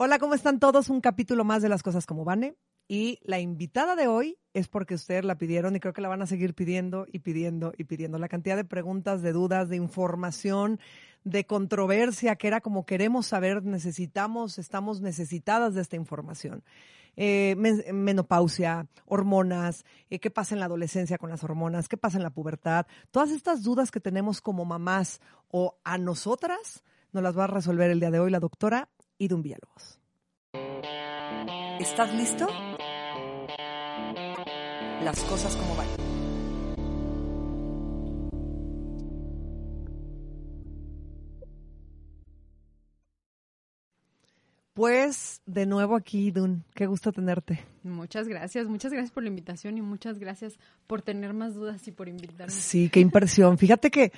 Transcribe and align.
Hola, 0.00 0.20
¿cómo 0.20 0.34
están 0.34 0.60
todos? 0.60 0.90
Un 0.90 1.00
capítulo 1.00 1.42
más 1.42 1.60
de 1.60 1.68
Las 1.68 1.82
Cosas 1.82 2.06
como 2.06 2.24
Vane. 2.24 2.54
Y 2.86 3.18
la 3.24 3.40
invitada 3.40 3.96
de 3.96 4.06
hoy 4.06 4.38
es 4.54 4.68
porque 4.68 4.94
ustedes 4.94 5.24
la 5.24 5.38
pidieron 5.38 5.74
y 5.74 5.80
creo 5.80 5.92
que 5.92 6.00
la 6.00 6.06
van 6.06 6.22
a 6.22 6.26
seguir 6.28 6.54
pidiendo 6.54 7.04
y 7.10 7.18
pidiendo 7.18 7.72
y 7.76 7.82
pidiendo. 7.82 8.16
La 8.16 8.28
cantidad 8.28 8.54
de 8.54 8.64
preguntas, 8.64 9.22
de 9.22 9.32
dudas, 9.32 9.68
de 9.68 9.74
información, 9.74 10.78
de 11.24 11.46
controversia, 11.46 12.36
que 12.36 12.46
era 12.46 12.60
como 12.60 12.86
queremos 12.86 13.26
saber, 13.26 13.64
necesitamos, 13.64 14.60
estamos 14.60 15.00
necesitadas 15.00 15.74
de 15.74 15.80
esta 15.80 15.96
información. 15.96 16.62
Eh, 17.16 17.56
menopausia, 17.92 18.86
hormonas, 19.04 19.84
eh, 20.10 20.20
qué 20.20 20.30
pasa 20.30 20.54
en 20.54 20.60
la 20.60 20.66
adolescencia 20.66 21.18
con 21.18 21.28
las 21.28 21.42
hormonas, 21.42 21.88
qué 21.88 21.96
pasa 21.96 22.18
en 22.18 22.22
la 22.22 22.30
pubertad. 22.30 22.86
Todas 23.10 23.32
estas 23.32 23.64
dudas 23.64 23.90
que 23.90 23.98
tenemos 23.98 24.42
como 24.42 24.64
mamás 24.64 25.20
o 25.48 25.76
a 25.82 25.98
nosotras, 25.98 26.84
nos 27.10 27.24
las 27.24 27.36
va 27.36 27.44
a 27.44 27.48
resolver 27.48 27.90
el 27.90 27.98
día 27.98 28.12
de 28.12 28.20
hoy 28.20 28.30
la 28.30 28.38
doctora 28.38 28.90
Idun 29.18 29.42
Villalobos. 29.42 29.98
¿Estás 31.80 32.14
listo? 32.14 32.46
Las 35.02 35.20
cosas 35.24 35.56
como 35.56 35.76
van. 35.76 35.86
Pues 44.74 45.42
de 45.46 45.66
nuevo 45.66 45.96
aquí, 45.96 46.28
Idun. 46.28 46.62
Qué 46.72 46.86
gusto 46.86 47.10
tenerte. 47.10 47.64
Muchas 47.82 48.28
gracias, 48.28 48.68
muchas 48.68 48.92
gracias 48.92 49.10
por 49.10 49.24
la 49.24 49.28
invitación 49.28 49.76
y 49.76 49.82
muchas 49.82 50.20
gracias 50.20 50.60
por 50.86 51.02
tener 51.02 51.34
más 51.34 51.56
dudas 51.56 51.88
y 51.88 51.90
por 51.90 52.08
invitarme. 52.08 52.52
Sí, 52.52 52.88
qué 52.88 53.00
impresión. 53.00 53.58
Fíjate 53.58 53.90
que 53.90 54.12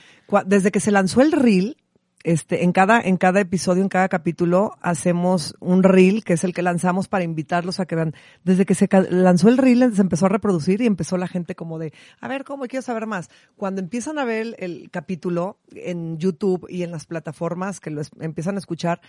desde 0.44 0.70
que 0.70 0.80
se 0.80 0.90
lanzó 0.90 1.22
el 1.22 1.32
reel, 1.32 1.78
este, 2.22 2.64
en 2.64 2.72
cada, 2.72 3.00
en 3.00 3.16
cada 3.16 3.40
episodio, 3.40 3.82
en 3.82 3.88
cada 3.88 4.08
capítulo, 4.08 4.76
hacemos 4.82 5.56
un 5.58 5.82
reel, 5.82 6.22
que 6.22 6.34
es 6.34 6.44
el 6.44 6.52
que 6.52 6.62
lanzamos 6.62 7.08
para 7.08 7.24
invitarlos 7.24 7.80
a 7.80 7.86
que 7.86 7.96
vean. 7.96 8.14
Desde 8.44 8.66
que 8.66 8.74
se 8.74 8.88
lanzó 9.10 9.48
el 9.48 9.56
reel, 9.56 9.94
se 9.94 10.02
empezó 10.02 10.26
a 10.26 10.28
reproducir 10.28 10.82
y 10.82 10.86
empezó 10.86 11.16
la 11.16 11.28
gente 11.28 11.54
como 11.54 11.78
de, 11.78 11.94
a 12.20 12.28
ver, 12.28 12.44
¿cómo 12.44 12.66
quiero 12.66 12.82
saber 12.82 13.06
más? 13.06 13.30
Cuando 13.56 13.80
empiezan 13.80 14.18
a 14.18 14.24
ver 14.24 14.54
el, 14.58 14.90
capítulo 14.90 15.58
en 15.72 16.18
YouTube 16.18 16.66
y 16.68 16.82
en 16.82 16.90
las 16.90 17.06
plataformas 17.06 17.80
que 17.80 17.90
lo 17.90 18.02
empiezan 18.20 18.56
a 18.56 18.58
escuchar, 18.58 19.00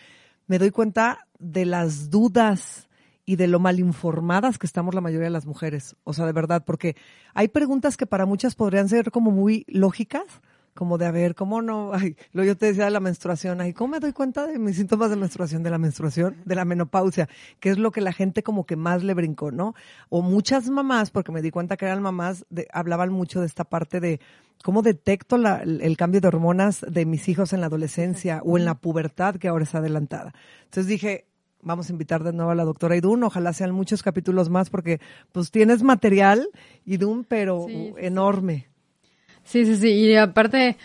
me 0.48 0.58
doy 0.58 0.72
cuenta 0.72 1.28
de 1.38 1.66
las 1.66 2.10
dudas 2.10 2.88
y 3.26 3.36
de 3.36 3.48
lo 3.48 3.60
mal 3.60 3.80
informadas 3.80 4.58
que 4.58 4.68
estamos 4.68 4.96
la 4.96 5.02
mayoría 5.02 5.26
de 5.26 5.32
las 5.32 5.46
mujeres. 5.46 5.96
O 6.04 6.14
sea, 6.14 6.26
de 6.26 6.34
verdad, 6.34 6.64
porque 6.66 6.96
hay 7.34 7.50
preguntas 7.50 7.98
que 7.98 8.06
para 8.06 8.26
muchas 8.26 8.56
podrían 8.56 8.90
ser 8.90 9.12
como 9.12 9.32
muy 9.32 9.66
lógicas, 9.68 10.24
como 10.74 10.98
de 10.98 11.06
a 11.06 11.12
ver, 11.12 11.36
¿cómo 11.36 11.62
no? 11.62 11.92
Ay, 11.94 12.16
lo 12.32 12.44
yo 12.44 12.58
te 12.58 12.68
decía 12.68 12.86
de 12.86 12.92
la 12.92 13.00
menstruación, 13.00 13.62
ay, 13.62 13.74
¿cómo 13.74 13.94
me 13.94 14.00
doy 14.00 14.14
cuenta 14.14 14.48
de 14.48 14.60
mis 14.60 14.78
síntomas 14.78 15.10
de 15.10 15.16
menstruación, 15.16 15.64
de 15.64 15.70
la 15.70 15.78
menstruación, 15.78 16.38
de 16.46 16.56
la 16.56 16.66
menopausia? 16.66 17.30
Que 17.60 17.70
es 17.70 17.78
lo 17.78 17.92
que 17.92 18.02
la 18.02 18.14
gente 18.14 18.44
como 18.44 18.66
que 18.66 18.76
más 18.76 19.04
le 19.04 19.14
brincó, 19.14 19.52
¿no? 19.52 19.76
O 20.10 20.22
muchas 20.22 20.70
mamás, 20.70 21.12
porque 21.12 21.32
me 21.32 21.42
di 21.42 21.52
cuenta 21.52 21.78
que 21.78 21.86
eran 21.86 22.02
mamás, 22.02 22.46
de, 22.50 22.68
hablaban 22.72 23.12
mucho 23.12 23.42
de 23.42 23.48
esta 23.48 23.64
parte 23.64 24.00
de 24.00 24.20
cómo 24.64 24.82
detecto 24.82 25.38
la, 25.38 25.58
el 25.58 25.98
cambio 25.98 26.22
de 26.22 26.28
hormonas 26.28 26.86
de 26.88 27.06
mis 27.06 27.28
hijos 27.30 27.54
en 27.54 27.62
la 27.62 27.68
adolescencia 27.68 28.42
o 28.46 28.58
en 28.58 28.66
la 28.66 28.76
pubertad 28.76 29.36
que 29.36 29.48
ahora 29.48 29.64
está 29.64 29.80
adelantada. 29.80 30.34
Entonces 30.66 30.88
dije, 30.88 31.26
vamos 31.62 31.90
a 31.90 31.92
invitar 31.92 32.24
de 32.24 32.34
nuevo 32.34 32.52
a 32.52 32.56
la 32.56 32.64
doctora 32.64 32.96
Idun, 32.96 33.24
ojalá 33.24 33.54
sean 33.54 33.72
muchos 33.72 34.04
capítulos 34.04 34.50
más 34.50 34.70
porque 34.70 35.00
pues 35.32 35.52
tienes 35.52 35.84
material, 35.84 36.48
Idun, 36.86 37.26
pero 37.28 37.68
enorme. 37.98 38.71
Sí, 39.44 39.66
sí, 39.66 39.76
sí. 39.78 39.90
Y 39.90 40.16
aparte, 40.16 40.78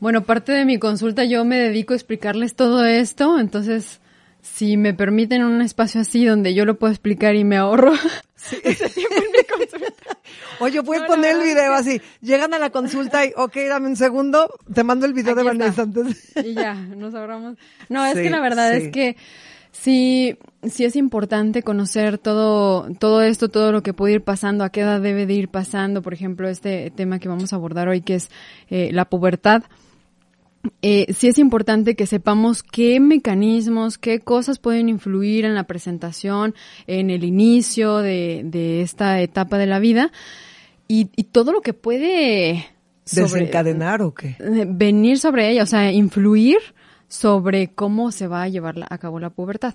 bueno, 0.00 0.24
parte 0.24 0.52
de 0.52 0.64
mi 0.64 0.78
consulta 0.78 1.24
yo 1.24 1.44
me 1.44 1.58
dedico 1.58 1.92
a 1.92 1.96
explicarles 1.96 2.54
todo 2.54 2.84
esto, 2.84 3.38
entonces 3.38 4.00
si 4.44 4.76
me 4.76 4.92
permiten 4.92 5.42
un 5.42 5.62
espacio 5.62 6.02
así 6.02 6.26
donde 6.26 6.52
yo 6.54 6.66
lo 6.66 6.78
puedo 6.78 6.92
explicar 6.92 7.34
y 7.34 7.44
me 7.44 7.56
ahorro 7.56 7.94
ese 8.62 8.88
tiempo 8.90 9.14
en 9.16 9.32
mi 9.32 9.44
consulta. 9.44 10.18
Oye, 10.60 10.82
puedes 10.82 11.04
poner 11.04 11.36
el 11.36 11.42
video 11.42 11.72
así. 11.72 12.00
Llegan 12.20 12.52
a 12.54 12.58
la 12.58 12.70
consulta 12.70 13.24
y, 13.24 13.32
ok, 13.36 13.56
dame 13.68 13.88
un 13.88 13.96
segundo, 13.96 14.54
te 14.72 14.84
mando 14.84 15.06
el 15.06 15.14
video 15.14 15.34
de 15.34 15.42
Vanessa. 15.42 15.86
Y 16.44 16.54
ya, 16.54 16.74
nos 16.74 17.14
ahorramos. 17.14 17.56
No, 17.88 18.04
es 18.04 18.14
que 18.14 18.30
la 18.30 18.40
verdad 18.40 18.74
es 18.74 18.90
que 18.90 19.16
Sí, 19.74 20.38
sí 20.62 20.84
es 20.84 20.94
importante 20.94 21.62
conocer 21.64 22.18
todo, 22.18 22.88
todo 22.98 23.22
esto, 23.22 23.48
todo 23.48 23.72
lo 23.72 23.82
que 23.82 23.92
puede 23.92 24.14
ir 24.14 24.22
pasando, 24.22 24.62
a 24.62 24.70
qué 24.70 24.82
edad 24.82 25.00
debe 25.00 25.26
de 25.26 25.34
ir 25.34 25.48
pasando, 25.48 26.00
por 26.00 26.14
ejemplo, 26.14 26.48
este 26.48 26.90
tema 26.90 27.18
que 27.18 27.28
vamos 27.28 27.52
a 27.52 27.56
abordar 27.56 27.88
hoy, 27.88 28.00
que 28.00 28.14
es 28.14 28.30
eh, 28.70 28.90
la 28.92 29.04
pubertad. 29.04 29.64
Eh, 30.80 31.12
sí 31.12 31.26
es 31.26 31.38
importante 31.38 31.96
que 31.96 32.06
sepamos 32.06 32.62
qué 32.62 33.00
mecanismos, 33.00 33.98
qué 33.98 34.20
cosas 34.20 34.60
pueden 34.60 34.88
influir 34.88 35.44
en 35.44 35.56
la 35.56 35.64
presentación, 35.64 36.54
en 36.86 37.10
el 37.10 37.24
inicio 37.24 37.98
de, 37.98 38.42
de 38.44 38.80
esta 38.80 39.20
etapa 39.20 39.58
de 39.58 39.66
la 39.66 39.80
vida 39.80 40.12
y, 40.86 41.10
y 41.16 41.24
todo 41.24 41.52
lo 41.52 41.62
que 41.62 41.74
puede 41.74 42.64
desencadenar 43.12 44.02
o 44.02 44.14
qué 44.14 44.36
eh, 44.38 44.66
venir 44.68 45.18
sobre 45.18 45.50
ella, 45.50 45.64
o 45.64 45.66
sea, 45.66 45.92
influir 45.92 46.58
sobre 47.14 47.68
cómo 47.68 48.10
se 48.10 48.26
va 48.26 48.42
a 48.42 48.48
llevar 48.48 48.74
a 48.90 48.98
cabo 48.98 49.20
la 49.20 49.30
pubertad. 49.30 49.74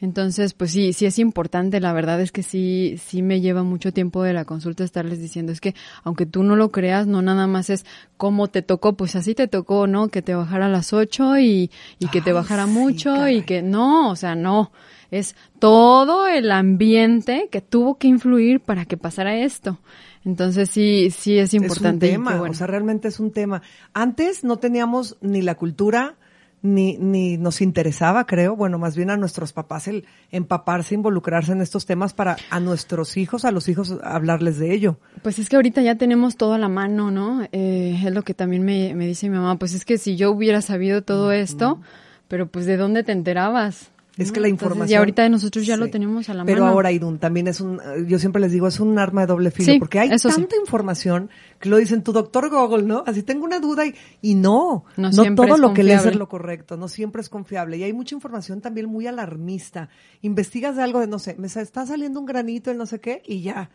Entonces, 0.00 0.54
pues 0.54 0.72
sí, 0.72 0.92
sí 0.92 1.06
es 1.06 1.20
importante, 1.20 1.78
la 1.78 1.92
verdad 1.92 2.20
es 2.20 2.32
que 2.32 2.42
sí, 2.42 2.96
sí 3.00 3.22
me 3.22 3.40
lleva 3.40 3.62
mucho 3.62 3.92
tiempo 3.92 4.24
de 4.24 4.32
la 4.32 4.44
consulta 4.44 4.82
estarles 4.82 5.20
diciendo, 5.20 5.52
es 5.52 5.60
que 5.60 5.76
aunque 6.02 6.26
tú 6.26 6.42
no 6.42 6.56
lo 6.56 6.72
creas, 6.72 7.06
no 7.06 7.22
nada 7.22 7.46
más 7.46 7.70
es 7.70 7.86
cómo 8.16 8.48
te 8.48 8.62
tocó, 8.62 8.94
pues 8.94 9.14
así 9.14 9.36
te 9.36 9.46
tocó, 9.46 9.86
¿no? 9.86 10.08
Que 10.08 10.20
te 10.20 10.34
bajara 10.34 10.66
a 10.66 10.68
las 10.68 10.92
ocho 10.92 11.38
y, 11.38 11.70
y 12.00 12.08
que 12.08 12.20
te 12.20 12.32
bajara 12.32 12.66
mucho 12.66 13.28
y 13.28 13.42
que 13.42 13.62
no, 13.62 14.10
o 14.10 14.16
sea, 14.16 14.34
no, 14.34 14.72
es 15.12 15.36
todo 15.60 16.26
el 16.26 16.50
ambiente 16.50 17.48
que 17.52 17.60
tuvo 17.60 17.98
que 17.98 18.08
influir 18.08 18.58
para 18.58 18.84
que 18.84 18.96
pasara 18.96 19.36
esto. 19.36 19.78
Entonces 20.24 20.68
sí, 20.68 21.10
sí 21.12 21.38
es 21.38 21.54
importante. 21.54 22.10
Es 22.10 22.18
un 22.18 22.24
tema, 22.24 22.42
o 22.42 22.52
sea, 22.52 22.66
realmente 22.66 23.06
es 23.06 23.20
un 23.20 23.30
tema. 23.30 23.62
Antes 23.94 24.42
no 24.42 24.56
teníamos 24.58 25.18
ni 25.20 25.40
la 25.40 25.54
cultura, 25.54 26.16
ni, 26.62 26.98
ni 26.98 27.38
nos 27.38 27.60
interesaba, 27.60 28.26
creo, 28.26 28.56
bueno, 28.56 28.78
más 28.78 28.96
bien 28.96 29.10
a 29.10 29.16
nuestros 29.16 29.52
papás 29.52 29.88
el 29.88 30.04
empaparse, 30.30 30.94
involucrarse 30.94 31.52
en 31.52 31.60
estos 31.60 31.86
temas 31.86 32.12
para 32.12 32.36
a 32.50 32.60
nuestros 32.60 33.16
hijos, 33.16 33.44
a 33.44 33.50
los 33.50 33.68
hijos 33.68 33.96
hablarles 34.02 34.58
de 34.58 34.74
ello. 34.74 34.98
Pues 35.22 35.38
es 35.38 35.48
que 35.48 35.56
ahorita 35.56 35.82
ya 35.82 35.96
tenemos 35.96 36.36
todo 36.36 36.54
a 36.54 36.58
la 36.58 36.68
mano, 36.68 37.10
¿no? 37.10 37.42
Eh, 37.52 38.00
es 38.04 38.12
lo 38.12 38.22
que 38.22 38.34
también 38.34 38.64
me, 38.64 38.94
me 38.94 39.06
dice 39.06 39.28
mi 39.28 39.36
mamá, 39.36 39.58
pues 39.58 39.74
es 39.74 39.84
que 39.84 39.98
si 39.98 40.16
yo 40.16 40.30
hubiera 40.30 40.60
sabido 40.60 41.02
todo 41.02 41.32
esto, 41.32 41.80
pero 42.28 42.46
pues 42.46 42.66
de 42.66 42.76
dónde 42.76 43.02
te 43.02 43.12
enterabas, 43.12 43.90
es 44.20 44.32
que 44.32 44.40
la 44.40 44.48
información. 44.48 44.90
y 44.90 44.94
ahorita 44.94 45.28
nosotros 45.28 45.66
ya 45.66 45.76
lo 45.76 45.88
tenemos 45.90 46.28
a 46.28 46.34
la 46.34 46.44
mano. 46.44 46.54
Pero 46.54 46.66
ahora, 46.66 46.92
Idun, 46.92 47.18
también 47.18 47.48
es 47.48 47.60
un, 47.60 47.80
yo 48.06 48.18
siempre 48.18 48.40
les 48.40 48.52
digo, 48.52 48.68
es 48.68 48.80
un 48.80 48.98
arma 48.98 49.22
de 49.22 49.26
doble 49.28 49.50
filo, 49.50 49.78
porque 49.78 49.98
hay 49.98 50.10
tanta 50.10 50.56
información 50.56 51.30
que 51.58 51.68
lo 51.68 51.76
dicen 51.76 52.02
tu 52.02 52.12
doctor 52.12 52.48
Google, 52.50 52.84
¿no? 52.84 53.04
Así 53.06 53.22
tengo 53.22 53.44
una 53.44 53.60
duda 53.60 53.86
y, 53.86 53.94
y 54.22 54.34
no, 54.34 54.84
no, 54.96 55.10
todo 55.34 55.56
lo 55.56 55.74
que 55.74 55.82
lees 55.82 56.06
es 56.06 56.16
lo 56.16 56.28
correcto, 56.28 56.76
no 56.76 56.88
siempre 56.88 57.22
es 57.22 57.28
confiable. 57.28 57.76
Y 57.76 57.82
hay 57.82 57.92
mucha 57.92 58.14
información 58.14 58.60
también 58.60 58.86
muy 58.86 59.06
alarmista. 59.06 59.88
Investigas 60.22 60.76
de 60.76 60.82
algo 60.82 61.00
de, 61.00 61.06
no 61.06 61.18
sé, 61.18 61.36
me 61.38 61.46
está 61.46 61.86
saliendo 61.86 62.20
un 62.20 62.26
granito, 62.26 62.70
el 62.70 62.78
no 62.78 62.86
sé 62.86 63.00
qué, 63.00 63.22
y 63.26 63.42
ya 63.42 63.70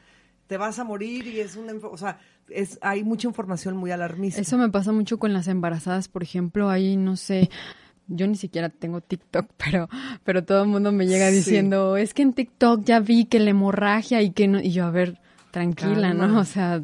te 0.48 0.58
vas 0.58 0.80
a 0.80 0.84
morir 0.84 1.28
y 1.28 1.40
es 1.40 1.56
una, 1.56 1.74
o 1.74 1.98
sea, 1.98 2.20
es, 2.50 2.78
hay 2.82 3.04
mucha 3.04 3.28
información 3.28 3.78
muy 3.78 3.92
alarmista. 3.92 4.42
Eso 4.42 4.58
me 4.58 4.70
pasa 4.70 4.92
mucho 4.92 5.18
con 5.18 5.34
las 5.34 5.48
embarazadas, 5.48 6.08
por 6.08 6.24
ejemplo, 6.24 6.70
ahí 6.70 6.98
no 6.98 7.16
sé, 7.16 7.50
yo 8.08 8.28
ni 8.28 8.36
siquiera 8.36 8.70
tengo 8.70 9.02
TikTok, 9.02 9.48
pero, 9.58 9.90
pero 10.24 10.44
todo 10.44 10.64
el 10.64 10.70
mundo 10.70 10.92
me 10.92 11.08
llega 11.08 11.30
diciendo, 11.30 11.98
es 11.98 12.14
que 12.14 12.22
en 12.22 12.34
TikTok 12.34 12.84
ya 12.84 13.00
vi 13.00 13.26
que 13.26 13.40
la 13.40 13.52
hemorragia 13.52 14.22
y 14.22 14.32
que 14.32 14.48
no, 14.48 14.60
y 14.60 14.72
yo, 14.72 14.86
a 14.86 14.92
ver, 14.92 15.20
tranquila, 15.52 16.14
¿no? 16.14 16.40
O 16.40 16.44
sea, 16.44 16.82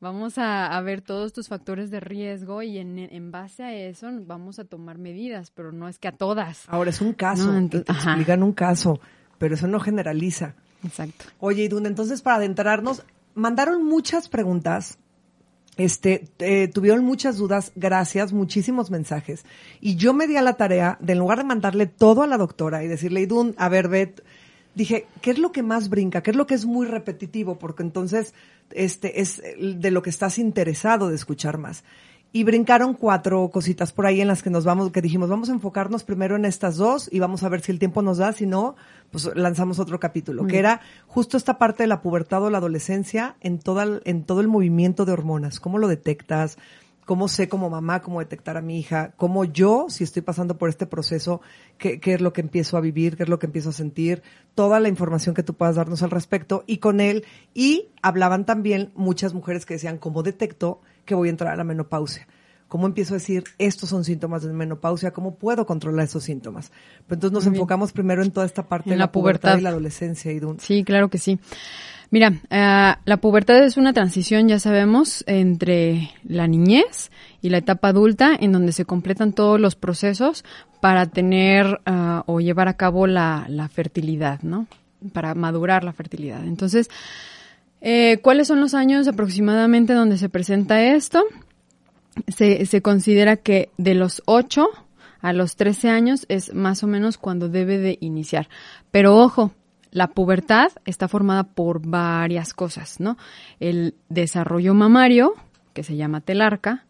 vamos 0.00 0.38
a, 0.38 0.80
ver 0.80 1.02
todos 1.02 1.32
tus 1.32 1.48
factores 1.48 1.90
de 1.90 2.00
riesgo 2.00 2.62
y 2.62 2.78
en, 2.78 2.98
en, 2.98 3.30
base 3.30 3.62
a 3.62 3.74
eso 3.74 4.08
vamos 4.26 4.58
a 4.58 4.64
tomar 4.64 4.98
medidas, 4.98 5.50
pero 5.50 5.72
no 5.72 5.88
es 5.88 5.98
que 5.98 6.08
a 6.08 6.12
todas. 6.12 6.64
Ahora 6.68 6.90
es 6.90 7.00
un 7.00 7.12
caso, 7.12 7.52
te 7.68 7.78
explican 7.78 8.42
un 8.42 8.52
caso, 8.52 9.00
pero 9.38 9.54
eso 9.54 9.66
no 9.66 9.80
generaliza. 9.80 10.54
Exacto. 10.82 11.26
Oye, 11.38 11.64
Iduna, 11.64 11.88
entonces 11.88 12.22
para 12.22 12.36
adentrarnos, 12.36 13.02
mandaron 13.34 13.84
muchas 13.84 14.28
preguntas 14.28 14.98
este, 15.80 16.28
eh, 16.40 16.68
tuvieron 16.68 17.04
muchas 17.04 17.38
dudas, 17.38 17.72
gracias, 17.74 18.34
muchísimos 18.34 18.90
mensajes. 18.90 19.44
Y 19.80 19.96
yo 19.96 20.12
me 20.12 20.26
di 20.26 20.36
a 20.36 20.42
la 20.42 20.54
tarea 20.54 20.98
de, 21.00 21.14
en 21.14 21.18
lugar 21.18 21.38
de 21.38 21.44
mandarle 21.44 21.86
todo 21.86 22.22
a 22.22 22.26
la 22.26 22.36
doctora 22.36 22.84
y 22.84 22.88
decirle, 22.88 23.22
Idun, 23.22 23.54
a 23.56 23.70
ver, 23.70 23.88
Bet, 23.88 24.22
dije, 24.74 25.06
¿qué 25.22 25.30
es 25.30 25.38
lo 25.38 25.52
que 25.52 25.62
más 25.62 25.88
brinca? 25.88 26.22
¿Qué 26.22 26.32
es 26.32 26.36
lo 26.36 26.46
que 26.46 26.54
es 26.54 26.66
muy 26.66 26.86
repetitivo? 26.86 27.58
Porque 27.58 27.82
entonces, 27.82 28.34
este, 28.72 29.22
es 29.22 29.42
de 29.58 29.90
lo 29.90 30.02
que 30.02 30.10
estás 30.10 30.38
interesado 30.38 31.08
de 31.08 31.16
escuchar 31.16 31.56
más. 31.56 31.82
Y 32.32 32.44
brincaron 32.44 32.94
cuatro 32.94 33.48
cositas 33.50 33.92
por 33.92 34.06
ahí 34.06 34.20
en 34.20 34.28
las 34.28 34.42
que 34.42 34.50
nos 34.50 34.64
vamos, 34.64 34.92
que 34.92 35.02
dijimos, 35.02 35.28
vamos 35.28 35.48
a 35.48 35.52
enfocarnos 35.52 36.04
primero 36.04 36.36
en 36.36 36.44
estas 36.44 36.76
dos 36.76 37.08
y 37.10 37.18
vamos 37.18 37.42
a 37.42 37.48
ver 37.48 37.60
si 37.60 37.72
el 37.72 37.80
tiempo 37.80 38.02
nos 38.02 38.18
da, 38.18 38.32
si 38.32 38.46
no, 38.46 38.76
pues 39.10 39.28
lanzamos 39.34 39.80
otro 39.80 39.98
capítulo, 39.98 40.46
que 40.46 40.58
era 40.58 40.80
justo 41.08 41.36
esta 41.36 41.58
parte 41.58 41.82
de 41.82 41.88
la 41.88 42.02
pubertad 42.02 42.44
o 42.44 42.50
la 42.50 42.58
adolescencia 42.58 43.36
en 43.40 43.58
toda, 43.58 44.00
en 44.04 44.22
todo 44.22 44.40
el 44.40 44.46
movimiento 44.46 45.04
de 45.04 45.12
hormonas. 45.12 45.58
¿Cómo 45.58 45.78
lo 45.78 45.88
detectas? 45.88 46.56
¿Cómo 47.04 47.26
sé 47.26 47.48
como 47.48 47.68
mamá 47.68 48.02
cómo 48.02 48.20
detectar 48.20 48.56
a 48.56 48.62
mi 48.62 48.78
hija? 48.78 49.12
¿Cómo 49.16 49.44
yo, 49.44 49.86
si 49.88 50.04
estoy 50.04 50.22
pasando 50.22 50.56
por 50.56 50.68
este 50.68 50.86
proceso, 50.86 51.40
qué, 51.78 51.98
qué 51.98 52.14
es 52.14 52.20
lo 52.20 52.32
que 52.32 52.42
empiezo 52.42 52.76
a 52.76 52.80
vivir? 52.80 53.16
¿Qué 53.16 53.24
es 53.24 53.28
lo 53.28 53.40
que 53.40 53.46
empiezo 53.46 53.70
a 53.70 53.72
sentir? 53.72 54.22
Toda 54.54 54.78
la 54.78 54.88
información 54.88 55.34
que 55.34 55.42
tú 55.42 55.54
puedas 55.54 55.74
darnos 55.74 56.04
al 56.04 56.12
respecto 56.12 56.62
y 56.68 56.78
con 56.78 57.00
él. 57.00 57.24
Y 57.54 57.88
hablaban 58.02 58.46
también 58.46 58.92
muchas 58.94 59.34
mujeres 59.34 59.66
que 59.66 59.74
decían, 59.74 59.98
¿cómo 59.98 60.22
detecto 60.22 60.82
que 61.04 61.14
voy 61.14 61.28
a 61.28 61.30
entrar 61.30 61.52
a 61.52 61.56
la 61.56 61.64
menopausia? 61.64 62.26
¿Cómo 62.70 62.86
empiezo 62.86 63.14
a 63.14 63.16
decir, 63.16 63.42
estos 63.58 63.88
son 63.88 64.04
síntomas 64.04 64.44
de 64.44 64.52
menopausia? 64.52 65.10
¿Cómo 65.10 65.34
puedo 65.34 65.66
controlar 65.66 66.04
esos 66.04 66.22
síntomas? 66.22 66.70
Pero 67.08 67.16
entonces 67.16 67.32
nos 67.32 67.46
enfocamos 67.46 67.90
primero 67.90 68.22
en 68.22 68.30
toda 68.30 68.46
esta 68.46 68.62
parte 68.62 68.90
de 68.90 68.96
la, 68.96 69.10
pubertad. 69.10 69.58
y 69.58 69.62
la 69.62 69.70
adolescencia. 69.70 70.30
Idun. 70.30 70.60
Sí, 70.60 70.84
claro 70.84 71.10
que 71.10 71.18
sí. 71.18 71.40
Mira, 72.10 72.40
eh, 72.50 72.94
la 73.04 73.16
pubertad 73.18 73.62
es 73.64 73.76
una 73.76 73.92
transición, 73.92 74.46
ya 74.48 74.60
sabemos, 74.60 75.24
entre 75.26 76.10
la 76.22 76.46
niñez 76.46 77.10
y 77.40 77.50
la 77.50 77.58
etapa 77.58 77.88
adulta, 77.88 78.36
en 78.38 78.52
donde 78.52 78.70
se 78.70 78.84
completan 78.84 79.32
todos 79.32 79.60
los 79.60 79.76
procesos 79.76 80.44
para 80.80 81.06
tener 81.06 81.80
uh, 81.86 82.22
o 82.26 82.40
llevar 82.40 82.68
a 82.68 82.74
cabo 82.74 83.06
la, 83.06 83.46
la, 83.48 83.68
fertilidad, 83.68 84.42
¿no? 84.42 84.66
Para 85.12 85.34
madurar 85.34 85.84
la 85.84 85.92
fertilidad. 85.92 86.44
Entonces, 86.44 86.88
eh, 87.80 88.18
¿cuáles 88.22 88.48
son 88.48 88.60
los 88.60 88.74
años 88.74 89.08
aproximadamente 89.08 89.92
donde 89.92 90.18
se 90.18 90.28
presenta 90.28 90.82
esto? 90.82 91.24
se, 92.28 92.66
se 92.66 92.82
considera 92.82 93.36
que 93.36 93.70
de 93.78 93.94
los 93.94 94.22
8 94.26 94.68
a 95.20 95.32
los 95.32 95.56
13 95.56 95.90
años 95.90 96.26
es 96.28 96.54
más 96.54 96.82
o 96.82 96.86
menos 96.86 97.18
cuando 97.18 97.48
debe 97.48 97.78
de 97.78 97.98
iniciar. 98.00 98.48
Pero 98.90 99.16
ojo, 99.16 99.52
la 99.90 100.08
pubertad 100.08 100.68
está 100.84 101.08
formada 101.08 101.44
por 101.44 101.86
varias 101.86 102.54
cosas, 102.54 103.00
¿no? 103.00 103.16
El 103.58 103.94
desarrollo 104.08 104.74
mamario, 104.74 105.34
que 105.72 105.82
se 105.82 105.96
llama 105.96 106.20
telarca, 106.20 106.86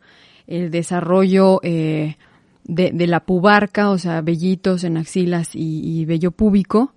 el 0.47 0.71
desarrollo 0.71 1.61
eh, 1.63 2.17
de, 2.65 3.07
la 3.07 3.21
pubarca, 3.21 3.91
o 3.91 3.99
sea, 3.99 4.21
vellitos 4.21 4.85
en 4.85 4.97
axilas 4.97 5.55
y, 5.55 6.01
y 6.01 6.05
vello 6.05 6.31
púbico, 6.31 6.93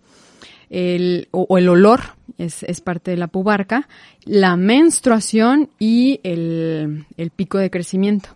el, 0.74 1.28
o, 1.32 1.58
el 1.58 1.70
olor 1.70 2.02
es, 2.40 2.64
es, 2.64 2.82
parte 2.82 3.12
de 3.12 3.18
la 3.18 3.28
pubarca, 3.28 3.88
la 4.26 4.58
menstruación 4.58 5.70
y 5.78 6.20
el, 6.24 7.06
el 7.16 7.30
pico 7.30 7.60
de 7.60 7.70
crecimiento. 7.70 8.30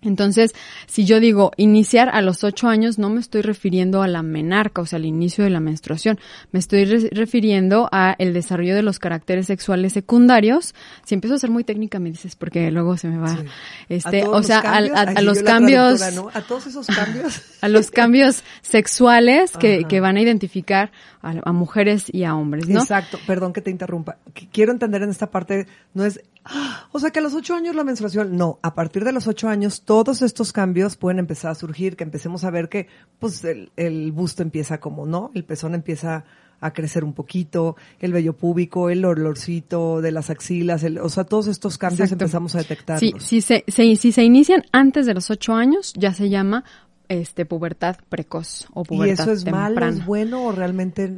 Entonces, 0.00 0.54
si 0.86 1.04
yo 1.04 1.18
digo 1.18 1.50
iniciar 1.56 2.08
a 2.08 2.22
los 2.22 2.44
ocho 2.44 2.68
años, 2.68 2.98
no 2.98 3.10
me 3.10 3.20
estoy 3.20 3.42
refiriendo 3.42 4.00
a 4.00 4.06
la 4.06 4.22
menarca, 4.22 4.80
o 4.80 4.86
sea, 4.86 4.98
al 4.98 5.04
inicio 5.04 5.42
de 5.42 5.50
la 5.50 5.58
menstruación. 5.58 6.20
Me 6.52 6.60
estoy 6.60 6.84
re 6.84 7.08
refiriendo 7.10 7.88
a 7.90 8.14
el 8.18 8.32
desarrollo 8.32 8.76
de 8.76 8.82
los 8.82 9.00
caracteres 9.00 9.46
sexuales 9.46 9.92
secundarios. 9.92 10.74
Si 11.04 11.14
empiezo 11.14 11.34
a 11.34 11.38
ser 11.38 11.50
muy 11.50 11.64
técnica, 11.64 11.98
me 11.98 12.10
dices, 12.10 12.36
porque 12.36 12.70
luego 12.70 12.96
se 12.96 13.08
me 13.08 13.18
va. 13.18 13.36
Sí. 13.36 13.44
Este, 13.88 14.24
o 14.24 14.42
sea, 14.42 14.60
a, 14.60 15.20
los 15.22 15.42
cambios. 15.42 16.00
A 16.02 16.42
todos 16.42 16.68
esos 16.68 16.86
cambios. 16.86 17.42
a 17.60 17.68
los 17.68 17.90
cambios 17.90 18.44
sexuales 18.62 19.56
que, 19.56 19.84
que, 19.84 20.00
van 20.00 20.16
a 20.16 20.20
identificar 20.20 20.92
a, 21.22 21.34
a, 21.44 21.52
mujeres 21.52 22.06
y 22.12 22.22
a 22.22 22.36
hombres, 22.36 22.68
¿no? 22.68 22.80
Exacto. 22.80 23.18
Perdón 23.26 23.52
que 23.52 23.62
te 23.62 23.70
interrumpa. 23.70 24.18
Quiero 24.52 24.70
entender 24.70 25.02
en 25.02 25.10
esta 25.10 25.30
parte, 25.30 25.66
no 25.92 26.04
es, 26.04 26.20
o 26.92 26.98
sea, 26.98 27.10
que 27.10 27.18
a 27.18 27.22
los 27.22 27.34
ocho 27.34 27.54
años 27.54 27.74
la 27.74 27.84
menstruación, 27.84 28.36
no. 28.36 28.58
A 28.62 28.74
partir 28.74 29.04
de 29.04 29.12
los 29.12 29.26
ocho 29.26 29.48
años 29.48 29.82
todos 29.82 30.22
estos 30.22 30.52
cambios 30.52 30.96
pueden 30.96 31.18
empezar 31.18 31.50
a 31.50 31.54
surgir, 31.54 31.96
que 31.96 32.04
empecemos 32.04 32.44
a 32.44 32.50
ver 32.50 32.68
que 32.68 32.88
pues 33.18 33.44
el, 33.44 33.70
el 33.76 34.12
busto 34.12 34.42
empieza 34.42 34.78
como, 34.78 35.06
¿no? 35.06 35.30
El 35.34 35.44
pezón 35.44 35.74
empieza 35.74 36.24
a 36.60 36.72
crecer 36.72 37.04
un 37.04 37.12
poquito, 37.12 37.76
el 38.00 38.12
vello 38.12 38.32
púbico, 38.32 38.90
el 38.90 39.04
olorcito 39.04 40.00
de 40.00 40.12
las 40.12 40.30
axilas, 40.30 40.82
el, 40.82 40.98
o 40.98 41.08
sea, 41.08 41.24
todos 41.24 41.46
estos 41.46 41.78
cambios 41.78 42.00
Exacto. 42.00 42.24
empezamos 42.24 42.54
a 42.54 42.58
detectarlos. 42.58 43.22
Sí, 43.22 43.40
si 43.40 43.40
se, 43.40 43.64
se, 43.68 43.96
si 43.96 44.12
se 44.12 44.24
inician 44.24 44.64
antes 44.72 45.06
de 45.06 45.14
los 45.14 45.30
ocho 45.30 45.54
años, 45.54 45.92
ya 45.96 46.12
se 46.14 46.28
llama 46.28 46.64
este 47.08 47.46
pubertad 47.46 47.96
precoz 48.08 48.66
o 48.74 48.82
pubertad 48.84 49.26
¿Y 49.26 49.30
eso 49.30 49.32
es 49.32 49.44
temprana. 49.44 49.80
malo, 49.80 49.86
es 49.88 50.04
bueno 50.04 50.44
o 50.46 50.52
realmente? 50.52 51.10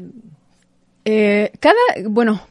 Eh, 1.05 1.53
cada, 1.59 1.79
bueno, 2.09 2.43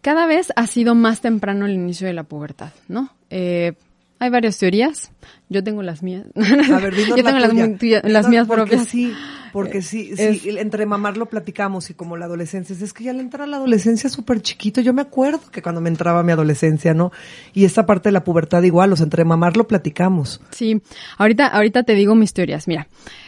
cada 0.00 0.26
vez 0.26 0.52
ha 0.56 0.66
sido 0.66 0.94
más 0.94 1.20
temprano 1.20 1.66
el 1.66 1.72
inicio 1.72 2.06
de 2.06 2.12
la 2.12 2.24
pubertad, 2.24 2.70
¿no? 2.88 3.10
Eh, 3.30 3.74
hay 4.20 4.30
varias 4.30 4.56
teorías. 4.58 5.10
Yo 5.48 5.64
tengo 5.64 5.82
las 5.82 6.02
mías. 6.04 6.26
A 6.36 6.78
ver, 6.78 6.94
Yo 6.94 7.14
tengo 7.16 7.30
la 7.30 7.48
las, 7.48 7.78
tuya. 7.78 8.00
las 8.04 8.28
mías 8.28 8.46
propias. 8.46 8.86
Sí, 8.86 9.12
porque 9.52 9.82
sí, 9.82 10.12
Es- 10.16 10.42
sí, 10.42 10.50
entre 10.58 10.86
mamar 10.86 11.16
lo 11.16 11.26
platicamos 11.26 11.90
y 11.90 11.94
como 11.94 12.16
la 12.16 12.26
adolescencia, 12.26 12.76
es 12.80 12.92
que 12.92 13.02
ya 13.04 13.12
le 13.12 13.20
entra 13.20 13.46
la 13.46 13.56
adolescencia 13.56 14.08
súper 14.08 14.42
chiquito. 14.42 14.80
Yo 14.80 14.92
me 14.92 15.02
acuerdo 15.02 15.40
que 15.50 15.60
cuando 15.62 15.80
me 15.80 15.88
entraba 15.88 16.22
mi 16.22 16.30
adolescencia, 16.32 16.94
¿no? 16.94 17.10
Y 17.52 17.64
esta 17.64 17.84
parte 17.86 18.10
de 18.10 18.12
la 18.12 18.22
pubertad 18.22 18.62
igual, 18.62 18.92
o 18.92 18.96
sea, 18.96 19.04
entre 19.04 19.24
mamar 19.24 19.56
lo 19.56 19.66
platicamos. 19.66 20.40
Sí, 20.50 20.80
ahorita, 21.18 21.48
ahorita 21.48 21.82
te 21.82 21.94
digo 21.94 22.14
mis 22.14 22.32
teorías. 22.32 22.68
Mira, 22.68 22.86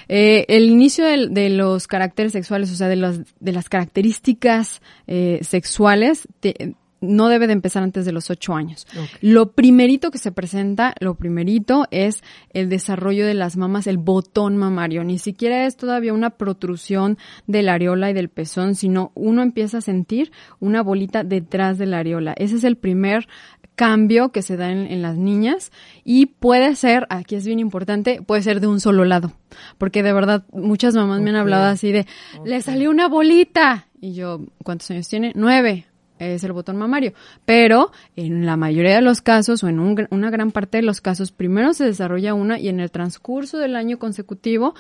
eh, 0.08 0.44
el 0.48 0.68
inicio 0.70 1.04
de, 1.04 1.28
de, 1.28 1.48
los 1.50 1.88
caracteres 1.88 2.32
sexuales, 2.32 2.70
o 2.70 2.76
sea, 2.76 2.86
de, 2.88 2.96
los, 2.96 3.20
de 3.40 3.52
las 3.52 3.68
características 3.68 4.80
eh, 5.06 5.40
sexuales, 5.42 6.28
te, 6.40 6.74
no 7.02 7.28
debe 7.28 7.46
de 7.46 7.52
empezar 7.52 7.82
antes 7.82 8.06
de 8.06 8.12
los 8.12 8.30
ocho 8.30 8.54
años. 8.54 8.86
Okay. 8.90 9.08
Lo 9.20 9.52
primerito 9.52 10.10
que 10.10 10.18
se 10.18 10.32
presenta, 10.32 10.94
lo 11.00 11.16
primerito 11.16 11.86
es 11.90 12.22
el 12.54 12.68
desarrollo 12.68 13.26
de 13.26 13.34
las 13.34 13.56
mamas, 13.56 13.86
el 13.86 13.98
botón 13.98 14.56
mamario. 14.56 15.04
Ni 15.04 15.18
siquiera 15.18 15.66
es 15.66 15.76
todavía 15.76 16.14
una 16.14 16.30
protrusión 16.30 17.18
de 17.46 17.62
la 17.62 17.74
areola 17.74 18.10
y 18.10 18.14
del 18.14 18.28
pezón, 18.28 18.76
sino 18.76 19.10
uno 19.14 19.42
empieza 19.42 19.78
a 19.78 19.82
sentir 19.82 20.32
una 20.60 20.82
bolita 20.82 21.24
detrás 21.24 21.76
de 21.76 21.86
la 21.86 21.98
areola. 21.98 22.34
Ese 22.38 22.56
es 22.56 22.64
el 22.64 22.76
primer 22.76 23.28
cambio 23.74 24.30
que 24.30 24.42
se 24.42 24.56
da 24.56 24.70
en, 24.70 24.86
en, 24.86 25.02
las 25.02 25.16
niñas 25.16 25.72
y 26.04 26.26
puede 26.26 26.76
ser, 26.76 27.06
aquí 27.10 27.36
es 27.36 27.46
bien 27.46 27.58
importante, 27.58 28.20
puede 28.22 28.42
ser 28.42 28.60
de 28.60 28.66
un 28.66 28.80
solo 28.80 29.04
lado, 29.04 29.32
porque 29.78 30.02
de 30.02 30.12
verdad 30.12 30.44
muchas 30.52 30.94
mamás 30.94 31.16
okay. 31.16 31.24
me 31.24 31.30
han 31.30 31.36
hablado 31.36 31.64
así 31.64 31.90
de, 31.90 32.06
okay. 32.38 32.52
le 32.52 32.60
salió 32.60 32.90
una 32.90 33.08
bolita 33.08 33.88
y 34.00 34.12
yo, 34.12 34.42
¿cuántos 34.62 34.90
años 34.90 35.08
tiene? 35.08 35.32
Nueve 35.34 35.86
es 36.26 36.44
el 36.44 36.52
botón 36.52 36.76
mamario. 36.76 37.12
Pero 37.44 37.92
en 38.16 38.46
la 38.46 38.56
mayoría 38.56 38.96
de 38.96 39.02
los 39.02 39.20
casos, 39.20 39.62
o 39.62 39.68
en 39.68 39.80
un, 39.80 40.06
una 40.10 40.30
gran 40.30 40.50
parte 40.50 40.78
de 40.78 40.82
los 40.82 41.00
casos, 41.00 41.32
primero 41.32 41.74
se 41.74 41.84
desarrolla 41.84 42.34
una 42.34 42.58
y 42.58 42.68
en 42.68 42.80
el 42.80 42.90
transcurso 42.90 43.58
del 43.58 43.76
año 43.76 43.98
consecutivo 43.98 44.74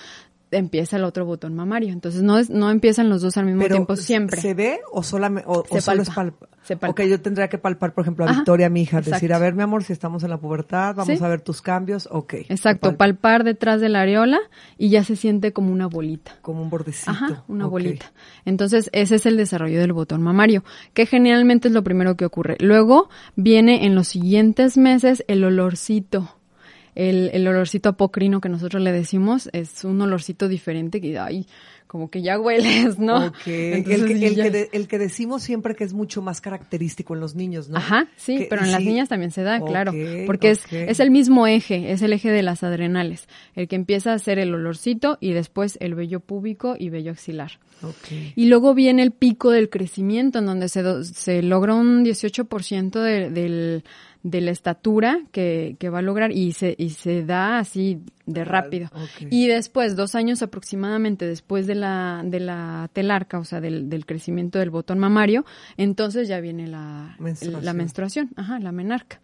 empieza 0.52 0.96
el 0.96 1.04
otro 1.04 1.24
botón 1.26 1.54
mamario. 1.54 1.92
Entonces 1.92 2.22
no 2.22 2.38
es, 2.38 2.50
no 2.50 2.70
empiezan 2.70 3.08
los 3.08 3.22
dos 3.22 3.36
al 3.36 3.46
mismo 3.46 3.62
Pero 3.62 3.76
tiempo 3.76 3.96
siempre. 3.96 4.40
¿Se 4.40 4.54
ve 4.54 4.80
o, 4.92 5.02
solamente, 5.02 5.48
o, 5.48 5.64
se 5.64 5.78
o 5.78 5.80
solo 5.80 6.02
es 6.02 6.10
palpa? 6.10 6.48
Se 6.62 6.76
palpa. 6.76 6.92
Ok, 6.92 7.08
yo 7.08 7.20
tendría 7.20 7.48
que 7.48 7.58
palpar, 7.58 7.92
por 7.92 8.02
ejemplo, 8.02 8.24
a 8.24 8.28
Ajá, 8.28 8.38
Victoria, 8.38 8.68
mi 8.68 8.82
hija, 8.82 8.98
exacto. 8.98 9.16
decir, 9.16 9.32
a 9.32 9.38
ver, 9.38 9.54
mi 9.54 9.62
amor, 9.62 9.82
si 9.82 9.92
estamos 9.92 10.22
en 10.22 10.30
la 10.30 10.38
pubertad, 10.38 10.94
vamos 10.94 11.18
¿Sí? 11.18 11.24
a 11.24 11.28
ver 11.28 11.40
tus 11.40 11.60
cambios, 11.60 12.08
ok. 12.10 12.34
Exacto, 12.48 12.96
palpar 12.96 13.42
detrás 13.42 13.80
de 13.80 13.88
la 13.88 14.02
areola 14.02 14.38
y 14.78 14.90
ya 14.90 15.02
se 15.02 15.16
siente 15.16 15.52
como 15.52 15.72
una 15.72 15.88
bolita. 15.88 16.36
Como 16.40 16.62
un 16.62 16.70
bordecito. 16.70 17.10
Ajá, 17.10 17.44
una 17.48 17.66
okay. 17.66 17.72
bolita. 17.72 18.12
Entonces, 18.44 18.90
ese 18.92 19.16
es 19.16 19.26
el 19.26 19.36
desarrollo 19.36 19.80
del 19.80 19.92
botón 19.92 20.22
mamario, 20.22 20.62
que 20.94 21.06
generalmente 21.06 21.66
es 21.66 21.74
lo 21.74 21.82
primero 21.82 22.16
que 22.16 22.26
ocurre. 22.26 22.56
Luego 22.60 23.08
viene 23.34 23.84
en 23.84 23.96
los 23.96 24.06
siguientes 24.08 24.76
meses 24.78 25.24
el 25.26 25.42
olorcito 25.42 26.36
el, 26.94 27.30
el, 27.32 27.46
olorcito 27.48 27.90
apocrino 27.90 28.40
que 28.40 28.48
nosotros 28.48 28.82
le 28.82 28.92
decimos 28.92 29.48
es 29.52 29.84
un 29.84 30.00
olorcito 30.00 30.48
diferente 30.48 31.00
que, 31.00 31.18
ay, 31.18 31.46
como 31.92 32.08
que 32.08 32.22
ya 32.22 32.40
hueles, 32.40 32.98
¿no? 32.98 33.26
Okay. 33.26 33.72
Entonces, 33.74 34.00
el, 34.00 34.18
que, 34.18 34.26
el, 34.26 34.34
ya... 34.34 34.44
que 34.44 34.50
de, 34.50 34.68
el, 34.72 34.88
que, 34.88 34.98
decimos 34.98 35.42
siempre 35.42 35.74
que 35.74 35.84
es 35.84 35.92
mucho 35.92 36.22
más 36.22 36.40
característico 36.40 37.12
en 37.12 37.20
los 37.20 37.34
niños, 37.34 37.68
¿no? 37.68 37.76
Ajá, 37.76 38.08
sí, 38.16 38.38
que, 38.38 38.44
pero 38.44 38.62
en 38.62 38.68
sí. 38.68 38.72
las 38.72 38.82
niñas 38.82 39.08
también 39.10 39.30
se 39.30 39.42
da, 39.42 39.58
okay, 39.58 39.68
claro, 39.68 39.92
porque 40.26 40.52
es, 40.52 40.64
es 40.72 41.00
el 41.00 41.10
mismo 41.10 41.46
eje, 41.46 41.92
es 41.92 42.00
el 42.00 42.14
eje 42.14 42.30
de 42.30 42.42
las 42.42 42.62
adrenales, 42.62 43.28
el 43.54 43.68
que 43.68 43.76
empieza 43.76 44.14
a 44.14 44.18
ser 44.18 44.38
el 44.38 44.54
olorcito 44.54 45.18
y 45.20 45.32
después 45.32 45.76
el 45.82 45.94
vello 45.94 46.20
púbico 46.20 46.76
y 46.78 46.88
vello 46.88 47.12
axilar. 47.12 47.58
Y 48.36 48.46
luego 48.46 48.74
viene 48.74 49.02
el 49.02 49.10
pico 49.10 49.50
del 49.50 49.68
crecimiento, 49.68 50.38
en 50.38 50.46
donde 50.46 50.68
se, 50.68 51.04
se 51.04 51.42
logra 51.42 51.74
un 51.74 52.04
18% 52.04 52.90
de, 53.00 53.28
del 53.28 53.84
de 54.22 54.40
la 54.40 54.50
estatura 54.52 55.20
que, 55.32 55.76
que 55.78 55.88
va 55.88 55.98
a 55.98 56.02
lograr 56.02 56.32
y 56.32 56.52
se, 56.52 56.74
y 56.78 56.90
se 56.90 57.24
da 57.24 57.58
así 57.58 58.00
de 58.26 58.44
rápido. 58.44 58.88
Okay. 58.92 59.28
Y 59.30 59.48
después, 59.48 59.96
dos 59.96 60.14
años 60.14 60.42
aproximadamente 60.42 61.26
después 61.26 61.66
de 61.66 61.74
la, 61.74 62.22
de 62.24 62.40
la 62.40 62.88
telarca, 62.92 63.38
o 63.38 63.44
sea, 63.44 63.60
del, 63.60 63.88
del 63.88 64.06
crecimiento 64.06 64.58
del 64.58 64.70
botón 64.70 64.98
mamario, 64.98 65.44
entonces 65.76 66.28
ya 66.28 66.40
viene 66.40 66.68
la 66.68 67.16
menstruación. 67.18 67.64
la 67.64 67.72
menstruación, 67.72 68.30
ajá, 68.36 68.60
la 68.60 68.72
menarca. 68.72 69.20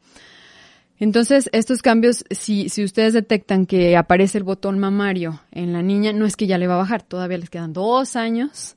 Entonces, 1.01 1.49
estos 1.53 1.81
cambios, 1.81 2.25
si, 2.31 2.69
si 2.69 2.83
ustedes 2.83 3.13
detectan 3.13 3.67
que 3.67 3.97
aparece 3.97 4.39
el 4.39 4.45
botón 4.45 4.81
mamario 4.81 5.41
en 5.53 5.73
la 5.73 5.81
niña, 5.81 6.13
no 6.13 6.27
es 6.27 6.35
que 6.35 6.49
ya 6.49 6.59
le 6.59 6.67
va 6.67 6.75
a 6.75 6.79
bajar, 6.79 7.03
todavía 7.03 7.39
les 7.39 7.51
quedan 7.51 7.73
dos 7.73 8.17
años 8.17 8.77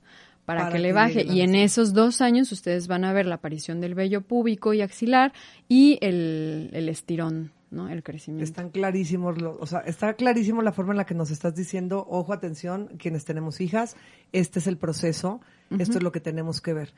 para, 0.57 0.71
que, 0.71 0.79
le 0.79 0.93
baje. 0.93 1.23
Y 1.23 1.41
en 1.41 1.55
esos 1.55 1.93
dos 1.93 2.21
años 2.21 2.51
ustedes 2.51 2.87
van 2.87 3.03
a 3.05 3.13
ver 3.13 3.25
la 3.25 3.35
aparición 3.35 3.81
del 3.81 3.95
vello 3.95 4.21
púbico 4.21 4.73
y 4.73 4.81
axilar 4.81 5.33
y 5.67 5.97
el, 6.01 6.69
el 6.73 6.89
estirón, 6.89 7.51
¿no? 7.69 7.89
El 7.89 8.03
crecimiento. 8.03 8.43
Están 8.43 8.69
clarísimos, 8.69 9.35
o 9.41 9.65
sea, 9.65 9.79
está 9.81 10.13
clarísimo 10.13 10.61
la 10.61 10.71
forma 10.71 10.93
en 10.93 10.97
la 10.97 11.05
que 11.05 11.15
nos 11.15 11.31
estás 11.31 11.55
diciendo, 11.55 12.05
ojo, 12.09 12.33
atención, 12.33 12.89
quienes 12.97 13.25
tenemos 13.25 13.61
hijas, 13.61 13.95
este 14.31 14.59
es 14.59 14.67
el 14.67 14.77
proceso, 14.77 15.41
esto 15.77 15.97
es 15.97 16.03
lo 16.03 16.11
que 16.11 16.19
tenemos 16.19 16.61
que 16.61 16.73
ver. 16.73 16.93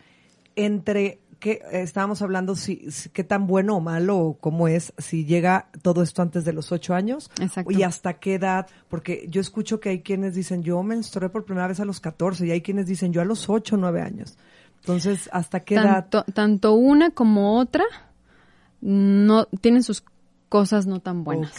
Entre 0.56 1.20
que 1.44 1.62
estábamos 1.74 2.22
hablando 2.22 2.56
si, 2.56 2.88
qué 3.12 3.26
tan 3.26 3.48
bueno 3.48 3.76
o 3.76 3.82
malo 3.82 4.18
o 4.18 4.38
cómo 4.38 4.70
es 4.70 4.94
si 4.98 5.26
llega 5.26 5.68
todo 5.82 6.02
esto 6.02 6.22
antes 6.22 6.46
de 6.46 6.54
los 6.54 6.72
ocho 6.72 6.94
años 6.94 7.30
y 7.68 7.84
hasta 7.84 8.14
qué 8.14 8.36
edad, 8.36 8.68
porque 8.88 9.26
yo 9.28 9.42
escucho 9.42 9.82
que 9.82 9.90
hay 9.90 10.00
quienes 10.00 10.36
dicen 10.36 10.64
yo 10.64 10.82
menstrué 10.84 11.28
por 11.28 11.44
primera 11.44 11.68
vez 11.68 11.82
a 11.82 11.86
los 11.86 12.00
14 12.00 12.48
y 12.48 12.52
hay 12.52 12.62
quienes 12.62 12.86
dicen 12.86 13.12
yo 13.12 13.20
a 13.20 13.26
los 13.26 13.50
ocho 13.50 13.76
o 13.76 13.78
nueve 13.78 14.02
años. 14.02 14.38
Entonces, 14.80 15.30
¿hasta 15.34 15.60
qué 15.60 15.76
edad? 15.76 16.08
Tanto 16.34 16.76
una 16.76 17.12
como 17.12 17.60
otra 17.60 17.84
no 18.80 19.44
tienen 19.60 19.84
sus 19.84 20.06
cosas 20.48 20.88
no 20.88 21.02
tan 21.02 21.26
buenas. 21.26 21.54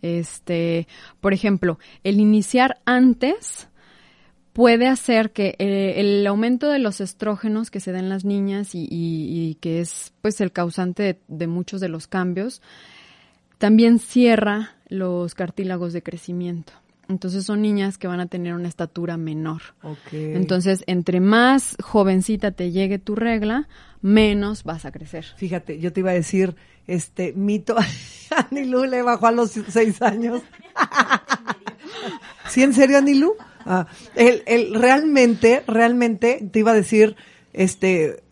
Este, 0.00 0.88
por 1.20 1.34
ejemplo, 1.34 1.78
el 2.02 2.18
iniciar 2.18 2.78
antes 2.86 3.68
puede 4.58 4.88
hacer 4.88 5.30
que 5.30 5.54
eh, 5.60 6.00
el 6.00 6.26
aumento 6.26 6.68
de 6.68 6.80
los 6.80 7.00
estrógenos 7.00 7.70
que 7.70 7.78
se 7.78 7.92
dan 7.92 8.06
en 8.06 8.08
las 8.08 8.24
niñas 8.24 8.70
y, 8.72 9.56
que 9.60 9.78
es 9.78 10.12
pues 10.20 10.40
el 10.40 10.50
causante 10.50 11.20
de, 11.28 11.46
muchos 11.46 11.80
de 11.80 11.88
los 11.88 12.08
cambios, 12.08 12.60
también 13.58 14.00
cierra 14.00 14.74
los 14.88 15.36
cartílagos 15.36 15.92
de 15.92 16.02
crecimiento. 16.02 16.72
Entonces 17.08 17.44
son 17.44 17.62
niñas 17.62 17.98
que 17.98 18.08
van 18.08 18.18
a 18.18 18.26
tener 18.26 18.52
una 18.54 18.66
estatura 18.66 19.16
menor. 19.16 19.62
Entonces, 20.10 20.82
entre 20.88 21.20
más 21.20 21.76
jovencita 21.80 22.50
te 22.50 22.72
llegue 22.72 22.98
tu 22.98 23.14
regla, 23.14 23.68
menos 24.02 24.64
vas 24.64 24.84
a 24.86 24.90
crecer. 24.90 25.24
Fíjate, 25.36 25.78
yo 25.78 25.92
te 25.92 26.00
iba 26.00 26.10
a 26.10 26.14
decir, 26.14 26.56
este 26.88 27.32
mito, 27.32 27.76
Anilú 28.50 28.86
le 28.86 29.02
bajó 29.02 29.28
a 29.28 29.30
los 29.32 29.52
seis 29.52 30.02
años. 30.02 30.42
¿Sí, 32.48 32.64
en 32.64 32.74
serio, 32.74 32.98
Anilú? 32.98 33.36
Ah, 33.66 33.86
el, 34.14 34.42
el, 34.46 34.74
realmente, 34.74 35.62
realmente, 35.66 36.46
te 36.50 36.58
iba 36.58 36.72
a 36.72 36.74
decir, 36.74 37.16
este, 37.52 38.22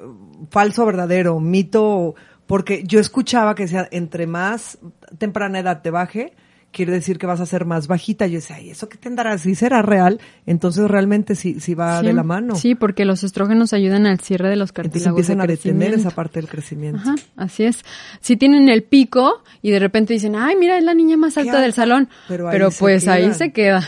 falso, 0.50 0.86
verdadero, 0.86 1.40
mito, 1.40 2.14
porque 2.46 2.84
yo 2.84 3.00
escuchaba 3.00 3.54
que 3.54 3.68
sea 3.68 3.88
entre 3.90 4.26
más 4.26 4.78
temprana 5.18 5.58
edad 5.58 5.82
te 5.82 5.90
baje, 5.90 6.32
quiere 6.76 6.92
decir 6.92 7.18
que 7.18 7.26
vas 7.26 7.40
a 7.40 7.46
ser 7.46 7.64
más 7.64 7.88
bajita. 7.88 8.26
Yo 8.26 8.34
decía, 8.34 8.60
¿y 8.60 8.68
eso 8.68 8.88
qué 8.88 8.98
tendrá? 8.98 9.38
Si 9.38 9.54
será 9.54 9.80
real, 9.80 10.20
entonces 10.44 10.86
realmente 10.88 11.34
sí, 11.34 11.58
sí 11.58 11.74
va 11.74 12.02
de 12.02 12.12
la 12.12 12.22
mano. 12.22 12.54
Sí, 12.54 12.74
porque 12.74 13.06
los 13.06 13.24
estrógenos 13.24 13.72
ayudan 13.72 14.06
al 14.06 14.20
cierre 14.20 14.50
de 14.50 14.56
los 14.56 14.72
cartílagos. 14.72 15.06
empiezan 15.06 15.40
a 15.40 15.46
detener 15.46 15.94
esa 15.94 16.10
parte 16.10 16.38
del 16.38 16.50
crecimiento. 16.50 17.00
Ajá, 17.00 17.14
así 17.36 17.64
es. 17.64 17.82
Si 18.20 18.36
tienen 18.36 18.68
el 18.68 18.82
pico 18.82 19.42
y 19.62 19.70
de 19.70 19.78
repente 19.78 20.12
dicen, 20.12 20.36
ay, 20.36 20.56
mira, 20.56 20.76
es 20.76 20.84
la 20.84 20.92
niña 20.92 21.16
más 21.16 21.38
alta 21.38 21.62
del 21.62 21.72
salón. 21.72 22.10
Pero, 22.28 22.70
pues 22.78 23.08
ahí 23.08 23.32
se 23.32 23.52
queda. 23.52 23.82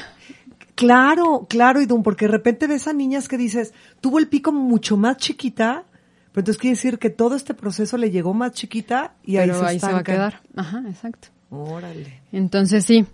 Claro, 0.79 1.45
claro, 1.49 1.81
Idun, 1.81 2.05
porque 2.05 2.27
de 2.27 2.31
repente 2.31 2.69
ves 2.69 2.87
a 2.87 2.93
niñas 2.93 3.27
que 3.27 3.37
dices, 3.37 3.75
tuvo 4.01 4.21
el 4.21 4.29
pico 4.29 4.53
mucho 4.53 4.97
más 4.97 5.17
chiquita, 5.17 5.83
pero 6.31 6.43
entonces 6.43 6.61
quiere 6.61 6.77
decir 6.77 7.01
que 7.01 7.11
todo 7.11 7.35
este 7.35 7.53
proceso 7.53 7.97
le 7.97 8.13
llegó 8.13 8.33
más 8.33 8.53
chiquita 8.53 9.15
y 9.25 9.39
ahí, 9.39 9.51
se, 9.51 9.67
ahí 9.67 9.81
se 9.81 9.93
va 9.93 9.99
a 9.99 10.05
quedar. 10.05 10.41
Ajá, 10.55 10.85
exacto. 10.89 11.31
Órale. 11.51 12.23
Entonces 12.31 12.85
sí, 12.85 13.05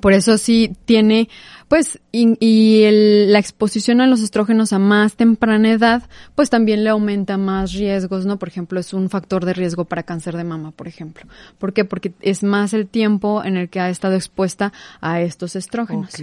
por 0.00 0.12
eso 0.12 0.38
sí 0.38 0.76
tiene, 0.84 1.28
pues, 1.66 1.98
y, 2.12 2.82
el, 2.84 3.32
la 3.32 3.40
exposición 3.40 4.00
a 4.00 4.06
los 4.06 4.22
estrógenos 4.22 4.72
a 4.72 4.78
más 4.78 5.14
temprana 5.14 5.72
edad, 5.72 6.04
pues 6.36 6.48
también 6.48 6.84
le 6.84 6.90
aumenta 6.90 7.36
más 7.38 7.72
riesgos, 7.72 8.24
¿no? 8.24 8.38
Por 8.38 8.48
ejemplo, 8.48 8.78
es 8.78 8.94
un 8.94 9.10
factor 9.10 9.44
de 9.44 9.52
riesgo 9.52 9.84
para 9.84 10.04
cáncer 10.04 10.36
de 10.36 10.44
mama, 10.44 10.70
por 10.70 10.86
ejemplo. 10.86 11.24
¿Por 11.58 11.72
qué? 11.72 11.84
Porque 11.84 12.12
es 12.20 12.44
más 12.44 12.72
el 12.72 12.86
tiempo 12.86 13.42
en 13.44 13.56
el 13.56 13.68
que 13.68 13.80
ha 13.80 13.90
estado 13.90 14.14
expuesta 14.14 14.72
a 15.00 15.20
estos 15.20 15.56
estrógenos. 15.56 16.14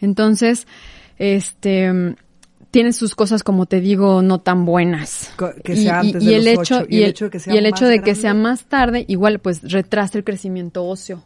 Entonces, 0.00 0.66
este, 1.18 2.16
tiene 2.70 2.92
sus 2.92 3.14
cosas, 3.14 3.42
como 3.42 3.66
te 3.66 3.80
digo, 3.80 4.22
no 4.22 4.40
tan 4.40 4.64
buenas. 4.64 5.32
Que 5.64 5.76
sea 5.76 6.00
antes 6.00 6.24
de 6.24 6.36
el 6.36 6.44
los 6.44 6.54
hecho, 6.54 6.86
y, 6.88 7.02
el, 7.02 7.10
hecho 7.10 7.24
de 7.24 7.30
que 7.30 7.40
sea, 7.40 7.54
y 7.54 7.58
el 7.58 7.66
hecho 7.66 7.86
de 7.86 8.02
que 8.02 8.14
sea 8.14 8.34
más 8.34 8.64
tarde, 8.64 9.04
igual, 9.08 9.38
pues 9.38 9.62
retrasa 9.62 10.18
el 10.18 10.24
crecimiento 10.24 10.84
óseo. 10.84 11.24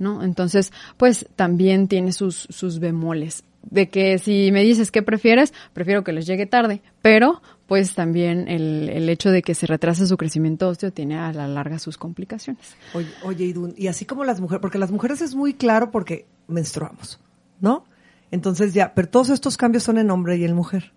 ¿No? 0.00 0.24
Entonces, 0.24 0.72
pues 0.96 1.26
también 1.36 1.86
tiene 1.86 2.12
sus, 2.12 2.48
sus 2.50 2.80
bemoles. 2.80 3.44
De 3.62 3.90
que 3.90 4.18
si 4.18 4.50
me 4.50 4.62
dices 4.62 4.90
qué 4.90 5.02
prefieres, 5.02 5.52
prefiero 5.74 6.02
que 6.02 6.12
les 6.12 6.26
llegue 6.26 6.46
tarde, 6.46 6.80
pero 7.02 7.42
pues 7.66 7.94
también 7.94 8.48
el, 8.48 8.88
el 8.88 9.08
hecho 9.10 9.30
de 9.30 9.42
que 9.42 9.54
se 9.54 9.66
retrase 9.66 10.06
su 10.06 10.16
crecimiento 10.16 10.66
óseo 10.68 10.90
tiene 10.90 11.18
a 11.18 11.32
la 11.32 11.46
larga 11.46 11.78
sus 11.78 11.98
complicaciones. 11.98 12.74
Oye, 12.94 13.08
oye 13.22 13.44
Idun, 13.44 13.74
y 13.76 13.88
así 13.88 14.06
como 14.06 14.24
las 14.24 14.40
mujeres, 14.40 14.62
porque 14.62 14.78
las 14.78 14.90
mujeres 14.90 15.20
es 15.20 15.34
muy 15.34 15.52
claro 15.52 15.90
porque 15.90 16.26
menstruamos, 16.48 17.20
¿no? 17.60 17.84
Entonces 18.30 18.72
ya, 18.72 18.94
pero 18.94 19.08
todos 19.08 19.28
estos 19.28 19.58
cambios 19.58 19.82
son 19.82 19.98
en 19.98 20.10
hombre 20.10 20.38
y 20.38 20.44
en 20.44 20.54
mujer. 20.54 20.92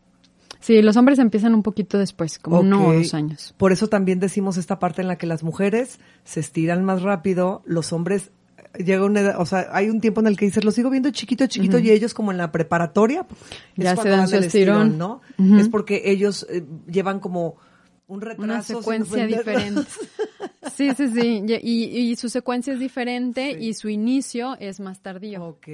Sí, 0.62 0.82
los 0.82 0.96
hombres 0.96 1.20
empiezan 1.20 1.54
un 1.56 1.64
poquito 1.64 1.98
después, 1.98 2.40
como 2.40 2.62
uno 2.62 2.88
o 2.88 2.94
dos 2.94 3.14
años. 3.14 3.54
Por 3.58 3.74
eso 3.74 3.90
también 3.90 4.22
decimos 4.22 4.56
esta 4.56 4.80
parte 4.80 5.02
en 5.02 5.10
la 5.10 5.18
que 5.18 5.28
las 5.28 5.44
mujeres 5.44 6.00
se 6.24 6.40
estiran 6.40 6.86
más 6.86 7.02
rápido, 7.02 7.62
los 7.66 7.92
hombres 7.92 8.32
llega 8.78 9.06
una 9.06 9.22
edad, 9.22 9.36
o 9.40 9.46
sea, 9.46 9.70
hay 9.72 9.90
un 9.90 10.02
tiempo 10.02 10.22
en 10.22 10.28
el 10.28 10.38
que 10.38 10.46
dices, 10.46 10.64
lo 10.64 10.72
sigo 10.72 10.90
viendo 10.90 11.12
chiquito, 11.12 11.46
chiquito, 11.48 11.80
y 11.80 11.92
ellos 11.92 12.14
como 12.14 12.32
en 12.32 12.38
la 12.38 12.52
preparatoria, 12.52 13.26
ya 13.76 13.96
se 13.96 14.10
dan 14.10 14.28
su 14.28 14.38
estirón, 14.38 14.98
¿no? 14.98 15.22
Es 15.38 15.70
porque 15.70 16.04
ellos 16.06 16.46
eh, 16.50 16.66
llevan 16.88 17.20
como 17.20 17.58
un 18.08 18.22
retraso. 18.22 18.44
Una 18.44 18.62
secuencia 18.62 19.28
diferente. 19.28 19.90
sí, 20.76 20.94
sí, 20.96 21.08
sí, 21.10 21.44
y, 21.62 22.16
su 22.16 22.30
secuencia 22.30 22.74
es 22.74 22.80
diferente 22.80 23.52
y 23.52 23.74
su 23.74 23.90
inicio 23.90 24.56
es 24.60 24.80
más 24.80 25.02
tardío. 25.02 25.44
Ok, 25.44 25.68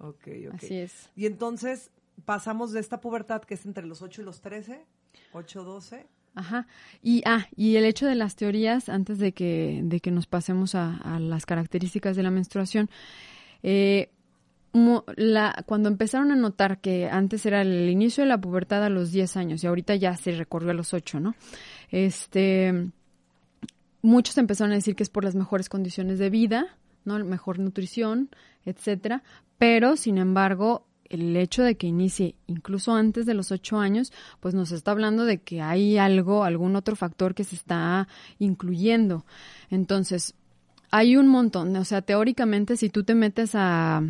ok, 0.00 0.28
ok. 0.48 0.54
Así 0.54 0.76
es. 0.76 1.10
Y 1.16 1.26
entonces 1.26 1.90
pasamos 2.24 2.72
de 2.72 2.80
esta 2.80 3.00
pubertad 3.00 3.42
que 3.42 3.54
es 3.54 3.66
entre 3.66 3.86
los 3.86 4.02
8 4.02 4.22
y 4.22 4.24
los 4.24 4.40
13, 4.40 4.84
8, 5.32 5.64
12 5.64 6.06
Ajá. 6.34 6.66
Y, 7.02 7.22
ah, 7.26 7.46
y 7.56 7.76
el 7.76 7.84
hecho 7.84 8.06
de 8.06 8.14
las 8.14 8.36
teorías, 8.36 8.88
antes 8.88 9.18
de 9.18 9.32
que, 9.32 9.80
de 9.84 10.00
que 10.00 10.10
nos 10.10 10.26
pasemos 10.26 10.74
a, 10.74 11.18
las 11.20 11.46
características 11.46 12.16
de 12.16 12.22
la 12.22 12.30
menstruación, 12.30 12.90
eh, 13.62 14.10
cuando 15.66 15.88
empezaron 15.88 16.32
a 16.32 16.36
notar 16.36 16.80
que 16.80 17.08
antes 17.08 17.46
era 17.46 17.62
el 17.62 17.88
inicio 17.88 18.24
de 18.24 18.28
la 18.28 18.40
pubertad 18.40 18.82
a 18.82 18.88
los 18.88 19.12
10 19.12 19.36
años 19.36 19.62
y 19.62 19.68
ahorita 19.68 19.94
ya 19.94 20.16
se 20.16 20.32
recorrió 20.32 20.70
a 20.70 20.74
los 20.74 20.92
8, 20.92 21.20
¿no? 21.20 21.36
Este, 21.92 22.90
muchos 24.02 24.36
empezaron 24.36 24.72
a 24.72 24.74
decir 24.74 24.96
que 24.96 25.04
es 25.04 25.10
por 25.10 25.22
las 25.22 25.36
mejores 25.36 25.68
condiciones 25.68 26.18
de 26.18 26.28
vida, 26.28 26.76
¿no? 27.04 27.24
Mejor 27.24 27.60
nutrición, 27.60 28.30
etcétera, 28.64 29.22
pero 29.58 29.96
sin 29.96 30.18
embargo 30.18 30.88
el 31.08 31.36
hecho 31.36 31.62
de 31.62 31.76
que 31.76 31.86
inicie 31.86 32.34
incluso 32.46 32.94
antes 32.94 33.26
de 33.26 33.34
los 33.34 33.52
ocho 33.52 33.78
años, 33.78 34.12
pues 34.40 34.54
nos 34.54 34.72
está 34.72 34.90
hablando 34.90 35.24
de 35.24 35.38
que 35.38 35.60
hay 35.60 35.98
algo, 35.98 36.44
algún 36.44 36.76
otro 36.76 36.96
factor 36.96 37.34
que 37.34 37.44
se 37.44 37.56
está 37.56 38.08
incluyendo. 38.38 39.24
Entonces, 39.70 40.34
hay 40.90 41.16
un 41.16 41.28
montón, 41.28 41.76
o 41.76 41.84
sea, 41.84 42.02
teóricamente 42.02 42.76
si 42.76 42.88
tú 42.88 43.04
te 43.04 43.14
metes 43.14 43.54
a, 43.54 44.02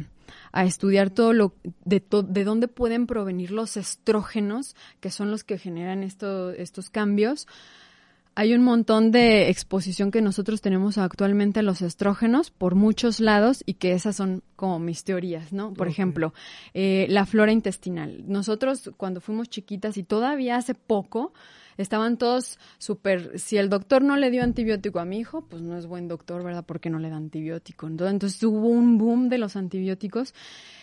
a 0.52 0.64
estudiar 0.64 1.10
todo 1.10 1.32
lo 1.32 1.54
de, 1.84 2.02
de 2.28 2.44
dónde 2.44 2.68
pueden 2.68 3.06
provenir 3.06 3.50
los 3.50 3.76
estrógenos, 3.76 4.76
que 5.00 5.10
son 5.10 5.30
los 5.30 5.44
que 5.44 5.58
generan 5.58 6.02
esto, 6.02 6.50
estos 6.50 6.90
cambios, 6.90 7.46
hay 8.36 8.54
un 8.54 8.62
montón 8.62 9.10
de 9.10 9.48
exposición 9.48 10.10
que 10.10 10.20
nosotros 10.20 10.60
tenemos 10.60 10.98
actualmente 10.98 11.60
a 11.60 11.62
los 11.62 11.82
estrógenos 11.82 12.50
por 12.50 12.74
muchos 12.74 13.20
lados 13.20 13.62
y 13.64 13.74
que 13.74 13.92
esas 13.92 14.16
son 14.16 14.42
como 14.56 14.78
mis 14.78 15.04
teorías, 15.04 15.52
¿no? 15.52 15.72
Por 15.72 15.88
ejemplo, 15.88 16.34
eh, 16.72 17.06
la 17.08 17.26
flora 17.26 17.52
intestinal. 17.52 18.24
Nosotros 18.26 18.90
cuando 18.96 19.20
fuimos 19.20 19.48
chiquitas 19.48 19.96
y 19.96 20.02
todavía 20.02 20.56
hace 20.56 20.74
poco, 20.74 21.32
estaban 21.76 22.18
todos 22.18 22.58
súper, 22.78 23.38
si 23.38 23.56
el 23.56 23.68
doctor 23.68 24.02
no 24.02 24.16
le 24.16 24.30
dio 24.30 24.42
antibiótico 24.42 24.98
a 24.98 25.04
mi 25.04 25.18
hijo, 25.18 25.42
pues 25.42 25.62
no 25.62 25.76
es 25.76 25.86
buen 25.86 26.08
doctor, 26.08 26.42
¿verdad? 26.42 26.64
Porque 26.66 26.90
no 26.90 26.98
le 26.98 27.10
da 27.10 27.16
antibiótico. 27.16 27.86
Entonces 27.86 28.42
hubo 28.42 28.68
un 28.68 28.98
boom 28.98 29.28
de 29.28 29.38
los 29.38 29.54
antibióticos 29.54 30.34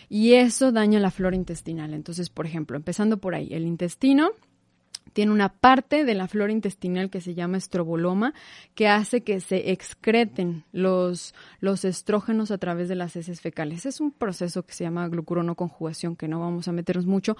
y 0.08 0.34
eso 0.34 0.72
daña 0.72 1.00
la 1.00 1.10
flora 1.10 1.36
intestinal. 1.36 1.92
Entonces, 1.92 2.30
por 2.30 2.46
ejemplo, 2.46 2.76
empezando 2.76 3.18
por 3.18 3.34
ahí, 3.34 3.48
el 3.52 3.66
intestino 3.66 4.30
tiene 5.12 5.32
una 5.32 5.50
parte 5.50 6.04
de 6.04 6.14
la 6.14 6.28
flora 6.28 6.52
intestinal 6.52 7.10
que 7.10 7.20
se 7.20 7.34
llama 7.34 7.58
estroboloma, 7.58 8.34
que 8.74 8.88
hace 8.88 9.22
que 9.22 9.40
se 9.40 9.70
excreten 9.70 10.64
los, 10.72 11.34
los 11.60 11.84
estrógenos 11.84 12.50
a 12.50 12.58
través 12.58 12.88
de 12.88 12.94
las 12.94 13.16
heces 13.16 13.40
fecales. 13.40 13.86
Es 13.86 14.00
un 14.00 14.12
proceso 14.12 14.64
que 14.64 14.74
se 14.74 14.84
llama 14.84 15.08
glucuronoconjugación, 15.08 16.16
que 16.16 16.28
no 16.28 16.40
vamos 16.40 16.68
a 16.68 16.72
meternos 16.72 17.06
mucho, 17.06 17.36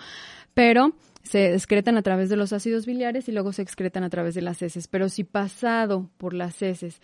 pero 0.55 0.93
se 1.23 1.55
excretan 1.55 1.97
a 1.97 2.03
través 2.03 2.29
de 2.29 2.37
los 2.37 2.53
ácidos 2.53 2.87
biliares 2.87 3.29
y 3.29 3.33
luego 3.33 3.53
se 3.53 3.63
excretan 3.63 4.05
a 4.05 4.11
través 4.11 4.35
de 4.35 4.43
las 4.43 4.61
heces. 4.63 4.89
Pero 4.89 5.09
si 5.09 5.25
pasado 5.25 6.11
por 6.19 6.35
las 6.35 6.63
heces 6.63 7.01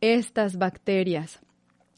estas 0.00 0.56
bacterias 0.56 1.40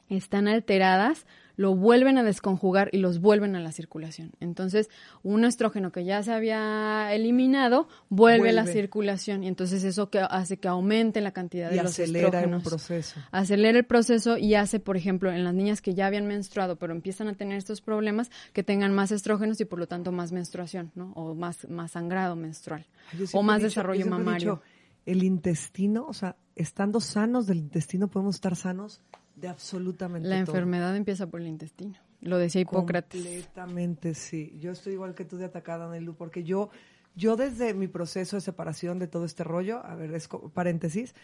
están 0.09 0.49
alteradas, 0.49 1.27
lo 1.57 1.75
vuelven 1.75 2.19
a 2.19 2.23
desconjugar 2.23 2.89
y 2.93 2.99
los 2.99 3.21
vuelven 3.21 3.57
a 3.57 3.61
la 3.61 3.73
circulación. 3.73 4.33
Entonces, 4.41 4.89
un 5.23 5.45
estrógeno 5.45 5.93
que 5.93 6.05
ya 6.05 6.23
se 6.23 6.33
había 6.33 7.13
eliminado 7.13 7.89
vuelve, 8.09 8.51
a 8.51 8.53
la 8.53 8.67
circulación 8.67 9.45
y 9.45 9.49
entonces 9.49 9.85
eso 9.85 10.11
que 10.11 10.21
hace 10.21 10.57
que 10.57 10.69
aumente 10.69 11.21
la 11.21 11.33
cantidad 11.33 11.71
de 11.71 11.83
los 11.83 11.99
estrógenos. 11.99 12.63
el 12.63 12.69
proceso. 12.69 13.21
Acelera 13.31 13.79
el 13.79 13.85
proceso 13.85 14.37
y 14.39 14.55
hace, 14.55 14.81
por 14.81 14.97
ejemplo, 14.97 15.33
en 15.33 15.45
las 15.45 15.55
niñas 15.55 15.81
que 15.81 15.95
ya 15.95 16.07
habían 16.07 16.27
menstruado 16.27 16.77
pero 16.77 16.93
empiezan 16.93 17.29
a 17.29 17.35
tener 17.35 17.59
estos 17.59 17.81
problemas, 17.81 18.31
que 18.53 18.63
tengan 18.63 18.93
más 18.95 19.13
estrógenos 19.13 19.61
y 19.61 19.65
por 19.65 19.79
lo 19.79 19.87
tanto 19.87 20.13
más 20.13 20.33
menstruación, 20.33 20.91
¿no? 20.95 21.13
O 21.15 21.35
más, 21.35 21.69
más 21.69 21.93
sangrado 21.93 22.37
menstrual. 22.37 22.87
o 23.33 23.43
más 23.43 23.63
desarrollo 23.63 24.07
mamario. 24.07 24.63
el 25.07 25.23
intestino, 25.23 26.07
o 26.07 26.13
sea, 26.13 26.37
estando 26.57 27.01
sanos 27.01 27.47
del 27.47 27.59
intestino 27.59 28.09
podemos 28.09 28.37
estar 28.37 28.57
sanos 28.57 29.01
de 29.43 29.49
absolutamente 29.49 30.29
La 30.29 30.39
enfermedad 30.39 30.97
empieza 30.97 31.27
por 31.27 31.41
el 31.41 31.49
intestino. 31.49 31.99
Lo 32.21 32.39
decía 32.39 32.61
Hipócrates. 32.61 33.21
Completamente, 33.21 34.15
sí. 34.15 34.57
Yo 34.61 34.71
estoy 34.71 34.93
igual 34.93 35.15
que 35.15 35.25
tú 35.25 35.37
de 35.37 35.45
atacada, 35.45 35.91
Nelu, 35.91 36.15
porque 36.15 36.45
yo, 36.45 36.71
yo 37.17 37.35
desde 37.37 37.75
mi 37.75 37.89
proceso 37.89 38.37
de 38.37 38.41
separación 38.41 39.01
de 39.01 39.09
todo 39.09 39.25
este 39.25 39.43
rollo, 39.43 39.85
a 39.85 39.97
ver, 39.97 40.15
es 40.15 40.29
paréntesis, 40.55 41.17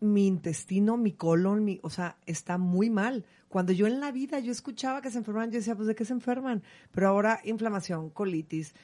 mi 0.00 0.26
intestino, 0.26 0.96
mi 0.96 1.12
colon, 1.12 1.64
mi, 1.64 1.78
o 1.84 1.90
sea, 1.90 2.18
está 2.26 2.58
muy 2.58 2.90
mal. 2.90 3.24
Cuando 3.48 3.72
yo 3.72 3.86
en 3.86 4.00
la 4.00 4.10
vida 4.10 4.40
yo 4.40 4.50
escuchaba 4.50 5.00
que 5.00 5.12
se 5.12 5.18
enferman, 5.18 5.52
yo 5.52 5.58
decía, 5.58 5.76
pues 5.76 5.86
¿de 5.86 5.94
qué 5.94 6.04
se 6.04 6.12
enferman? 6.12 6.64
Pero 6.90 7.06
ahora 7.06 7.38
inflamación, 7.44 8.10
colitis, 8.10 8.74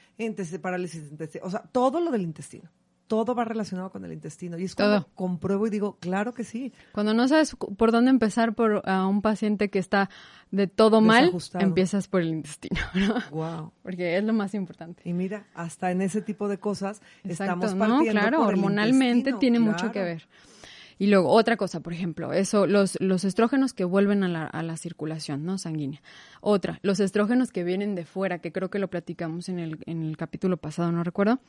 parálisis 0.62 1.10
intestinal, 1.10 1.48
o 1.48 1.50
sea, 1.50 1.62
todo 1.72 2.00
lo 2.00 2.12
del 2.12 2.22
intestino 2.22 2.70
todo 3.10 3.34
va 3.34 3.44
relacionado 3.44 3.90
con 3.90 4.04
el 4.04 4.12
intestino. 4.12 4.56
Y 4.56 4.62
es 4.62 4.76
cuando 4.76 5.08
compruebo 5.16 5.66
y 5.66 5.70
digo, 5.70 5.96
claro 5.98 6.32
que 6.32 6.44
sí. 6.44 6.72
Cuando 6.92 7.12
no 7.12 7.26
sabes 7.26 7.56
por 7.56 7.90
dónde 7.90 8.08
empezar 8.08 8.54
por 8.54 8.88
a 8.88 9.04
un 9.08 9.20
paciente 9.20 9.68
que 9.68 9.80
está 9.80 10.08
de 10.52 10.68
todo 10.68 11.00
mal, 11.00 11.32
empiezas 11.54 12.06
por 12.06 12.20
el 12.20 12.28
intestino, 12.28 12.80
¿no? 12.94 13.20
Wow. 13.32 13.72
Porque 13.82 14.16
es 14.16 14.22
lo 14.22 14.32
más 14.32 14.54
importante. 14.54 15.02
Y 15.04 15.12
mira, 15.12 15.48
hasta 15.54 15.90
en 15.90 16.02
ese 16.02 16.22
tipo 16.22 16.46
de 16.46 16.58
cosas 16.58 17.02
estamos 17.24 17.74
partiendo 17.74 18.04
no, 18.04 18.10
claro, 18.12 18.46
hormonalmente 18.46 19.32
tiene 19.32 19.58
mucho 19.58 19.90
que 19.90 20.04
ver. 20.04 20.28
Y 20.96 21.08
luego, 21.08 21.30
otra 21.30 21.56
cosa, 21.56 21.80
por 21.80 21.92
ejemplo, 21.92 22.32
eso, 22.32 22.68
los, 22.68 22.96
los 23.00 23.24
estrógenos 23.24 23.72
que 23.72 23.84
vuelven 23.84 24.22
a 24.22 24.28
la, 24.28 24.46
a 24.46 24.62
la 24.62 24.76
circulación, 24.76 25.44
¿no? 25.44 25.58
Sanguínea. 25.58 26.00
Otra, 26.42 26.78
los 26.82 27.00
estrógenos 27.00 27.50
que 27.50 27.64
vienen 27.64 27.96
de 27.96 28.04
fuera, 28.04 28.38
que 28.38 28.52
creo 28.52 28.70
que 28.70 28.78
lo 28.78 28.88
platicamos 28.88 29.48
en 29.48 29.58
el, 29.58 29.78
en 29.86 30.04
el 30.04 30.16
capítulo 30.16 30.58
pasado, 30.58 30.92
no 30.92 31.02
recuerdo 31.02 31.40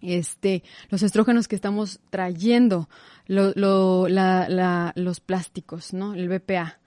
este, 0.00 0.62
los 0.88 1.02
estrógenos 1.02 1.48
que 1.48 1.56
estamos 1.56 2.00
trayendo, 2.10 2.88
los 3.26 5.20
plásticos, 5.20 5.92
¿no? 5.92 6.14
El 6.14 6.28
BPA, 6.28 6.80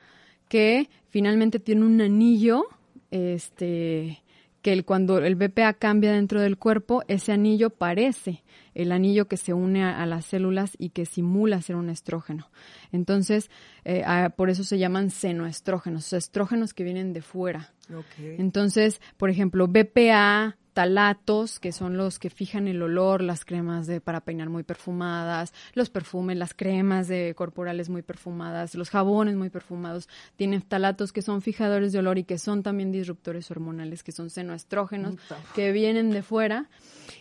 que 0.47 0.89
finalmente 1.09 1.59
tiene 1.59 1.85
un 1.85 2.01
anillo, 2.01 2.65
este, 3.11 4.23
que 4.61 4.73
el, 4.73 4.85
cuando 4.85 5.17
el 5.19 5.35
BPA 5.35 5.73
cambia 5.73 6.11
dentro 6.13 6.41
del 6.41 6.57
cuerpo, 6.57 7.03
ese 7.07 7.31
anillo 7.31 7.69
parece 7.69 8.43
el 8.73 8.91
anillo 8.91 9.27
que 9.27 9.37
se 9.37 9.53
une 9.53 9.83
a, 9.83 10.05
las 10.05 10.25
células 10.25 10.71
y 10.77 10.89
que 10.89 11.05
simula 11.05 11.61
ser 11.61 11.75
un 11.75 11.89
estrógeno. 11.89 12.49
Entonces, 12.91 13.49
eh, 13.85 14.03
por 14.35 14.49
eso 14.49 14.63
se 14.63 14.79
llaman 14.79 15.09
senoestrógenos, 15.09 16.11
estrógenos 16.13 16.73
que 16.73 16.83
vienen 16.83 17.13
de 17.13 17.21
fuera. 17.21 17.73
Entonces, 18.17 19.01
por 19.17 19.29
ejemplo, 19.29 19.67
BPA, 19.67 20.57
talatos, 20.73 21.59
que 21.59 21.71
son 21.71 21.97
los 21.97 22.19
que 22.19 22.29
fijan 22.29 22.67
el 22.67 22.81
olor, 22.81 23.21
las 23.21 23.45
cremas 23.45 23.87
de 23.87 24.01
para 24.01 24.21
peinar 24.21 24.49
muy 24.49 24.63
perfumadas, 24.63 25.53
los 25.73 25.89
perfumes, 25.89 26.37
las 26.37 26.53
cremas 26.53 27.07
de 27.07 27.33
corporales 27.35 27.89
muy 27.89 28.01
perfumadas, 28.01 28.75
los 28.75 28.89
jabones 28.89 29.35
muy 29.35 29.49
perfumados, 29.49 30.09
tienen 30.35 30.61
talatos 30.61 31.13
que 31.13 31.21
son 31.21 31.41
fijadores 31.41 31.91
de 31.91 31.99
olor 31.99 32.17
y 32.17 32.23
que 32.23 32.37
son 32.37 32.63
también 32.63 32.91
disruptores 32.91 33.49
hormonales, 33.51 34.03
que 34.03 34.11
son 34.11 34.29
senoestrógenos, 34.29 35.15
que 35.55 35.71
vienen 35.71 36.11
de 36.11 36.23
fuera. 36.23 36.69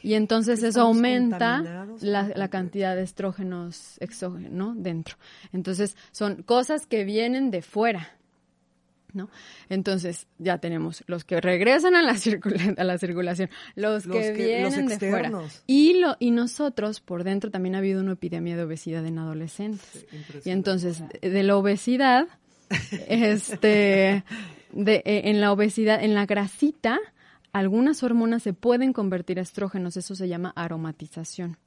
Y 0.03 0.15
entonces 0.15 0.63
eso 0.63 0.83
aumenta 0.83 1.63
la, 2.01 2.29
la, 2.35 2.49
cantidad 2.49 2.97
de 2.97 3.03
estrógenos 3.03 3.97
exógenos 4.01 4.75
dentro. 4.83 5.17
Entonces 5.53 5.97
son 6.11 6.43
cosas 6.43 6.87
que 6.87 7.05
vienen 7.05 7.51
de 7.51 7.63
fuera, 7.63 8.11
¿no? 9.15 9.29
Entonces, 9.69 10.27
ya 10.39 10.59
tenemos 10.59 11.05
los 11.07 11.25
que 11.25 11.41
regresan 11.41 11.95
a 11.95 12.03
la, 12.03 12.17
a 12.77 12.85
la 12.85 12.99
circulación, 12.99 13.51
los, 13.75 14.07
que, 14.07 14.33
vienen 14.33 14.87
de 14.87 14.99
fuera. 14.99 15.31
Y, 15.67 15.95
lo, 16.01 16.17
y 16.19 16.31
nosotros, 16.31 17.01
por 17.01 17.25
dentro, 17.25 17.51
también 17.51 17.75
ha 17.75 17.79
habido 17.79 18.01
una 18.01 18.13
epidemia 18.13 18.57
de 18.57 18.65
obesidad 18.65 19.05
en 19.07 19.19
adolescentes. 19.19 20.07
y 20.45 20.51
entonces, 20.51 21.03
de 21.21 21.43
la 21.43 21.57
obesidad, 21.57 22.29
este, 23.09 24.25
de, 24.73 24.95
eh, 25.05 25.23
en 25.25 25.41
la 25.41 25.53
obesidad, 25.53 26.03
en 26.03 26.15
la 26.15 26.27
grasita, 26.27 26.99
algunas 27.53 28.03
hormonas 28.03 28.43
se 28.43 28.55
pueden 28.55 28.93
convertir 28.93 29.39
a 29.39 29.43
estrógenos, 29.43 29.97
eso 29.97 30.15
se 30.15 30.29
llama 30.29 30.53
aromatización. 30.57 31.59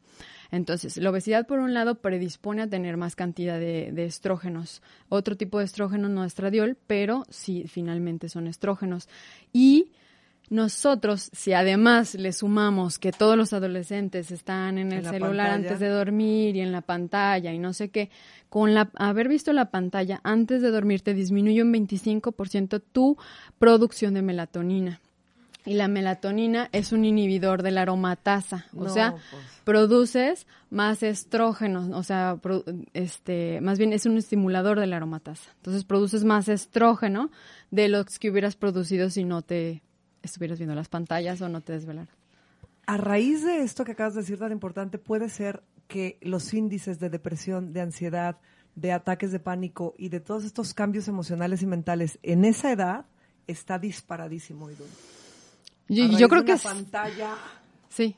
Entonces, 0.52 0.98
la 0.98 1.10
obesidad, 1.10 1.48
por 1.48 1.60
un 1.60 1.74
lado, 1.74 1.96
predispone 1.96 2.62
a 2.62 2.68
tener 2.68 2.98
más 2.98 3.16
cantidad 3.16 3.60
de, 3.60 4.06
estrógenos. 4.06 4.82
Otro 5.10 5.36
tipo 5.36 5.60
de 5.60 5.66
estrógeno 5.66 6.10
no 6.10 6.24
estradiol, 6.24 6.78
pero 6.88 7.26
sí, 7.30 7.66
finalmente 7.68 8.30
son 8.30 8.48
estrógenos. 8.48 9.10
Y 9.54 9.92
nosotros, 10.50 11.30
si 11.34 11.54
además 11.54 12.14
le 12.14 12.32
sumamos 12.32 13.00
que 13.00 13.12
todos 13.12 13.36
los 13.36 13.52
adolescentes 13.54 14.30
están 14.30 14.78
en 14.78 14.92
el 14.92 15.04
celular 15.06 15.50
antes 15.50 15.80
de 15.80 15.88
dormir 15.88 16.56
y 16.56 16.62
en 16.62 16.72
la 16.72 16.82
pantalla 16.82 17.52
y 17.52 17.58
no 17.58 17.74
sé 17.74 17.90
qué, 17.90 18.12
con 18.50 18.76
la, 18.76 18.92
haber 18.96 19.28
visto 19.28 19.54
la 19.54 19.72
pantalla 19.72 20.22
antes 20.24 20.62
de 20.62 20.70
dormir 20.70 21.02
te 21.02 21.16
disminuye 21.16 21.64
un 21.64 21.74
25% 21.74 22.82
tu 22.92 23.18
producción 23.58 24.14
de 24.14 24.22
melatonina. 24.22 25.02
Y 25.66 25.74
la 25.74 25.88
melatonina 25.88 26.70
es 26.72 26.92
un 26.92 27.06
inhibidor 27.06 27.64
de 27.64 27.72
la 27.72 27.82
aromatasa, 27.82 28.68
o 28.78 28.90
sea, 28.90 29.12
pues. 29.12 29.44
produces 29.64 30.48
más 30.70 31.04
estrógenos, 31.04 31.90
o 31.92 32.04
sea, 32.04 32.40
este, 32.94 33.60
más 33.62 33.78
bien 33.80 33.94
es 33.94 34.06
un 34.06 34.18
estimulador 34.18 34.80
de 34.80 34.88
la 34.88 34.98
aromatasa. 34.98 35.52
Entonces 35.58 35.84
produces 35.84 36.24
más 36.24 36.48
estrógeno 36.48 37.32
de 37.72 37.88
los 37.88 38.20
que 38.20 38.30
hubieras 38.30 38.56
producido 38.56 39.10
si 39.10 39.24
no 39.24 39.42
te 39.42 39.82
estuvieras 40.22 40.60
viendo 40.60 40.76
las 40.76 40.90
pantallas 40.90 41.42
o 41.42 41.50
no 41.50 41.62
te 41.62 41.74
desvelaras. 41.74 42.16
A 42.88 42.98
raíz 42.98 43.44
de 43.44 43.62
esto 43.62 43.84
que 43.84 43.94
acabas 43.94 44.14
de 44.14 44.22
decir 44.22 44.38
tan 44.38 44.52
importante, 44.52 45.00
puede 45.00 45.30
ser 45.30 45.64
que 45.88 46.20
los 46.22 46.54
índices 46.54 47.00
de 47.00 47.10
depresión, 47.10 47.74
de 47.74 47.82
ansiedad, 47.82 48.38
de 48.76 48.92
ataques 48.92 49.32
de 49.32 49.40
pánico 49.40 49.96
y 49.98 50.10
de 50.10 50.20
todos 50.20 50.46
estos 50.46 50.74
cambios 50.74 51.08
emocionales 51.08 51.62
y 51.62 51.66
mentales 51.66 52.20
en 52.22 52.46
esa 52.46 52.72
edad 52.72 53.06
está 53.48 53.80
disparadísimo, 53.80 54.70
y 54.70 54.76
yo, 55.88 56.30
creo 56.30 56.46
que 56.46 56.54
es... 56.54 56.62
pantalla. 56.62 57.36
Sí. 57.90 58.16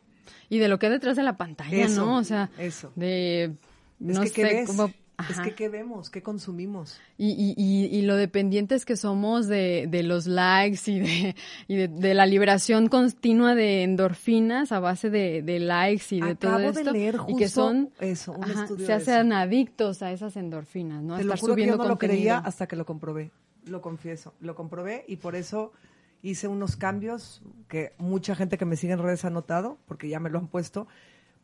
Y 0.50 0.60
de 0.60 0.68
lo 0.68 0.80
que 0.80 0.86
hay 0.86 0.94
detrás 0.94 1.18
de 1.18 1.24
la 1.24 1.38
pantalla, 1.38 1.88
¿no? 1.90 2.18
O 2.18 2.24
sea, 2.24 2.50
eso. 2.58 2.92
de 2.96 3.54
no 4.00 4.24
es 4.24 4.32
que 4.32 4.66
sé 4.66 4.96
Es 5.30 5.40
que 5.40 5.56
qué 5.56 5.70
vemos, 5.70 6.10
qué 6.10 6.22
consumimos. 6.22 7.00
Y, 7.18 7.30
y, 7.30 7.54
y, 7.58 7.86
y, 7.86 8.02
lo 8.04 8.16
dependientes 8.16 8.86
que 8.86 8.96
somos 8.96 9.48
de, 9.48 9.88
de 9.90 10.04
los 10.04 10.28
likes 10.28 10.92
y 10.92 11.00
de, 11.00 11.36
y 11.68 11.76
de, 11.88 12.14
la 12.14 12.28
liberación 12.28 12.88
continua 12.88 13.56
de 13.56 13.84
endorfinas 13.84 14.72
a 14.72 14.80
base 14.80 15.10
de, 15.10 15.42
de 15.42 15.60
likes 15.60 16.16
y 16.16 16.22
de 16.22 16.36
todo 16.36 16.60
esto. 16.60 16.94
y 17.28 17.36
que 17.36 17.50
son 17.50 17.90
eso, 18.00 18.34
un 18.34 18.80
se 18.80 18.94
hacen 18.94 19.34
adictos 19.34 20.04
a 20.04 20.12
esas 20.12 20.38
endorfinas, 20.38 21.02
¿no? 21.02 21.18
Te 21.18 21.24
lo 21.24 21.36
juro 21.36 21.56
que 21.56 21.66
yo 21.66 21.78
no 21.78 21.88
lo 21.88 21.98
creía 21.98 22.38
hasta 22.38 22.68
que 22.68 22.76
lo 22.76 22.86
comprobé. 22.86 23.32
Lo 23.66 23.82
confieso, 23.82 24.34
lo 24.40 24.56
comprobé 24.56 25.04
y 25.08 25.18
por 25.18 25.36
eso 25.36 25.74
hice 26.22 26.48
unos 26.48 26.76
cambios 26.76 27.42
que 27.68 27.94
mucha 27.98 28.36
gente 28.36 28.58
que 28.58 28.66
me 28.66 28.78
sigue 28.78 28.94
en 28.94 29.00
redes 29.00 29.26
ha 29.26 29.30
notado, 29.30 29.78
porque 29.86 30.10
ya 30.10 30.20
me 30.20 30.30
lo 30.30 30.40
han 30.40 30.48
puesto, 30.48 30.88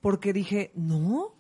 porque 0.02 0.34
dije, 0.34 0.72
no, 0.76 1.36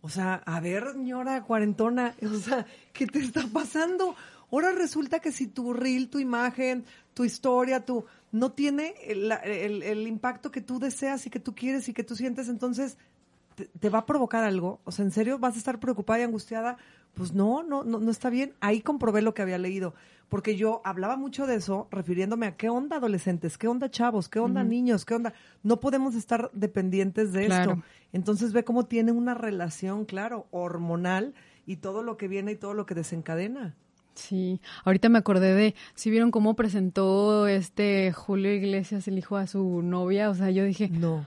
o 0.00 0.08
sea, 0.08 0.42
a 0.46 0.60
ver, 0.60 0.92
señora 0.92 1.42
cuarentona, 1.42 2.14
o 2.22 2.38
sea, 2.38 2.66
¿qué 2.92 3.06
te 3.06 3.18
está 3.20 3.46
pasando? 3.52 4.14
Ahora 4.50 4.72
resulta 4.72 5.20
que 5.20 5.32
si 5.32 5.46
tu 5.46 5.72
reel, 5.72 6.08
tu 6.08 6.18
imagen, 6.18 6.84
tu 7.14 7.24
historia, 7.24 7.84
tu 7.84 8.04
no 8.30 8.52
tiene 8.52 8.94
el, 9.06 9.30
el, 9.32 10.06
impacto 10.06 10.50
que 10.50 10.60
tú 10.60 10.78
deseas 10.78 11.26
y 11.26 11.30
que 11.30 11.40
tú 11.40 11.54
quieres 11.54 11.88
y 11.88 11.94
que 11.94 12.04
tú 12.04 12.14
sientes, 12.14 12.48
entonces 12.48 12.96
te, 13.54 13.66
te, 13.66 13.88
va 13.88 14.00
a 14.00 14.06
provocar 14.06 14.44
algo. 14.44 14.80
O 14.84 14.92
sea, 14.92 15.04
¿en 15.04 15.10
serio 15.10 15.38
vas 15.38 15.54
a 15.54 15.58
estar 15.58 15.80
preocupada 15.80 16.20
y 16.20 16.22
angustiada? 16.22 16.76
Pues 17.18 17.34
no, 17.34 17.62
no, 17.62 17.84
no, 17.84 17.98
no 17.98 18.10
está 18.10 18.30
bien. 18.30 18.54
Ahí 18.60 18.80
comprobé 18.80 19.20
lo 19.20 19.34
que 19.34 19.42
había 19.42 19.58
leído 19.58 19.92
porque 20.28 20.56
yo 20.56 20.82
hablaba 20.84 21.16
mucho 21.16 21.46
de 21.46 21.56
eso 21.56 21.88
refiriéndome 21.90 22.46
a 22.46 22.56
qué 22.56 22.68
onda 22.68 22.96
adolescentes, 22.96 23.56
qué 23.56 23.66
onda 23.66 23.90
chavos, 23.90 24.28
qué 24.28 24.38
onda 24.38 24.62
niños, 24.62 25.04
qué 25.04 25.14
onda. 25.14 25.32
No 25.62 25.80
podemos 25.80 26.14
estar 26.14 26.50
dependientes 26.52 27.32
de 27.32 27.46
esto. 27.46 27.82
Entonces 28.12 28.52
ve 28.52 28.64
cómo 28.64 28.86
tiene 28.86 29.12
una 29.12 29.34
relación, 29.34 30.04
claro, 30.04 30.46
hormonal 30.50 31.34
y 31.66 31.76
todo 31.76 32.02
lo 32.02 32.16
que 32.16 32.28
viene 32.28 32.52
y 32.52 32.56
todo 32.56 32.74
lo 32.74 32.86
que 32.86 32.94
desencadena. 32.94 33.74
Sí, 34.14 34.60
ahorita 34.84 35.08
me 35.08 35.18
acordé 35.18 35.54
de, 35.54 35.74
si 35.94 36.10
vieron 36.10 36.30
cómo 36.30 36.54
presentó 36.56 37.46
este 37.46 38.12
Julio 38.12 38.52
Iglesias 38.52 39.06
el 39.06 39.16
hijo 39.16 39.36
a 39.36 39.46
su 39.46 39.80
novia, 39.80 40.28
o 40.28 40.34
sea, 40.34 40.50
yo 40.50 40.64
dije, 40.64 40.88
no, 40.88 41.24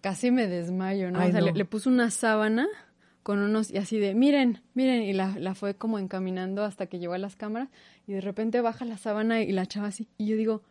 casi 0.00 0.30
me 0.30 0.46
desmayo, 0.46 1.10
¿no? 1.10 1.18
o 1.18 1.30
sea, 1.30 1.42
Le, 1.42 1.52
le, 1.52 1.64
puso 1.66 1.90
una 1.90 2.10
sábana 2.10 2.66
con 3.22 3.38
unos, 3.38 3.70
y 3.70 3.78
así 3.78 3.98
de, 3.98 4.14
miren, 4.14 4.60
miren, 4.74 5.02
y 5.02 5.12
la, 5.12 5.38
la 5.38 5.54
fue 5.54 5.74
como 5.74 5.98
encaminando 5.98 6.64
hasta 6.64 6.86
que 6.86 6.98
llegó 6.98 7.14
a 7.14 7.18
las 7.18 7.36
cámaras, 7.36 7.68
y 8.06 8.12
de 8.12 8.20
repente 8.20 8.60
baja 8.60 8.84
la 8.84 8.98
sábana 8.98 9.42
y 9.42 9.52
la 9.52 9.66
chava 9.66 9.88
así, 9.88 10.08
y 10.18 10.26
yo 10.26 10.36
digo, 10.36 10.62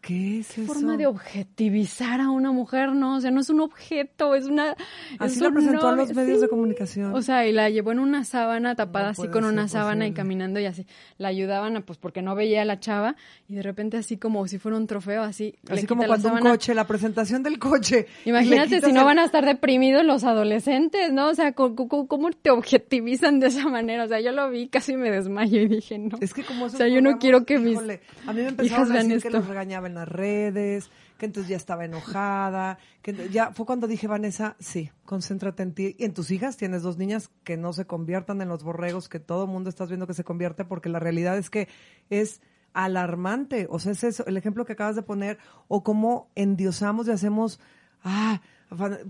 ¿Qué 0.00 0.40
es 0.40 0.52
¿Qué 0.54 0.62
eso? 0.62 0.72
forma 0.72 0.96
de 0.96 1.06
objetivizar 1.06 2.20
a 2.22 2.30
una 2.30 2.52
mujer, 2.52 2.92
¿no? 2.94 3.16
O 3.16 3.20
sea, 3.20 3.30
no 3.30 3.40
es 3.40 3.50
un 3.50 3.60
objeto, 3.60 4.34
es 4.34 4.46
una... 4.46 4.74
Así 5.18 5.34
es 5.34 5.40
la 5.42 5.48
un 5.48 5.54
presentó 5.54 5.88
a 5.88 5.92
los 5.96 6.14
medios 6.14 6.38
sí. 6.38 6.42
de 6.42 6.48
comunicación. 6.48 7.14
O 7.14 7.20
sea, 7.20 7.46
y 7.46 7.52
la 7.52 7.68
llevó 7.68 7.92
en 7.92 7.98
una 7.98 8.24
sábana 8.24 8.74
tapada 8.74 9.06
No 9.06 9.10
así 9.10 9.28
con 9.28 9.44
una 9.44 9.68
sábana 9.68 10.06
y 10.06 10.12
caminando 10.12 10.58
y 10.58 10.64
así. 10.64 10.86
La 11.18 11.28
ayudaban, 11.28 11.76
a, 11.76 11.80
pues 11.82 11.98
porque 11.98 12.22
no 12.22 12.34
veía 12.34 12.62
a 12.62 12.64
la 12.64 12.80
chava 12.80 13.14
y 13.46 13.54
de 13.56 13.62
repente 13.62 13.98
así 13.98 14.16
como 14.16 14.46
si 14.48 14.58
fuera 14.58 14.78
un 14.78 14.86
trofeo, 14.86 15.22
así. 15.22 15.54
Así 15.68 15.86
como 15.86 16.06
cuando 16.06 16.32
un 16.32 16.40
coche, 16.40 16.74
la 16.74 16.86
presentación 16.86 17.42
del 17.42 17.58
coche. 17.58 18.06
Imagínate 18.24 18.80
si 18.80 18.92
no 18.92 19.00
el- 19.00 19.06
van 19.06 19.18
a 19.18 19.26
estar 19.26 19.44
deprimidos 19.44 20.02
los 20.02 20.24
adolescentes, 20.24 21.12
¿no? 21.12 21.28
O 21.28 21.34
sea, 21.34 21.52
¿cómo, 21.52 22.30
te 22.40 22.50
objetivizan 22.50 23.38
de 23.38 23.48
esa 23.48 23.68
manera? 23.68 24.04
O 24.04 24.08
sea, 24.08 24.20
yo 24.20 24.32
lo 24.32 24.48
vi, 24.48 24.68
casi 24.68 24.96
me 24.96 25.10
desmayo 25.10 25.60
y 25.60 25.68
dije, 25.68 25.98
no. 25.98 26.16
Es 26.22 26.32
que 26.32 26.42
como 26.42 26.64
O 26.64 26.68
sea, 26.70 26.88
yo 26.88 27.02
no 27.02 27.18
quiero 27.18 27.44
que 27.44 27.58
mis 27.58 27.72
híjole, 27.72 28.00
a 28.26 28.32
mí 28.32 28.42
me 28.56 28.64
hijas 28.64 28.88
a 28.88 28.92
vean 28.94 29.08
decir 29.08 29.22
que 29.22 29.28
esto. 29.28 29.38
los 29.40 29.46
regañaba 29.46 29.89
en 29.90 29.96
las 29.96 30.08
redes, 30.08 30.90
que 31.18 31.26
entonces 31.26 31.50
ya 31.50 31.56
estaba 31.56 31.84
enojada, 31.84 32.78
que 33.02 33.28
ya 33.28 33.52
fue 33.52 33.66
cuando 33.66 33.86
dije, 33.86 34.06
Vanessa, 34.06 34.56
sí, 34.58 34.90
concéntrate 35.04 35.62
en 35.62 35.74
ti 35.74 35.96
y 35.98 36.04
en 36.06 36.14
tus 36.14 36.30
hijas, 36.30 36.56
tienes 36.56 36.82
dos 36.82 36.96
niñas 36.96 37.30
que 37.44 37.58
no 37.58 37.72
se 37.74 37.84
conviertan 37.86 38.40
en 38.40 38.48
los 38.48 38.62
borregos 38.64 39.08
que 39.08 39.20
todo 39.20 39.46
mundo 39.46 39.68
estás 39.68 39.88
viendo 39.88 40.06
que 40.06 40.14
se 40.14 40.24
convierte 40.24 40.64
porque 40.64 40.88
la 40.88 40.98
realidad 40.98 41.36
es 41.36 41.50
que 41.50 41.68
es 42.08 42.40
alarmante, 42.72 43.66
o 43.68 43.78
sea, 43.78 43.92
es 43.92 44.04
eso, 44.04 44.24
el 44.26 44.36
ejemplo 44.36 44.64
que 44.64 44.72
acabas 44.74 44.96
de 44.96 45.02
poner, 45.02 45.38
o 45.68 45.82
cómo 45.82 46.30
endiosamos 46.34 47.08
y 47.08 47.10
hacemos, 47.10 47.60
ah, 48.04 48.40
por, 48.68 49.00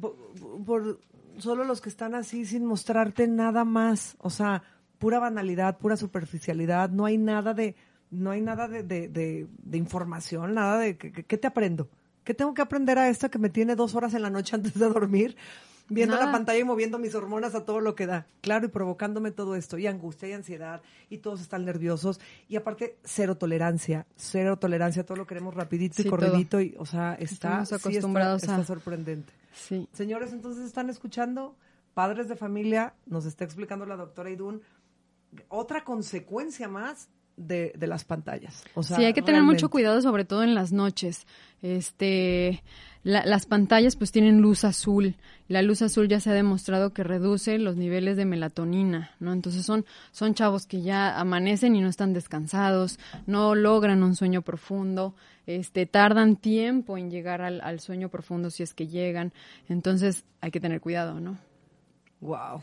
por- 0.65 1.01
solo 1.39 1.65
los 1.65 1.81
que 1.81 1.89
están 1.89 2.15
así 2.15 2.45
sin 2.45 2.65
mostrarte 2.67 3.27
nada 3.29 3.65
más, 3.65 4.17
o 4.19 4.31
sea, 4.31 4.63
pura 4.99 5.19
banalidad, 5.19 5.79
pura 5.79 5.97
superficialidad, 5.97 6.91
no 6.91 7.05
hay 7.07 7.17
nada 7.19 7.55
de, 7.55 7.77
no 8.11 8.31
hay 8.31 8.41
nada 8.41 8.69
de, 8.69 8.83
de, 8.83 9.09
de- 9.09 9.47
de 9.63 9.79
información, 9.79 10.55
nada 10.55 10.79
de, 10.79 10.97
¿qué, 10.99 11.39
te 11.39 11.47
aprendo? 11.47 11.89
¿Qué 12.25 12.35
tengo 12.35 12.55
que 12.55 12.63
aprender 12.63 12.99
a 12.99 13.09
esto 13.09 13.31
que 13.31 13.39
me 13.39 13.51
tiene 13.51 13.77
dos 13.77 13.95
horas 13.95 14.15
en 14.15 14.23
la 14.23 14.31
noche 14.31 14.55
antes 14.57 14.75
de 14.75 14.87
dormir? 14.89 15.37
Viendo 15.93 16.15
la 16.17 16.31
pantalla 16.31 16.61
y 16.61 16.63
moviendo 16.63 17.01
mis 17.01 17.17
hormonas 17.17 17.57
a 17.57 17.65
todo 17.65 17.81
lo 17.81 17.97
que 17.97 18.07
da. 18.07 18.25
Claro, 18.43 18.67
y 18.67 18.69
provocándome 18.69 19.33
todo 19.33 19.57
esto, 19.57 19.77
y 19.77 19.89
angustia 19.89 20.29
y 20.29 20.33
ansiedad, 20.35 20.83
y 21.09 21.19
todos 21.19 21.41
están 21.41 21.65
nerviosos, 21.65 22.21
y 22.49 22.55
aparte, 22.55 22.97
cero 23.03 23.37
tolerancia, 23.37 24.07
cero 24.15 24.57
tolerancia, 24.57 25.05
todo 25.05 25.17
lo 25.17 25.27
queremos 25.27 25.53
rapidito 25.53 26.01
y 26.01 26.05
corridito, 26.05 26.61
y, 26.61 26.77
o 26.79 26.87
sea, 26.87 27.15
está, 27.15 27.63
Estamos 27.63 27.69
sí 27.71 27.75
está- 27.75 27.89
acostumbrados 27.89 28.43
está 28.45 28.55
a- 28.57 28.65
sorprendente. 28.65 29.33
Sí. 29.53 29.89
Señores, 29.93 30.33
entonces 30.33 30.65
están 30.65 30.91
escuchando, 30.91 31.57
padres 31.93 32.29
de 32.29 32.37
familia, 32.37 32.95
nos 33.07 33.25
está 33.27 33.43
explicando 33.43 33.85
la 33.85 33.97
doctora 33.97 34.31
Idún, 34.31 34.63
otra 35.49 35.83
consecuencia 35.83 36.69
más 36.69 37.09
de, 37.41 37.73
de 37.77 37.87
las 37.87 38.05
pantallas. 38.05 38.63
O 38.75 38.83
sea, 38.83 38.97
sí, 38.97 39.05
hay 39.05 39.13
que 39.13 39.23
tener 39.23 39.37
realmente. 39.41 39.63
mucho 39.63 39.71
cuidado, 39.71 40.01
sobre 40.03 40.25
todo 40.25 40.43
en 40.43 40.55
las 40.55 40.73
noches. 40.73 41.27
Este, 41.63 42.63
la- 43.03 43.25
las 43.25 43.47
pantallas 43.47 43.97
pues 43.97 44.13
tienen 44.13 44.41
luz 44.41 44.65
azul. 44.65 45.17
La 45.49 45.63
luz 45.63 45.83
azul 45.83 46.09
ya 46.09 46.21
se 46.21 46.31
ha 46.31 46.35
demostrado 46.35 46.93
que 46.93 47.03
reduce 47.03 47.59
los 47.59 47.77
niveles 47.77 48.17
de 48.17 48.25
melatonina, 48.25 49.11
¿no? 49.21 49.33
Entonces 49.33 49.65
son, 49.65 49.85
son 50.13 50.35
chavos 50.35 50.67
que 50.67 50.83
ya 50.83 51.19
amanecen 51.19 51.75
y 51.77 51.81
no 51.81 51.89
están 51.89 52.13
descansados, 52.13 52.99
no 53.27 53.55
logran 53.55 54.03
un 54.03 54.15
sueño 54.15 54.43
profundo, 54.43 55.15
este, 55.47 55.87
tardan 55.87 56.37
tiempo 56.37 56.99
en 56.99 57.11
llegar 57.11 57.41
al, 57.43 57.61
al 57.63 57.81
sueño 57.81 58.09
profundo 58.11 58.51
si 58.51 58.63
es 58.63 58.75
que 58.75 58.87
llegan. 58.87 59.33
Entonces 59.69 60.25
hay 60.41 60.51
que 60.51 60.61
tener 60.61 60.81
cuidado, 60.81 61.21
¿no? 61.21 61.39
Wow. 62.21 62.63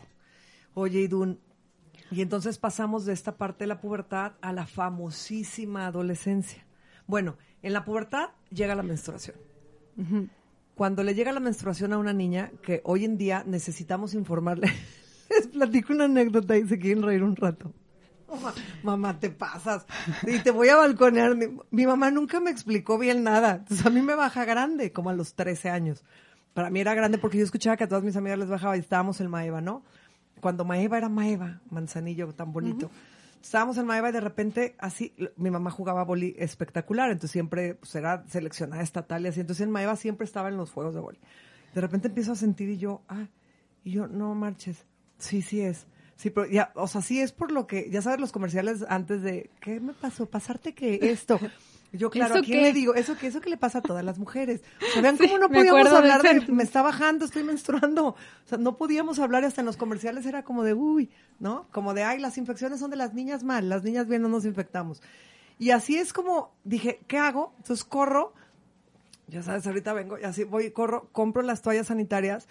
Oye, 0.76 1.02
Idún, 1.02 1.40
y 2.12 2.22
entonces 2.22 2.58
pasamos 2.58 3.06
de 3.06 3.14
esta 3.14 3.38
parte 3.38 3.64
de 3.64 3.68
la 3.68 3.82
pubertad 3.82 4.34
a 4.42 4.54
la 4.54 4.66
famosísima 4.66 5.88
adolescencia. 5.88 6.66
Bueno, 7.06 7.38
en 7.62 7.74
la 7.74 7.86
pubertad 7.86 8.30
llega 8.50 8.76
la 8.76 8.84
menstruación. 8.84 9.36
Cuando 10.76 11.04
le 11.04 11.16
llega 11.16 11.32
la 11.32 11.40
menstruación 11.40 11.94
a 11.94 11.98
una 11.98 12.14
niña, 12.14 12.52
que 12.62 12.82
hoy 12.84 13.06
en 13.06 13.18
día 13.18 13.44
necesitamos 13.46 14.14
informarle, 14.14 14.72
les 15.30 15.48
platico 15.48 15.94
una 15.94 16.06
anécdota 16.06 16.58
y 16.58 16.68
se 16.68 16.78
quieren 16.78 17.04
reír 17.04 17.24
un 17.24 17.36
rato. 17.36 17.74
Mamá, 18.30 18.54
mamá, 18.84 19.20
te 19.20 19.30
pasas. 19.30 19.86
Y 20.24 20.40
te 20.40 20.52
voy 20.52 20.68
a 20.68 20.76
balconear. 20.76 21.36
Mi, 21.36 21.46
mi 21.72 21.88
mamá 21.88 22.12
nunca 22.12 22.40
me 22.42 22.52
explicó 22.52 22.98
bien 22.98 23.24
nada. 23.24 23.56
Entonces 23.56 23.86
a 23.86 23.90
mí 23.90 24.02
me 24.02 24.16
baja 24.16 24.44
grande, 24.44 24.92
como 24.92 25.10
a 25.10 25.14
los 25.14 25.34
13 25.34 25.70
años. 25.70 26.04
Para 26.54 26.70
mí 26.70 26.80
era 26.80 26.94
grande 26.94 27.18
porque 27.18 27.38
yo 27.38 27.44
escuchaba 27.46 27.78
que 27.78 27.86
a 27.86 27.88
todas 27.88 28.04
mis 28.04 28.18
amigas 28.18 28.40
les 28.40 28.50
bajaba 28.50 28.76
y 28.76 28.82
estábamos 28.82 29.22
en 29.22 29.30
Maeva, 29.30 29.62
¿no? 29.62 29.84
Cuando 30.42 30.66
Maeva 30.66 30.98
era 30.98 31.10
Maeva, 31.10 31.62
Manzanillo 31.70 32.34
tan 32.34 32.52
bonito. 32.54 32.90
Estábamos 33.42 33.78
en 33.78 33.86
Maeva 33.86 34.10
y 34.10 34.12
de 34.12 34.22
repente 34.22 34.76
así, 34.80 35.14
mi 35.38 35.52
mamá 35.52 35.72
jugaba 35.72 36.04
boli 36.04 36.36
espectacular, 36.38 37.12
entonces 37.12 37.32
siempre 37.32 37.76
pues, 37.76 37.96
era 37.96 38.26
seleccionada 38.28 38.82
estatal 38.82 39.24
y 39.24 39.28
así. 39.30 39.40
Entonces 39.40 39.64
en 39.64 39.72
Maeva 39.72 39.96
siempre 39.96 40.26
estaba 40.26 40.50
en 40.50 40.58
los 40.58 40.72
juegos 40.72 40.96
de 40.96 41.02
boli. 41.02 41.20
De 41.74 41.82
repente 41.82 42.08
empiezo 42.08 42.32
a 42.32 42.36
sentir 42.36 42.70
y 42.70 42.78
yo, 42.78 43.04
ah, 43.08 43.28
y 43.84 43.92
yo, 43.92 44.08
no 44.08 44.34
marches. 44.36 44.86
Sí, 45.18 45.42
sí 45.42 45.62
es. 45.62 45.88
Sí, 46.18 46.32
pero 46.32 46.48
ya, 46.48 46.72
o 46.74 46.88
sea, 46.88 47.02
sí 47.02 47.22
es 47.22 47.32
por 47.32 47.52
lo 47.52 47.68
que, 47.68 47.90
ya 47.92 48.02
sabes, 48.02 48.20
los 48.20 48.32
comerciales 48.32 48.84
antes 48.90 49.22
de, 49.22 49.52
¿qué 49.62 49.80
me 49.80 49.94
pasó? 49.94 50.26
¿Pasarte 50.26 50.74
que 50.74 51.00
esto? 51.12 51.40
Yo, 51.94 52.10
claro, 52.10 52.36
¿a 52.36 52.38
¿Eso 52.40 52.46
quién 52.46 52.60
qué? 52.60 52.64
le 52.66 52.74
digo? 52.74 52.96
Eso 52.96 53.18
que 53.18 53.28
eso 53.28 53.40
que 53.40 53.50
le 53.50 53.56
pasa 53.58 53.80
a 53.80 53.82
todas 53.82 54.04
las 54.04 54.20
mujeres. 54.20 54.62
O 54.82 54.92
sea, 54.94 55.02
vean 55.02 55.18
cómo 55.18 55.38
no 55.38 55.48
me 55.48 55.56
podíamos 55.60 55.90
de 55.90 55.98
hablar 55.98 56.22
de, 56.22 56.32
ese- 56.32 56.52
me 56.52 56.64
está 56.64 56.82
bajando, 56.82 57.24
estoy 57.26 57.44
menstruando. 57.44 58.08
O 58.08 58.16
sea, 58.46 58.58
no 58.58 58.76
podíamos 58.78 59.20
hablar 59.20 59.44
y 59.44 59.46
hasta 59.46 59.62
en 59.62 59.66
los 59.68 59.78
comerciales 59.78 60.26
era 60.26 60.44
como 60.44 60.64
de, 60.64 60.74
uy, 60.74 61.10
¿no? 61.40 61.66
Como 61.72 61.94
de, 61.94 62.04
ay, 62.04 62.20
las 62.20 62.38
infecciones 62.38 62.80
son 62.82 62.92
de 62.92 62.98
las 62.98 63.14
niñas 63.14 63.44
mal, 63.44 63.70
las 63.70 63.84
niñas 63.84 64.08
bien 64.08 64.22
no 64.22 64.28
nos 64.28 64.44
infectamos. 64.46 65.02
Y 65.60 65.72
así 65.72 65.98
es 65.98 66.12
como 66.14 66.54
dije, 66.66 67.00
¿qué 67.08 67.18
hago? 67.18 67.54
Entonces 67.58 67.86
corro, 67.86 68.34
ya 69.28 69.42
sabes, 69.42 69.66
ahorita 69.66 69.94
vengo 69.94 70.20
y 70.20 70.24
así 70.24 70.44
voy, 70.44 70.72
corro, 70.72 71.08
compro 71.14 71.42
las 71.42 71.62
toallas 71.62 71.88
sanitarias. 71.88 72.48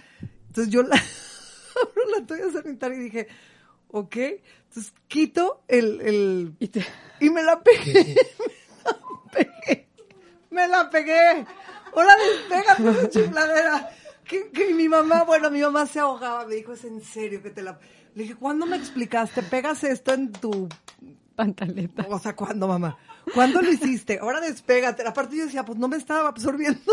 Entonces 0.48 0.72
yo 0.72 0.82
la, 0.82 0.96
abro 0.96 2.18
la 2.18 2.26
toalla 2.26 2.50
sanitaria 2.50 2.96
y 2.98 3.02
dije, 3.02 3.28
ok, 3.88 4.16
entonces 4.68 4.92
quito 5.08 5.62
el, 5.68 6.00
el, 6.00 6.54
Y 6.58 6.68
te- 6.68 6.84
y 7.20 7.28
me 7.30 7.42
la 7.42 7.60
pegué. 7.62 8.16
Me 10.96 11.00
la 11.00 11.04
pegué. 11.04 11.34
Me 11.34 11.36
la 11.42 11.44
pegué. 11.44 11.46
Ahora 11.94 12.16
despega 12.16 12.76
tu 12.76 13.06
chifladera. 13.08 13.90
Que, 14.24 14.50
que 14.50 14.74
mi 14.74 14.88
mamá, 14.88 15.22
bueno, 15.22 15.50
mi 15.50 15.60
mamá 15.60 15.86
se 15.86 16.00
ahogaba. 16.00 16.46
Me 16.46 16.56
dijo, 16.56 16.72
es 16.72 16.84
en 16.84 17.00
serio 17.00 17.42
que 17.42 17.50
te 17.50 17.62
la. 17.62 17.78
Le 18.14 18.22
dije, 18.22 18.34
¿cuándo 18.34 18.66
me 18.66 18.76
explicaste? 18.76 19.42
Pegas 19.42 19.84
esto 19.84 20.14
en 20.14 20.32
tu. 20.32 20.68
pantaleta. 21.34 22.06
O 22.08 22.18
sea, 22.18 22.34
¿cuándo, 22.34 22.66
mamá? 22.66 22.98
¿Cuándo 23.34 23.62
lo 23.62 23.70
hiciste? 23.70 24.18
Ahora 24.20 24.40
despégate. 24.40 25.06
Aparte, 25.06 25.36
yo 25.36 25.44
decía, 25.44 25.64
pues 25.64 25.78
no 25.78 25.88
me 25.88 25.96
estaba 25.96 26.28
absorbiendo 26.28 26.80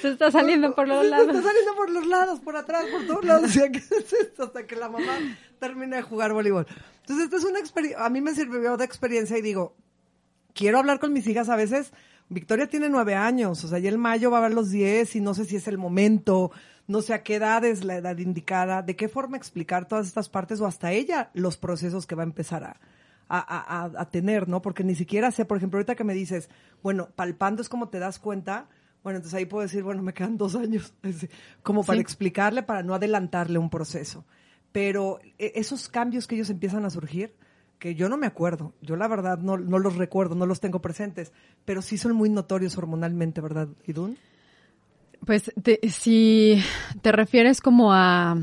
Se 0.00 0.10
está 0.10 0.30
saliendo 0.30 0.74
por 0.74 0.88
los 0.88 1.02
Se 1.02 1.10
lados. 1.10 1.28
Está 1.28 1.42
saliendo 1.42 1.74
por 1.74 1.90
los 1.90 2.06
lados, 2.06 2.40
por 2.40 2.56
atrás, 2.56 2.86
por 2.90 3.06
todos 3.06 3.24
lados. 3.24 3.50
O 3.50 3.52
sea, 3.52 3.68
¿qué 3.72 3.78
es 3.78 4.12
esto? 4.12 4.44
Hasta 4.44 4.66
que 4.66 4.76
la 4.76 4.88
mamá 4.88 5.18
termine 5.58 5.96
de 5.96 6.02
jugar 6.02 6.32
voleibol. 6.32 6.66
Entonces, 7.00 7.26
esta 7.26 7.36
es 7.36 7.44
una 7.44 7.58
experiencia, 7.58 8.04
a 8.04 8.10
mí 8.10 8.20
me 8.20 8.34
sirvió 8.34 8.76
de 8.76 8.84
experiencia 8.84 9.38
y 9.38 9.42
digo, 9.42 9.76
quiero 10.56 10.78
hablar 10.78 10.98
con 10.98 11.12
mis 11.12 11.26
hijas 11.26 11.48
a 11.48 11.56
veces. 11.56 11.92
Victoria 12.28 12.66
tiene 12.68 12.88
nueve 12.88 13.14
años, 13.14 13.62
o 13.62 13.68
sea, 13.68 13.78
ya 13.78 13.88
el 13.88 13.98
mayo 13.98 14.32
va 14.32 14.38
a 14.38 14.40
ver 14.40 14.54
los 14.54 14.70
diez 14.70 15.14
y 15.14 15.20
no 15.20 15.32
sé 15.34 15.44
si 15.44 15.54
es 15.54 15.68
el 15.68 15.78
momento, 15.78 16.50
no 16.88 17.00
sé 17.02 17.14
a 17.14 17.22
qué 17.22 17.36
edad 17.36 17.64
es 17.64 17.84
la 17.84 17.94
edad 17.96 18.18
indicada, 18.18 18.82
de 18.82 18.96
qué 18.96 19.08
forma 19.08 19.36
explicar 19.36 19.86
todas 19.86 20.08
estas 20.08 20.28
partes 20.28 20.60
o 20.60 20.66
hasta 20.66 20.90
ella 20.90 21.30
los 21.34 21.56
procesos 21.56 22.04
que 22.04 22.16
va 22.16 22.24
a 22.24 22.26
empezar 22.26 22.64
a, 22.64 22.80
a, 23.28 23.84
a- 24.00 24.10
tener, 24.10 24.48
¿no? 24.48 24.60
Porque 24.60 24.82
ni 24.82 24.96
siquiera 24.96 25.30
sé, 25.30 25.44
por 25.44 25.56
ejemplo, 25.56 25.78
ahorita 25.78 25.94
que 25.94 26.02
me 26.02 26.14
dices, 26.14 26.48
bueno, 26.82 27.10
palpando 27.14 27.62
es 27.62 27.68
como 27.68 27.90
te 27.90 28.00
das 28.00 28.18
cuenta, 28.18 28.68
bueno, 29.04 29.18
entonces 29.18 29.38
ahí 29.38 29.46
puedo 29.46 29.62
decir, 29.62 29.84
bueno, 29.84 30.02
me 30.02 30.12
quedan 30.12 30.36
dos 30.36 30.56
años, 30.56 30.94
como 31.62 31.84
para 31.84 31.98
Sí. 31.98 32.02
explicarle, 32.02 32.64
para 32.64 32.82
no 32.82 32.94
adelantarle 32.94 33.60
un 33.60 33.70
proceso. 33.70 34.24
Pero 34.72 35.20
eh, 35.38 35.52
esos 35.54 35.88
cambios 35.88 36.26
que 36.26 36.34
ellos 36.34 36.50
empiezan 36.50 36.84
a 36.84 36.90
surgir, 36.90 37.36
que 37.78 37.94
yo 37.94 38.08
no 38.08 38.16
me 38.16 38.26
acuerdo, 38.26 38.72
yo 38.80 38.96
la 38.96 39.06
verdad 39.08 39.38
no, 39.38 39.56
no 39.58 39.78
los 39.78 39.96
recuerdo, 39.96 40.34
no 40.34 40.46
los 40.46 40.60
tengo 40.60 40.80
presentes, 40.80 41.32
pero 41.64 41.82
sí 41.82 41.98
son 41.98 42.12
muy 42.14 42.30
notorios 42.30 42.76
hormonalmente, 42.78 43.40
¿verdad, 43.40 43.68
Idun? 43.86 44.16
Pues 45.24 45.52
te- 45.62 45.80
si 45.90 46.62
te 47.02 47.10
refieres 47.12 47.60
como 47.60 47.92
a 47.92 48.36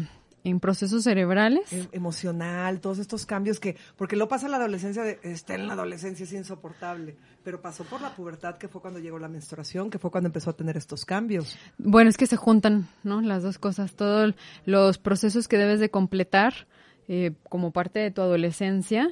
en 0.45 0.59
procesos 0.59 1.03
cerebrales, 1.05 1.71
Em- 1.71 1.87
emocional, 1.93 2.81
todos 2.81 2.99
estos 2.99 3.25
cambios 3.25 3.61
que, 3.61 3.77
porque 3.95 4.17
lo 4.17 4.27
pasa 4.27 4.47
en 4.47 4.51
la 4.51 4.57
adolescencia, 4.57 5.01
de, 5.03 5.17
está 5.23 5.55
en 5.55 5.67
la 5.67 5.73
adolescencia, 5.73 6.25
es 6.25 6.33
insoportable, 6.33 7.15
pero 7.45 7.61
pasó 7.61 7.85
por 7.85 8.01
la 8.01 8.13
pubertad, 8.13 8.57
que 8.57 8.67
fue 8.67 8.81
cuando 8.81 8.99
llegó 8.99 9.19
la 9.19 9.29
menstruación, 9.29 9.89
que 9.89 9.99
fue 9.99 10.11
cuando 10.11 10.27
empezó 10.27 10.49
a 10.49 10.53
tener 10.57 10.75
estos 10.75 11.05
cambios. 11.05 11.57
bueno, 11.77 12.09
es 12.09 12.17
que 12.17 12.27
se 12.27 12.35
juntan, 12.35 12.89
¿no? 13.03 13.21
Las 13.21 13.41
dos 13.43 13.57
cosas, 13.57 13.93
todos 13.93 14.35
los 14.65 14.97
procesos 14.97 15.47
que 15.47 15.57
debes 15.57 15.79
de 15.79 15.89
completar 15.89 16.67
eh, 17.07 17.31
como 17.47 17.71
parte 17.71 17.99
de 17.99 18.11
tu 18.11 18.21
adolescencia, 18.21 19.09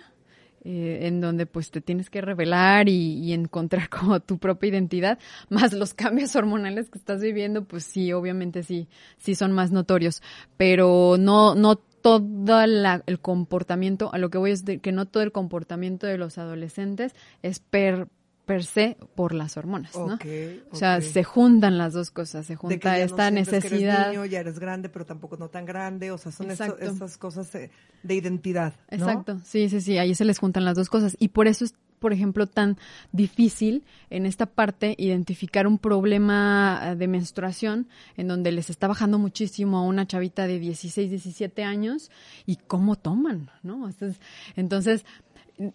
eh, 0.64 1.08
en 1.08 1.22
donde 1.22 1.46
pues 1.46 1.72
te 1.72 1.82
tienes 1.82 2.10
que 2.10 2.22
revelar 2.22 2.88
y, 2.88 3.14
y, 3.18 3.34
encontrar 3.34 3.90
como 3.90 4.20
tu 4.20 4.38
propia 4.38 4.70
identidad, 4.70 5.20
más 5.50 5.74
los 5.74 5.94
cambios 5.94 6.36
hormonales 6.36 6.90
que 6.90 7.00
estás 7.00 7.22
viviendo, 7.22 7.64
pues 7.64 7.84
sí, 7.84 8.14
obviamente 8.14 8.64
sí, 8.64 8.88
sí 9.18 9.36
son 9.36 9.52
más 9.52 9.72
notorios, 9.72 10.22
pero 10.58 11.16
no, 11.18 11.56
no 11.56 11.78
todo 12.02 12.66
la, 12.68 13.04
el 13.06 13.20
comportamiento, 13.20 14.14
a 14.14 14.18
lo 14.18 14.30
que 14.30 14.38
voy 14.38 14.52
es 14.52 14.66
de 14.66 14.80
que 14.80 14.92
no 14.92 15.08
todo 15.08 15.24
el 15.24 15.32
comportamiento 15.32 16.08
de 16.08 16.18
los 16.18 16.38
adolescentes 16.38 17.16
es 17.42 17.60
per, 17.60 18.08
per 18.52 18.66
se 18.66 18.98
por 19.16 19.34
las 19.34 19.56
hormonas, 19.56 19.96
¿no? 19.96 20.16
Okay, 20.16 20.62
o 20.72 20.76
sea, 20.76 20.98
okay. 20.98 21.10
se 21.10 21.24
juntan 21.24 21.78
las 21.78 21.94
dos 21.94 22.12
cosas, 22.12 22.46
se 22.46 22.54
De 22.54 22.58
junta 22.58 22.78
que 22.78 22.86
ya 22.86 22.98
esta 22.98 23.32
no 23.32 23.36
sientes 23.36 23.48
que 23.64 23.70
necesidad. 23.70 24.02
eres 24.02 24.08
niño, 24.10 24.26
ya 24.26 24.40
eres 24.42 24.60
grande, 24.60 24.90
pero 24.90 25.06
tampoco 25.06 25.38
no 25.38 25.48
tan 25.48 25.66
grande. 25.66 26.12
O 26.12 26.18
sea, 26.18 26.34
son 26.34 26.52
esto- 26.52 26.78
estas 26.78 27.18
cosas 27.18 27.56
eh, 27.56 27.72
de 28.04 28.14
identidad. 28.16 28.74
¿no? 28.92 28.98
Exacto, 28.98 29.40
sí, 29.46 29.70
sí, 29.70 29.80
sí, 29.80 29.98
ahí 29.98 30.14
se 30.16 30.26
les 30.26 30.38
juntan 30.38 30.66
las 30.66 30.76
dos 30.76 30.90
cosas. 30.90 31.16
Y 31.18 31.30
por 31.30 31.48
eso 31.48 31.64
es, 31.64 31.76
por 32.00 32.12
ejemplo, 32.12 32.46
tan 32.46 32.78
difícil 33.14 33.86
en 34.10 34.26
esta 34.26 34.48
parte 34.48 34.96
identificar 34.98 35.66
un 35.66 35.78
problema 35.78 36.82
eh, 36.84 36.96
de 36.98 37.08
menstruación 37.08 37.88
en 38.18 38.28
donde 38.28 38.52
les 38.52 38.70
está 38.70 38.88
bajando 38.88 39.18
muchísimo 39.18 39.78
a 39.78 39.84
una 39.84 40.06
chavita 40.08 40.46
de 40.46 40.60
16, 40.60 41.10
17 41.10 41.64
años 41.64 42.12
y 42.46 42.58
cómo 42.58 42.98
toman, 42.98 43.50
¿no? 43.64 43.88
Entonces, 43.88 44.20
entonces 44.58 45.06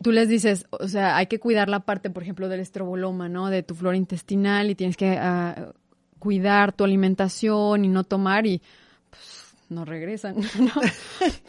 tú 0.03 0.13
les 0.13 0.29
dices, 0.29 0.67
o 0.71 0.89
sea, 0.89 1.17
hay 1.17 1.27
que 1.27 1.39
cuidar 1.39 1.69
la 1.69 1.81
parte, 1.81 2.11
por 2.11 2.23
ejemplo, 2.23 2.49
del 2.49 2.61
estroboloma, 2.61 3.29
¿no? 3.29 3.49
De 3.49 3.63
tu 3.63 3.75
flora 3.75 3.97
intestinal 3.97 4.71
y 4.71 4.75
tienes 4.75 4.97
que 4.97 5.17
ah, 5.21 5.73
cuidar 6.19 6.73
tu 6.73 6.85
alimentación 6.85 7.85
y 7.85 7.89
no 7.89 8.05
tomar 8.05 8.47
y 8.47 8.61
pues, 9.11 9.55
no 9.69 9.85
regresan, 9.85 10.37
¿no? 10.59 10.73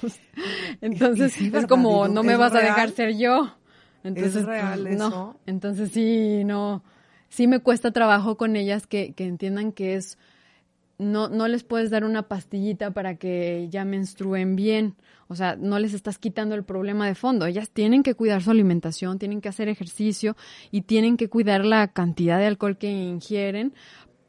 Entonces 0.82 1.34
sí, 1.34 1.46
es 1.46 1.52
¿verdad? 1.52 1.70
como 1.70 1.90
Digo, 1.90 2.08
no 2.10 2.24
me 2.24 2.34
¿es 2.34 2.40
vas 2.40 2.54
a 2.54 2.60
dejar 2.60 2.92
ser 2.92 3.18
yo. 3.18 3.54
Entonces, 4.04 4.46
real 4.46 4.84
pues, 4.84 4.98
no. 4.98 5.40
Entonces 5.46 5.92
sí, 5.92 6.44
no, 6.46 6.84
sí 7.30 7.48
me 7.48 7.60
cuesta 7.60 7.92
trabajo 7.92 8.38
con 8.38 8.56
ellas 8.56 8.88
que, 8.88 9.14
que 9.14 9.26
entiendan 9.26 9.72
que 9.72 9.96
es 9.96 10.18
no, 11.00 11.30
no 11.30 11.48
les 11.48 11.64
puedes 11.64 11.90
dar 11.90 12.04
una 12.04 12.24
pastillita 12.24 12.92
para 12.92 13.16
que 13.16 13.68
ya 13.70 13.86
menstruen 13.86 14.56
bien. 14.56 14.96
O 15.28 15.36
sea, 15.36 15.56
no 15.56 15.78
les 15.80 15.94
estás 15.94 16.18
quitando 16.18 16.56
el 16.56 16.64
problema 16.64 17.06
de 17.08 17.16
fondo. 17.16 17.46
Ellas 17.46 17.70
tienen 17.70 18.02
que 18.02 18.16
cuidar 18.16 18.42
su 18.42 18.52
alimentación, 18.52 19.20
tienen 19.20 19.42
que 19.42 19.50
hacer 19.50 19.68
ejercicio 19.68 20.36
y 20.72 20.82
tienen 20.82 21.18
que 21.18 21.30
cuidar 21.30 21.66
la 21.66 21.90
cantidad 21.90 22.40
de 22.40 22.46
alcohol 22.46 22.78
que 22.78 22.90
ingieren. 22.90 23.74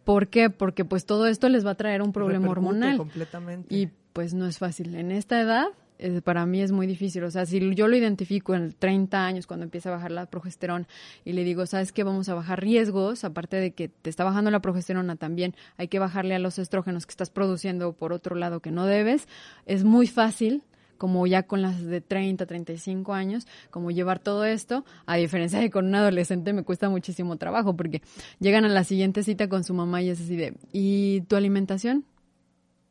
¿Por 0.04 0.28
qué? 0.28 0.50
Porque 0.50 0.84
pues 0.84 1.06
todo 1.06 1.26
esto 1.26 1.48
les 1.48 1.64
va 1.64 1.72
a 1.72 1.74
traer 1.76 2.02
un 2.02 2.12
problema 2.12 2.48
Repercute 2.48 2.66
hormonal. 2.68 2.96
completamente. 2.96 3.74
Y 3.74 3.90
pues 4.12 4.34
no 4.34 4.46
es 4.46 4.58
fácil. 4.58 4.94
En 4.94 5.12
esta 5.12 5.40
edad, 5.40 5.66
eh, 5.98 6.20
para 6.22 6.46
mí 6.46 6.60
es 6.60 6.72
muy 6.72 6.86
difícil. 6.86 7.24
O 7.24 7.30
sea, 7.30 7.46
si 7.46 7.74
yo 7.74 7.88
lo 7.88 7.96
identifico 7.96 8.54
en 8.54 8.72
30 8.72 9.24
años, 9.24 9.46
cuando 9.46 9.64
empieza 9.64 9.88
a 9.88 9.92
bajar 9.92 10.10
la 10.10 10.26
progesterona, 10.26 10.86
y 11.24 11.32
le 11.32 11.44
digo, 11.44 11.66
¿sabes 11.66 11.92
qué? 11.92 12.04
Vamos 12.04 12.28
a 12.28 12.34
bajar 12.34 12.60
riesgos, 12.60 13.24
aparte 13.24 13.56
de 13.56 13.72
que 13.72 13.88
te 13.88 14.10
está 14.10 14.24
bajando 14.24 14.50
la 14.50 14.60
progesterona, 14.60 15.16
también 15.16 15.54
hay 15.76 15.88
que 15.88 15.98
bajarle 15.98 16.34
a 16.34 16.38
los 16.38 16.58
estrógenos 16.58 17.06
que 17.06 17.10
estás 17.10 17.30
produciendo 17.30 17.92
por 17.92 18.12
otro 18.12 18.36
lado 18.36 18.60
que 18.60 18.70
no 18.70 18.86
debes. 18.86 19.28
Es 19.66 19.84
muy 19.84 20.06
fácil 20.06 20.62
como 20.98 21.26
ya 21.26 21.44
con 21.44 21.62
las 21.62 21.82
de 21.84 22.00
30, 22.00 22.44
35 22.44 23.14
años, 23.14 23.46
como 23.70 23.90
llevar 23.92 24.18
todo 24.18 24.44
esto, 24.44 24.84
a 25.06 25.16
diferencia 25.16 25.60
de 25.60 25.70
con 25.70 25.86
un 25.86 25.94
adolescente 25.94 26.52
me 26.52 26.64
cuesta 26.64 26.90
muchísimo 26.90 27.36
trabajo, 27.36 27.76
porque 27.76 28.02
llegan 28.40 28.64
a 28.64 28.68
la 28.68 28.82
siguiente 28.82 29.22
cita 29.22 29.48
con 29.48 29.62
su 29.62 29.74
mamá 29.74 30.02
y 30.02 30.10
es 30.10 30.20
así 30.20 30.36
de, 30.36 30.54
¿y 30.72 31.20
tu 31.22 31.36
alimentación? 31.36 32.04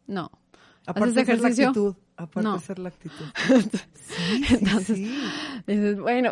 No. 0.07 0.31
Aparte 0.85 1.09
¿Haces 1.09 1.15
de 1.15 1.25
ser 1.25 1.27
la 1.27 1.33
ejercicio? 1.33 1.67
actitud. 1.67 1.95
Aparte 2.19 2.49
No. 2.49 2.55
de 2.55 2.59
ser 2.61 2.79
la 2.79 2.89
actitud. 2.89 3.25
Sí, 4.07 4.43
sí, 4.45 4.55
Entonces, 4.55 4.97
sí. 4.97 5.17
Dices, 5.67 5.99
bueno, 5.99 6.31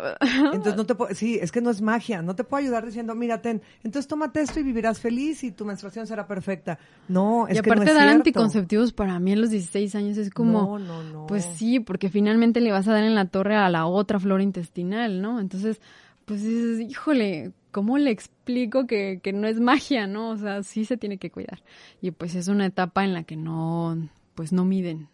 Entonces 0.52 0.76
no 0.76 0.86
te 0.86 0.94
puedo, 0.96 1.14
sí, 1.14 1.38
es 1.40 1.52
que 1.52 1.60
no 1.60 1.70
es 1.70 1.80
magia, 1.82 2.22
no 2.22 2.34
te 2.34 2.42
puedo 2.42 2.62
ayudar 2.62 2.84
diciendo, 2.86 3.14
mira, 3.14 3.40
ten, 3.42 3.60
entonces 3.84 4.08
tómate 4.08 4.40
esto 4.40 4.58
y 4.58 4.62
vivirás 4.64 4.98
feliz 4.98 5.44
y 5.44 5.52
tu 5.52 5.64
menstruación 5.64 6.06
será 6.06 6.26
perfecta. 6.26 6.78
No, 7.08 7.46
es 7.46 7.58
y 7.58 7.62
que 7.62 7.68
no 7.68 7.74
aparte 7.74 7.90
es 7.90 7.94
dar 7.94 8.04
cierto. 8.04 8.16
anticonceptivos 8.16 8.92
para 8.92 9.18
mí 9.20 9.32
a 9.32 9.36
los 9.36 9.50
16 9.50 9.94
años 9.94 10.16
es 10.16 10.30
como, 10.30 10.78
No, 10.78 10.78
no, 10.78 11.02
no. 11.04 11.26
pues 11.26 11.44
sí, 11.56 11.78
porque 11.80 12.08
finalmente 12.08 12.60
le 12.60 12.72
vas 12.72 12.88
a 12.88 12.92
dar 12.92 13.04
en 13.04 13.14
la 13.14 13.26
torre 13.26 13.54
a 13.56 13.68
la 13.68 13.86
otra 13.86 14.18
flora 14.18 14.42
intestinal, 14.42 15.20
¿no? 15.22 15.38
Entonces, 15.38 15.80
pues 16.24 16.42
dices, 16.42 16.80
híjole, 16.80 17.52
¿cómo 17.70 17.98
le 17.98 18.10
explico 18.10 18.86
que, 18.86 19.20
que 19.22 19.32
no 19.32 19.46
es 19.46 19.60
magia, 19.60 20.06
no? 20.08 20.30
O 20.30 20.36
sea, 20.38 20.62
sí 20.64 20.84
se 20.86 20.96
tiene 20.96 21.18
que 21.18 21.30
cuidar. 21.30 21.62
Y 22.00 22.10
pues 22.10 22.34
es 22.34 22.48
una 22.48 22.66
etapa 22.66 23.04
en 23.04 23.12
la 23.14 23.22
que 23.22 23.36
no, 23.36 23.96
pues 24.34 24.52
no 24.52 24.64
miden. 24.64 25.08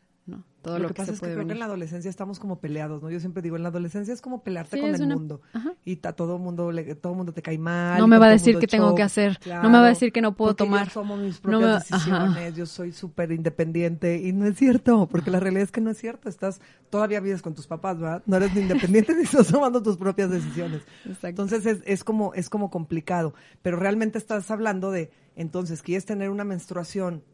Todo 0.63 0.75
lo, 0.79 0.83
lo, 0.85 0.89
que, 0.89 0.95
pasa 0.95 1.07
se 1.07 1.15
es 1.15 1.21
que 1.21 1.33
creo 1.35 1.45
que 1.45 1.53
en 1.55 1.59
la 1.59 1.65
adolescencia 1.65 2.09
estamos 2.09 2.39
como 2.39 2.61
peleados, 2.61 3.03
¿no? 3.03 3.11
Yo 3.11 3.19
siempre 3.19 3.43
digo, 3.43 3.57
en 3.57 3.65
la 3.65 3.71
adolescencia 3.71 4.15
es 4.15 4.21
como 4.21 4.45
pelearte 4.45 4.77
Sí, 4.77 4.81
con 4.81 4.95
el 4.95 5.03
una- 5.03 5.17
mundo. 5.17 5.41
Ajá. 5.53 5.75
Y 5.85 5.99
a 6.07 6.13
todo 6.13 6.39
mundo 6.39 6.71
le, 6.71 6.95
todo 6.95 7.15
mundo 7.15 7.33
te 7.35 7.43
cae 7.43 7.59
mal. 7.59 7.99
No 7.99 8.07
me 8.07 8.17
va 8.17 8.27
a 8.27 8.31
decir 8.31 8.59
qué 8.61 8.69
tengo 8.69 8.95
que 8.95 9.03
hacer. 9.03 9.41
No 9.45 9.69
me 9.71 9.79
va 9.79 9.87
a 9.87 9.89
decir 9.89 10.13
que 10.13 10.21
no 10.23 10.37
puedo 10.37 10.55
tomar. 10.55 10.87
Yo 10.87 10.93
tomo 10.95 11.17
mis 11.17 11.35
No 11.45 11.51
propias 11.59 11.93
ajá. 11.93 11.97
decisiones, 11.97 12.55
yo 12.57 12.67
soy 12.67 12.93
súper 12.93 13.33
independiente. 13.33 14.17
Y 14.23 14.33
no 14.33 14.47
es 14.47 14.57
cierto, 14.57 15.09
porque 15.11 15.31
la 15.33 15.41
realidad 15.41 15.65
es 15.65 15.73
que 15.73 15.81
no 15.81 15.91
es 15.91 15.99
cierto. 15.99 16.29
Estás, 16.29 16.61
todavía 16.91 17.19
vives 17.19 17.43
con 17.43 17.55
tus 17.55 17.67
papás, 17.67 17.99
¿verdad? 17.99 18.23
No 18.27 18.37
eres 18.37 18.55
ni 18.55 18.61
independiente 18.63 19.15
ni 19.17 19.23
estás 19.25 19.49
tomando 19.49 19.83
tus 19.83 19.97
propias 19.97 20.31
decisiones. 20.31 20.83
Exacto. 21.05 21.27
Entonces 21.29 21.67
es, 21.67 21.79
es 21.87 22.05
como, 22.05 22.35
es 22.35 22.49
como 22.49 22.71
complicado. 22.71 23.35
Pero 23.63 23.79
realmente 23.79 24.17
estás 24.17 24.49
hablando 24.53 24.93
de, 24.93 25.11
entonces, 25.35 25.83
¿quieres 25.83 26.05
tener 26.05 26.31
una 26.31 26.45
menstruación 26.45 27.25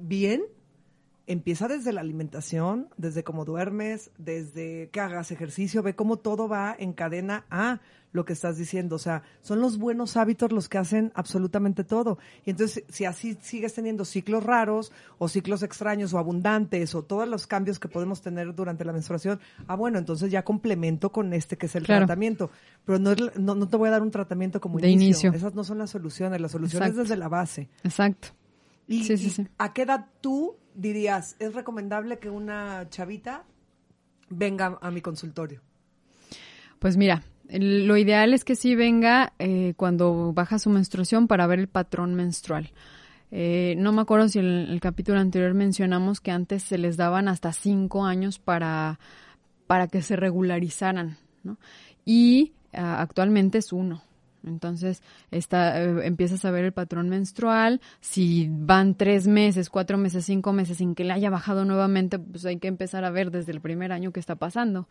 bien? 0.00 0.42
Empieza 1.30 1.68
desde 1.68 1.92
la 1.92 2.00
alimentación, 2.00 2.88
desde 2.96 3.22
cómo 3.22 3.44
duermes, 3.44 4.10
desde 4.18 4.88
que 4.90 4.98
hagas 5.00 5.30
ejercicio, 5.30 5.80
ve 5.80 5.94
cómo 5.94 6.16
todo 6.16 6.48
va 6.48 6.74
en 6.76 6.92
cadena 6.92 7.44
a 7.50 7.78
lo 8.12 8.24
que 8.24 8.32
estás 8.32 8.56
diciendo. 8.58 8.96
O 8.96 8.98
sea, 8.98 9.22
son 9.40 9.60
los 9.60 9.78
buenos 9.78 10.16
hábitos 10.16 10.50
los 10.50 10.68
que 10.68 10.78
hacen 10.78 11.12
absolutamente 11.14 11.84
todo. 11.84 12.18
Y 12.44 12.50
entonces, 12.50 12.82
si 12.88 13.04
así 13.04 13.38
sigues 13.40 13.74
teniendo 13.74 14.04
ciclos 14.04 14.42
raros 14.42 14.90
o 15.18 15.28
ciclos 15.28 15.62
extraños 15.62 16.12
o 16.14 16.18
abundantes 16.18 16.96
o 16.96 17.04
todos 17.04 17.28
los 17.28 17.46
cambios 17.46 17.78
que 17.78 17.86
podemos 17.86 18.22
tener 18.22 18.52
durante 18.52 18.84
la 18.84 18.92
menstruación, 18.92 19.38
ah, 19.68 19.76
bueno, 19.76 19.98
entonces 20.00 20.32
ya 20.32 20.42
complemento 20.44 21.12
con 21.12 21.32
este 21.32 21.56
que 21.56 21.66
es 21.66 21.76
el 21.76 21.84
Claro. 21.84 22.06
tratamiento. 22.06 22.50
Pero 22.84 22.98
no, 22.98 23.14
no, 23.36 23.54
no 23.54 23.68
te 23.68 23.76
voy 23.76 23.86
a 23.86 23.92
dar 23.92 24.02
un 24.02 24.10
tratamiento 24.10 24.60
como 24.60 24.80
De 24.80 24.88
inicio. 24.90 25.28
inicio. 25.28 25.32
Esas 25.32 25.54
no 25.54 25.62
son 25.62 25.78
las 25.78 25.90
soluciones. 25.90 26.40
Las 26.40 26.50
soluciones 26.50 26.88
Exacto. 26.88 27.02
desde 27.04 27.16
la 27.16 27.28
base. 27.28 27.68
Exacto. 27.84 28.30
¿Y, 28.88 29.04
Sí, 29.04 29.16
sí, 29.16 29.30
sí. 29.30 29.46
a 29.56 29.72
qué 29.72 29.82
edad 29.82 30.06
tú 30.20 30.56
dirías, 30.80 31.36
es 31.38 31.54
recomendable 31.54 32.18
que 32.18 32.30
una 32.30 32.88
chavita 32.88 33.44
venga 34.28 34.78
a 34.80 34.90
mi 34.90 35.00
consultorio? 35.00 35.60
Pues 36.78 36.96
mira, 36.96 37.22
lo 37.48 37.96
ideal 37.96 38.32
es 38.32 38.44
que 38.44 38.56
sí 38.56 38.74
venga 38.74 39.32
eh, 39.38 39.74
cuando 39.76 40.32
baja 40.32 40.58
su 40.58 40.70
menstruación 40.70 41.26
para 41.26 41.46
ver 41.46 41.58
el 41.58 41.68
patrón 41.68 42.14
menstrual. 42.14 42.70
Eh, 43.32 43.74
no 43.78 43.92
me 43.92 44.02
acuerdo 44.02 44.28
si 44.28 44.38
en 44.38 44.46
el, 44.46 44.70
el 44.70 44.80
capítulo 44.80 45.20
anterior 45.20 45.54
mencionamos 45.54 46.20
que 46.20 46.30
antes 46.30 46.62
se 46.62 46.78
les 46.78 46.96
daban 46.96 47.28
hasta 47.28 47.52
cinco 47.52 48.04
años 48.04 48.38
para, 48.38 48.98
para 49.66 49.86
que 49.86 50.02
se 50.02 50.16
regularizaran, 50.16 51.16
¿no? 51.44 51.58
Y 52.04 52.52
ah, 52.72 53.00
actualmente 53.00 53.58
es 53.58 53.72
uno. 53.72 54.02
Entonces, 54.44 55.02
está, 55.30 55.82
eh, 55.82 56.06
empiezas 56.06 56.44
a 56.44 56.50
ver 56.50 56.64
el 56.64 56.72
patrón 56.72 57.08
menstrual. 57.08 57.80
Si 58.00 58.48
van 58.50 58.94
tres 58.94 59.26
meses, 59.26 59.70
cuatro 59.70 59.98
meses, 59.98 60.24
cinco 60.24 60.52
meses 60.52 60.78
sin 60.78 60.94
que 60.94 61.04
le 61.04 61.12
haya 61.12 61.30
bajado 61.30 61.64
nuevamente, 61.64 62.18
pues 62.18 62.44
hay 62.46 62.58
que 62.58 62.68
empezar 62.68 63.04
a 63.04 63.10
ver 63.10 63.30
desde 63.30 63.52
el 63.52 63.60
primer 63.60 63.92
año 63.92 64.12
qué 64.12 64.20
está 64.20 64.36
pasando. 64.36 64.88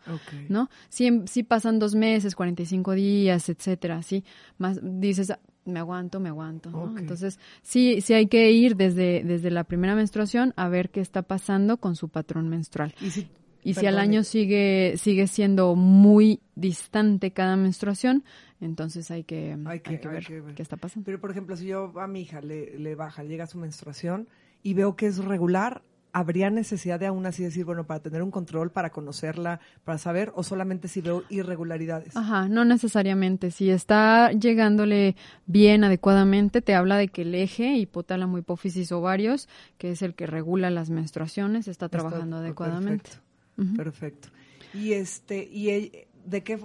¿no? 0.48 0.70
Si, 0.88 1.22
si 1.26 1.42
pasan 1.42 1.78
dos 1.78 1.94
meses, 1.94 2.34
45 2.34 2.92
días, 2.92 3.48
etcétera, 3.48 4.02
sí, 4.02 4.24
más 4.58 4.78
dices, 4.82 5.30
"Ah, 5.30 5.40
me 5.64 5.78
aguanto, 5.78 6.20
me 6.20 6.28
aguanto, 6.28 6.70
¿no? 6.70 6.98
Entonces, 6.98 7.38
sí, 7.62 8.00
sí 8.00 8.14
hay 8.14 8.26
que 8.26 8.50
ir 8.50 8.76
desde, 8.76 9.22
desde 9.24 9.50
la 9.50 9.64
primera 9.64 9.94
menstruación 9.94 10.52
a 10.56 10.68
ver 10.68 10.90
qué 10.90 11.00
está 11.00 11.22
pasando 11.22 11.76
con 11.78 11.96
su 11.96 12.08
patrón 12.08 12.48
menstrual. 12.48 12.94
Y 13.00 13.10
si, 13.10 13.28
Y 13.62 13.74
si 13.74 13.86
al 13.86 13.98
año 13.98 14.24
sigue, 14.24 14.94
sigue 14.96 15.26
siendo 15.26 15.74
muy 15.76 16.40
distante 16.54 17.32
cada 17.32 17.56
menstruación, 17.56 18.24
entonces 18.60 19.10
hay 19.10 19.24
que, 19.24 19.52
Hay 19.52 19.66
hay 19.66 19.80
que- 19.80 19.90
hay 19.90 20.14
ver, 20.14 20.26
que 20.26 20.40
ver. 20.40 20.54
qué 20.54 20.62
está 20.62 20.76
pasando. 20.76 21.04
Pero, 21.06 21.20
por 21.20 21.30
ejemplo, 21.30 21.56
si 21.56 21.66
yo 21.66 21.92
a 22.00 22.06
mi 22.06 22.20
hija 22.22 22.40
le, 22.40 22.78
le 22.78 22.94
baja, 22.94 23.22
llega 23.24 23.46
su 23.46 23.58
menstruación 23.58 24.28
y 24.62 24.74
veo 24.74 24.96
que 24.96 25.06
es 25.06 25.18
regular, 25.24 25.82
¿habría 26.12 26.50
necesidad 26.50 26.98
de 26.98 27.06
aún 27.06 27.24
así 27.24 27.44
decir, 27.44 27.64
bueno, 27.64 27.86
para 27.86 28.00
tener 28.00 28.20
un 28.22 28.32
control, 28.32 28.72
para 28.72 28.90
conocerla, 28.90 29.60
para 29.84 29.96
saber, 29.96 30.32
o 30.34 30.42
solamente 30.42 30.88
si 30.88 31.00
veo 31.00 31.22
irregularidades? 31.30 32.16
Ajá, 32.16 32.48
no 32.48 32.64
necesariamente. 32.64 33.52
Si 33.52 33.70
está 33.70 34.32
llegándole 34.32 35.14
bien, 35.46 35.84
adecuadamente, 35.84 36.62
te 36.62 36.74
habla 36.74 36.96
de 36.96 37.06
que 37.08 37.22
el 37.22 37.34
eje 37.36 37.76
hipotálamo, 37.76 38.38
hipófisis, 38.38 38.90
ovarios, 38.92 39.48
que 39.78 39.92
es 39.92 40.02
el 40.02 40.14
que 40.14 40.26
regula 40.26 40.68
las 40.70 40.90
menstruaciones, 40.90 41.68
está 41.68 41.88
trabajando 41.88 42.36
Está- 42.36 42.44
adecuadamente. 42.46 43.10
Perfecto. 43.56 43.76
Perfecto. 43.76 44.28
Y 44.74 44.92
este, 44.94 45.44
y 45.44 45.68
el- 45.70 45.92
de 46.26 46.42
qué 46.42 46.58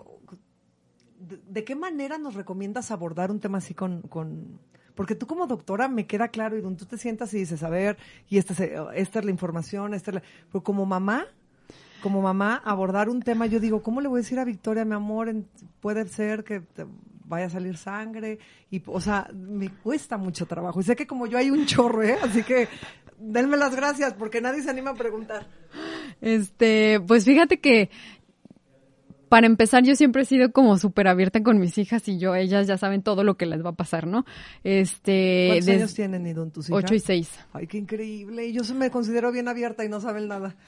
de, 1.48 1.64
qué 1.64 1.76
manera 1.76 2.18
nos 2.18 2.36
recomiendas 2.36 2.92
abordar 2.92 3.32
un 3.32 3.40
tema 3.40 3.58
así 3.60 3.74
con, 3.74 4.02
con 4.04 4.60
porque 4.96 5.16
tú 5.16 5.28
como 5.28 5.46
doctora 5.48 5.88
me 5.88 6.08
queda 6.08 6.30
claro, 6.30 6.58
y 6.58 6.62
tú 6.62 6.86
te 6.86 6.98
sientas 6.98 7.34
y 7.34 7.40
dices, 7.40 7.64
a 7.64 7.70
ver, 7.70 7.98
y 8.30 8.38
esta 8.38 8.54
es, 8.54 8.72
esta 8.96 9.20
es 9.20 9.26
la 9.26 9.32
información, 9.32 9.94
esta 9.94 10.12
es 10.12 10.16
la, 10.16 10.24
pero 10.52 10.64
como 10.64 10.86
mamá, 10.86 11.26
como 12.02 12.22
mamá, 12.22 12.62
abordar 12.64 13.10
un 13.10 13.22
tema, 13.22 13.46
yo 13.46 13.60
digo, 13.60 13.82
¿cómo 13.82 14.00
le 14.00 14.08
voy 14.08 14.20
a 14.20 14.22
decir 14.22 14.40
a 14.40 14.46
Victoria, 14.46 14.86
mi 14.86 14.94
amor, 14.94 15.28
en- 15.28 15.48
puede 15.82 16.08
ser 16.08 16.44
que 16.44 16.62
te 16.62 16.86
vaya 17.26 17.48
a 17.48 17.50
salir 17.50 17.78
sangre? 17.78 18.40
Y, 18.70 18.82
o 18.86 19.02
sea, 19.02 19.30
me 19.34 19.70
cuesta 19.70 20.18
mucho 20.18 20.46
trabajo. 20.46 20.80
Y 20.80 20.84
sé 20.84 20.96
que 20.96 21.08
como 21.08 21.28
yo 21.28 21.38
hay 21.38 21.50
un 21.50 21.66
chorro, 21.66 22.04
¿eh? 22.04 22.18
Así 22.22 22.44
que 22.44 22.68
denme 23.18 23.58
las 23.58 23.76
gracias 23.76 24.14
porque 24.14 24.40
nadie 24.40 24.62
se 24.62 24.70
anima 24.70 24.92
a 24.92 24.96
preguntar. 24.96 25.48
Este, 26.22 27.00
pues 27.06 27.26
fíjate 27.26 27.60
que 27.60 27.90
para 29.30 29.48
empezar 29.48 29.84
yo 29.84 29.96
siempre 29.96 30.22
he 30.22 30.26
sido 30.26 30.52
como 30.52 30.78
súper 30.78 31.08
abierta 31.08 31.42
con 31.44 31.60
mis 31.60 31.78
hijas 31.78 32.08
y 32.08 32.18
yo, 32.20 32.36
ellas 32.36 32.68
ya 32.68 32.78
saben 32.78 33.02
todo 33.04 33.24
lo 33.24 33.36
que 33.38 33.46
les 33.46 33.64
va 33.66 33.70
a 33.72 33.76
pasar, 33.76 34.08
¿no? 34.08 34.26
Este, 34.64 35.48
¿Cuántos 35.50 35.70
años 35.70 35.94
tienen, 35.94 36.28
Idun, 36.28 36.52
tus 36.52 36.70
hijas? 36.70 36.84
ocho 36.84 36.96
y 36.96 37.00
seis. 37.00 37.30
Ay, 37.54 37.68
qué 37.68 37.78
increíble. 37.78 38.46
Y 38.48 38.54
yo 38.54 38.64
se 38.64 38.74
me 38.74 38.90
considero 38.92 39.32
bien 39.32 39.48
abierta 39.48 39.84
y 39.86 39.90
no 39.90 40.00
saben 40.02 40.28
nada. 40.28 40.56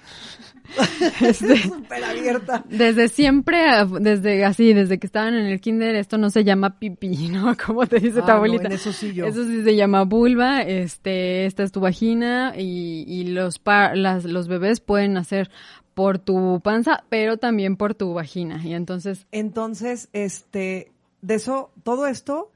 Este, 1.21 1.57
Súper 1.63 2.03
abierta. 2.03 2.63
Desde 2.69 3.09
siempre, 3.09 3.59
desde 3.99 4.45
así, 4.45 4.73
desde 4.73 4.97
que 4.99 5.07
estaban 5.07 5.33
en 5.35 5.45
el 5.47 5.59
kinder, 5.61 5.95
esto 5.95 6.17
no 6.17 6.29
se 6.29 6.43
llama 6.43 6.79
pipí, 6.79 7.27
¿no? 7.31 7.55
Como 7.63 7.85
te 7.87 7.99
dice 7.99 8.19
Ah, 8.19 8.21
tu 8.21 8.27
no, 8.27 8.33
abuelita. 8.33 8.65
en 8.67 8.71
eso 8.73 8.91
sí 8.93 9.13
yo. 9.13 9.25
Eso 9.25 9.43
sí 9.45 9.63
se 9.63 9.75
llama 9.75 10.03
vulva, 10.03 10.61
este, 10.61 11.45
esta 11.45 11.63
es 11.63 11.71
tu 11.71 11.79
vagina 11.79 12.53
y, 12.57 13.03
y 13.07 13.25
los 13.25 13.59
pa- 13.59 13.95
las, 13.95 14.25
los 14.25 14.47
bebés 14.47 14.79
pueden 14.79 15.13
nacer 15.13 15.49
por 15.97 16.19
tu 16.19 16.61
panza, 16.63 17.05
pero 17.09 17.37
también 17.37 17.75
por 17.75 17.95
tu 17.95 18.13
vagina. 18.13 18.63
Y 18.63 18.75
entonces, 18.75 19.25
Entonces, 19.31 20.09
este, 20.13 20.91
de 21.23 21.33
eso, 21.33 21.71
todo 21.81 22.05
esto, 22.05 22.51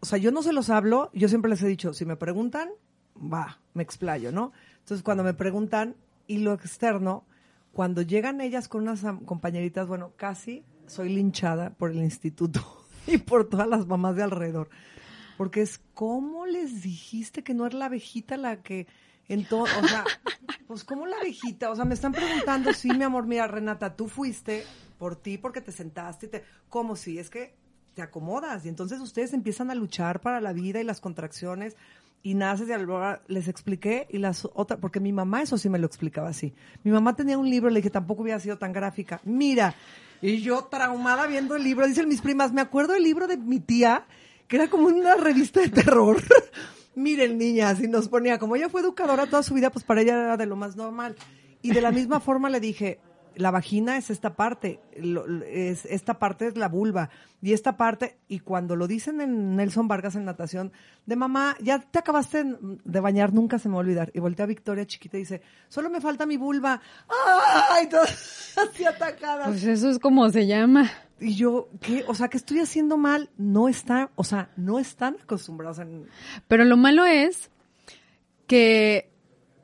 o 0.00 0.04
sea, 0.04 0.18
yo 0.18 0.30
no 0.30 0.42
se 0.42 0.52
los 0.52 0.68
hablo, 0.68 1.08
yo 1.14 1.30
siempre 1.30 1.48
les 1.48 1.62
he 1.62 1.68
dicho, 1.68 1.94
si 1.94 2.04
me 2.04 2.16
preguntan, 2.16 2.68
va, 3.16 3.60
me 3.72 3.82
explayo, 3.82 4.30
¿no? 4.30 4.52
Entonces, 4.80 5.02
cuando 5.02 5.24
me 5.24 5.32
preguntan, 5.32 5.96
y 6.26 6.40
lo 6.40 6.52
externo, 6.52 7.24
cuando 7.72 8.02
llegan 8.02 8.42
ellas 8.42 8.68
con 8.68 8.82
unas 8.82 9.02
compañeritas, 9.24 9.88
bueno, 9.88 10.12
casi 10.14 10.62
soy 10.86 11.08
linchada 11.08 11.70
por 11.70 11.92
el 11.92 12.02
instituto 12.02 12.60
y 13.06 13.16
por 13.16 13.48
todas 13.48 13.68
las 13.68 13.86
mamás 13.86 14.16
de 14.16 14.24
alrededor. 14.24 14.68
Porque 15.38 15.62
es, 15.62 15.80
¿cómo 15.94 16.44
les 16.44 16.82
dijiste 16.82 17.42
que 17.42 17.54
no 17.54 17.64
era 17.64 17.78
la 17.78 17.86
abejita 17.86 18.36
la 18.36 18.60
que 18.60 18.86
entonces, 19.28 19.76
o 19.82 19.86
sea, 19.86 20.04
pues 20.66 20.84
¿cómo 20.84 21.06
la 21.06 21.16
abejita? 21.16 21.70
O 21.70 21.76
sea, 21.76 21.84
me 21.84 21.94
están 21.94 22.12
preguntando, 22.12 22.72
sí, 22.72 22.90
mi 22.90 23.04
amor, 23.04 23.26
mira, 23.26 23.46
Renata, 23.46 23.96
tú 23.96 24.08
fuiste 24.08 24.64
por 24.98 25.16
ti 25.16 25.38
porque 25.38 25.60
te 25.60 25.72
sentaste 25.72 26.26
y 26.26 26.28
te... 26.28 26.44
¿Cómo 26.68 26.96
sí? 26.96 27.18
Es 27.18 27.30
que 27.30 27.54
te 27.94 28.02
acomodas 28.02 28.66
y 28.66 28.68
entonces 28.68 29.00
ustedes 29.00 29.32
empiezan 29.32 29.70
a 29.70 29.74
luchar 29.74 30.20
para 30.20 30.40
la 30.40 30.52
vida 30.52 30.80
y 30.80 30.84
las 30.84 31.00
contracciones 31.00 31.76
y 32.22 32.34
naces 32.34 32.66
de 32.66 32.74
algo, 32.74 33.00
les 33.28 33.48
expliqué 33.48 34.06
y 34.10 34.18
las 34.18 34.48
otras, 34.52 34.80
porque 34.80 35.00
mi 35.00 35.12
mamá 35.12 35.42
eso 35.42 35.56
sí 35.58 35.68
me 35.68 35.78
lo 35.78 35.86
explicaba 35.86 36.28
así. 36.28 36.52
Mi 36.82 36.90
mamá 36.90 37.14
tenía 37.14 37.38
un 37.38 37.48
libro, 37.48 37.70
le 37.70 37.78
dije, 37.78 37.90
tampoco 37.90 38.22
hubiera 38.22 38.40
sido 38.40 38.58
tan 38.58 38.72
gráfica. 38.72 39.20
Mira, 39.24 39.74
y 40.20 40.42
yo 40.42 40.64
traumada 40.64 41.26
viendo 41.26 41.56
el 41.56 41.62
libro, 41.62 41.86
dicen 41.86 42.08
mis 42.08 42.20
primas, 42.20 42.52
me 42.52 42.60
acuerdo 42.60 42.94
del 42.94 43.04
libro 43.04 43.26
de 43.26 43.36
mi 43.36 43.60
tía, 43.60 44.06
que 44.48 44.56
era 44.56 44.68
como 44.68 44.88
una 44.88 45.14
revista 45.14 45.60
de 45.60 45.68
terror. 45.68 46.22
Miren, 46.96 47.38
niñas, 47.38 47.78
y 47.80 47.86
nos 47.88 48.08
ponía, 48.08 48.38
como 48.38 48.56
ella 48.56 48.68
fue 48.68 48.80
educadora 48.80 49.26
toda 49.26 49.42
su 49.44 49.54
vida, 49.54 49.70
pues 49.70 49.84
para 49.84 50.00
ella 50.00 50.14
era 50.14 50.36
de 50.36 50.46
lo 50.46 50.56
más 50.56 50.74
normal. 50.76 51.14
Y 51.62 51.70
de 51.72 51.80
la 51.80 51.92
misma 51.92 52.18
forma 52.20 52.48
le 52.50 52.58
dije, 52.58 52.98
la 53.34 53.50
vagina 53.50 53.98
es 53.98 54.08
esta 54.08 54.34
parte, 54.34 54.80
lo- 54.98 55.26
es, 55.44 55.84
esta 55.84 56.18
parte 56.18 56.46
es 56.48 56.56
la 56.56 56.68
vulva, 56.68 57.10
y 57.42 57.52
esta 57.52 57.76
parte, 57.76 58.16
y 58.28 58.38
cuando 58.40 58.76
lo 58.76 58.86
dicen 58.88 59.20
en 59.20 59.56
Nelson 59.56 59.86
Vargas 59.88 60.16
en 60.16 60.24
natación, 60.24 60.72
de 61.04 61.16
mamá, 61.16 61.54
ya 61.60 61.78
te 61.80 61.98
acabaste 61.98 62.44
de 62.82 63.00
bañar, 63.00 63.34
nunca 63.34 63.58
se 63.58 63.68
me 63.68 63.74
va 63.74 63.80
a 63.80 63.84
olvidar. 63.84 64.10
Y 64.14 64.20
voltea 64.20 64.44
a 64.44 64.48
Victoria 64.48 64.86
chiquita 64.86 65.18
y 65.18 65.20
dice, 65.20 65.42
solo 65.68 65.90
me 65.90 66.00
falta 66.00 66.24
mi 66.24 66.38
vulva. 66.38 66.80
¡Ay! 67.70 67.88
Todas 67.90 68.54
así 68.72 68.86
atacadas. 68.86 69.48
pues 69.48 69.64
eso 69.64 69.90
es 69.90 69.98
como 69.98 70.28
se 70.30 70.46
llama. 70.46 70.90
Y 71.20 71.34
yo, 71.34 71.68
¿qué? 71.80 72.04
O 72.08 72.14
sea, 72.14 72.28
¿qué 72.28 72.36
estoy 72.36 72.60
haciendo 72.60 72.96
mal? 72.96 73.30
No 73.38 73.68
está, 73.68 74.10
o 74.16 74.24
sea, 74.24 74.50
no 74.56 74.78
están 74.78 75.16
acostumbrados 75.22 75.78
a... 75.78 75.86
Pero 76.46 76.64
lo 76.64 76.76
malo 76.76 77.06
es 77.06 77.50
que 78.46 79.10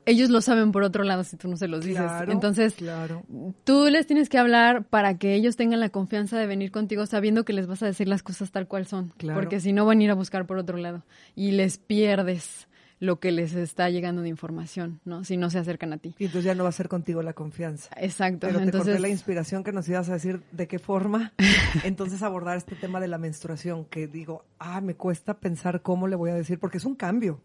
ellos 0.05 0.29
lo 0.29 0.41
saben 0.41 0.71
por 0.71 0.83
otro 0.83 1.03
lado 1.03 1.23
si 1.23 1.37
tú 1.37 1.47
no 1.47 1.57
se 1.57 1.67
los 1.67 1.85
dices. 1.85 2.03
Claro, 2.03 2.31
Entonces, 2.31 2.73
claro. 2.73 3.23
tú 3.63 3.85
les 3.89 4.05
tienes 4.07 4.29
que 4.29 4.37
hablar 4.37 4.83
para 4.85 5.17
que 5.17 5.35
ellos 5.35 5.55
tengan 5.55 5.79
la 5.79 5.89
confianza 5.89 6.37
de 6.37 6.47
venir 6.47 6.71
contigo 6.71 7.05
sabiendo 7.05 7.45
que 7.45 7.53
les 7.53 7.67
vas 7.67 7.83
a 7.83 7.85
decir 7.85 8.07
las 8.07 8.23
cosas 8.23 8.51
tal 8.51 8.67
cual 8.67 8.85
son. 8.85 9.13
Claro. 9.17 9.39
Porque 9.39 9.59
si 9.59 9.73
no 9.73 9.85
van 9.85 9.99
a 9.99 10.03
ir 10.03 10.11
a 10.11 10.15
buscar 10.15 10.45
por 10.45 10.57
otro 10.57 10.77
lado 10.77 11.03
y 11.35 11.51
les 11.51 11.77
pierdes 11.77 12.67
lo 13.03 13.19
que 13.19 13.33
les 13.33 13.53
está 13.53 13.89
llegando 13.89 14.21
de 14.21 14.29
información, 14.29 15.01
¿no? 15.03 15.25
Si 15.25 15.35
no 15.35 15.49
se 15.49 15.59
acercan 15.59 15.91
a 15.91 15.97
ti. 15.97 16.15
Y 16.19 16.25
entonces 16.25 16.45
ya 16.45 16.55
no 16.55 16.63
va 16.63 16.69
a 16.69 16.71
ser 16.73 16.87
contigo 16.87 17.21
la 17.21 17.33
confianza. 17.33 17.89
Exacto. 17.97 18.47
Pero 18.47 18.59
te 18.59 18.63
Entonces, 18.63 18.93
corté 18.93 19.01
la 19.01 19.09
inspiración 19.09 19.65
que 19.65 19.73
nos 19.73 19.89
ibas 19.89 20.07
a 20.07 20.13
decir 20.13 20.41
de 20.53 20.69
qué 20.69 20.79
forma 20.79 21.33
entonces 21.83 22.23
abordar 22.23 22.55
este 22.55 22.75
tema 22.75 23.01
de 23.01 23.09
la 23.09 23.17
menstruación, 23.17 23.83
que 23.85 24.07
digo, 24.07 24.45
ah, 24.57 24.79
me 24.79 24.95
cuesta 24.95 25.33
pensar 25.33 25.81
cómo 25.81 26.07
le 26.07 26.15
voy 26.15 26.29
a 26.29 26.35
decir, 26.35 26.59
porque 26.59 26.77
es 26.77 26.85
un 26.85 26.95
cambio. 26.95 27.41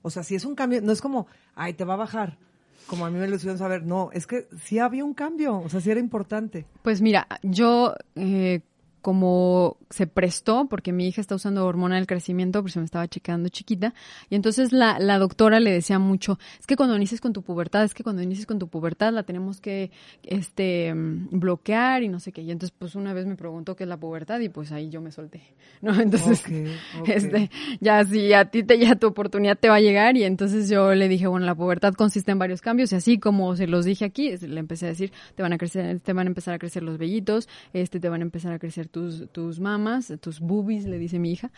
O 0.00 0.08
sea, 0.08 0.22
si 0.22 0.34
es 0.34 0.46
un 0.46 0.54
cambio, 0.54 0.80
no 0.80 0.92
es 0.92 1.02
como, 1.02 1.26
ay, 1.54 1.74
te 1.74 1.84
va 1.84 1.92
a 1.92 1.98
bajar, 1.98 2.38
como 2.86 3.04
a 3.04 3.10
mí 3.10 3.18
me 3.18 3.28
lo 3.28 3.36
hicieron 3.36 3.58
saber, 3.58 3.84
no, 3.84 4.08
es 4.14 4.26
que 4.26 4.48
sí 4.64 4.78
había 4.78 5.04
un 5.04 5.12
cambio, 5.12 5.58
o 5.58 5.68
sea, 5.68 5.82
sí 5.82 5.90
era 5.90 6.00
importante. 6.00 6.64
Pues 6.80 7.02
mira, 7.02 7.28
yo 7.42 7.94
eh, 8.16 8.62
como 9.02 9.76
se 9.90 10.06
prestó, 10.06 10.66
porque 10.68 10.92
mi 10.92 11.06
hija 11.06 11.20
está 11.20 11.34
usando 11.34 11.66
hormona 11.66 11.96
del 11.96 12.06
crecimiento, 12.06 12.60
porque 12.60 12.72
se 12.72 12.78
me 12.78 12.84
estaba 12.86 13.06
checando 13.08 13.48
chiquita, 13.48 13.92
y 14.30 14.36
entonces 14.36 14.72
la, 14.72 14.98
la 14.98 15.18
doctora 15.18 15.60
le 15.60 15.72
decía 15.72 15.98
mucho, 15.98 16.38
es 16.58 16.66
que 16.66 16.76
cuando 16.76 16.96
inicies 16.96 17.20
con 17.20 17.32
tu 17.32 17.42
pubertad, 17.42 17.84
es 17.84 17.94
que 17.94 18.02
cuando 18.02 18.22
inicies 18.22 18.46
con 18.46 18.58
tu 18.58 18.68
pubertad 18.68 19.12
la 19.12 19.24
tenemos 19.24 19.60
que 19.60 19.90
este 20.22 20.94
mm, 20.94 21.28
bloquear 21.38 22.02
y 22.02 22.08
no 22.08 22.20
sé 22.20 22.32
qué. 22.32 22.42
Y 22.42 22.50
entonces 22.50 22.74
pues 22.78 22.94
una 22.94 23.12
vez 23.12 23.26
me 23.26 23.36
preguntó 23.36 23.76
qué 23.76 23.84
es 23.84 23.88
la 23.88 23.98
pubertad 23.98 24.40
y 24.40 24.48
pues 24.48 24.72
ahí 24.72 24.88
yo 24.88 25.00
me 25.00 25.10
solté, 25.12 25.42
¿no? 25.80 25.92
Entonces, 26.00 26.42
Ok, 26.46 27.00
ok. 27.00 27.08
este, 27.08 27.50
ya 27.80 28.04
si 28.04 28.32
a 28.32 28.44
ti 28.46 28.62
te 28.62 28.78
ya 28.78 28.94
tu 28.96 29.06
oportunidad 29.08 29.58
te 29.58 29.68
va 29.68 29.76
a 29.76 29.80
llegar 29.80 30.16
y 30.16 30.24
entonces 30.24 30.68
yo 30.68 30.94
le 30.94 31.08
dije, 31.08 31.26
bueno, 31.26 31.46
la 31.46 31.54
pubertad 31.54 31.92
consiste 31.94 32.32
en 32.32 32.38
varios 32.38 32.60
cambios 32.60 32.92
y 32.92 32.96
así 32.96 33.18
como 33.18 33.56
se 33.56 33.66
los 33.66 33.84
dije 33.84 34.04
aquí, 34.04 34.36
le 34.36 34.60
empecé 34.60 34.86
a 34.86 34.88
decir, 34.90 35.12
te 35.34 35.42
van 35.42 35.52
a 35.52 35.58
crecer, 35.58 36.00
te 36.00 36.12
van 36.12 36.26
a 36.26 36.30
empezar 36.30 36.54
a 36.54 36.58
crecer 36.58 36.82
los 36.82 36.98
vellitos, 36.98 37.48
este, 37.72 38.00
te 38.00 38.08
van 38.08 38.20
a 38.20 38.24
empezar 38.24 38.52
a 38.52 38.58
crecer 38.58 38.88
tus, 38.92 39.28
tus 39.32 39.58
mamas, 39.58 40.12
tus 40.20 40.38
boobies, 40.38 40.84
le 40.84 40.98
dice 40.98 41.18
mi 41.18 41.32
hija, 41.32 41.50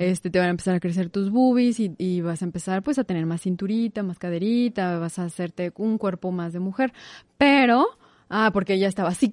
este, 0.00 0.30
te 0.30 0.38
van 0.40 0.48
a 0.48 0.50
empezar 0.50 0.74
a 0.74 0.80
crecer 0.80 1.10
tus 1.10 1.30
boobies 1.30 1.78
y, 1.78 1.92
y 1.98 2.20
vas 2.22 2.42
a 2.42 2.44
empezar 2.46 2.82
pues 2.82 2.98
a 2.98 3.04
tener 3.04 3.26
más 3.26 3.42
cinturita, 3.42 4.02
más 4.02 4.18
caderita, 4.18 4.98
vas 4.98 5.18
a 5.20 5.24
hacerte 5.24 5.72
un 5.76 5.98
cuerpo 5.98 6.32
más 6.32 6.52
de 6.52 6.58
mujer, 6.60 6.92
pero, 7.38 7.86
ah, 8.28 8.50
porque 8.52 8.74
ella 8.74 8.88
estaba 8.88 9.10
así. 9.10 9.32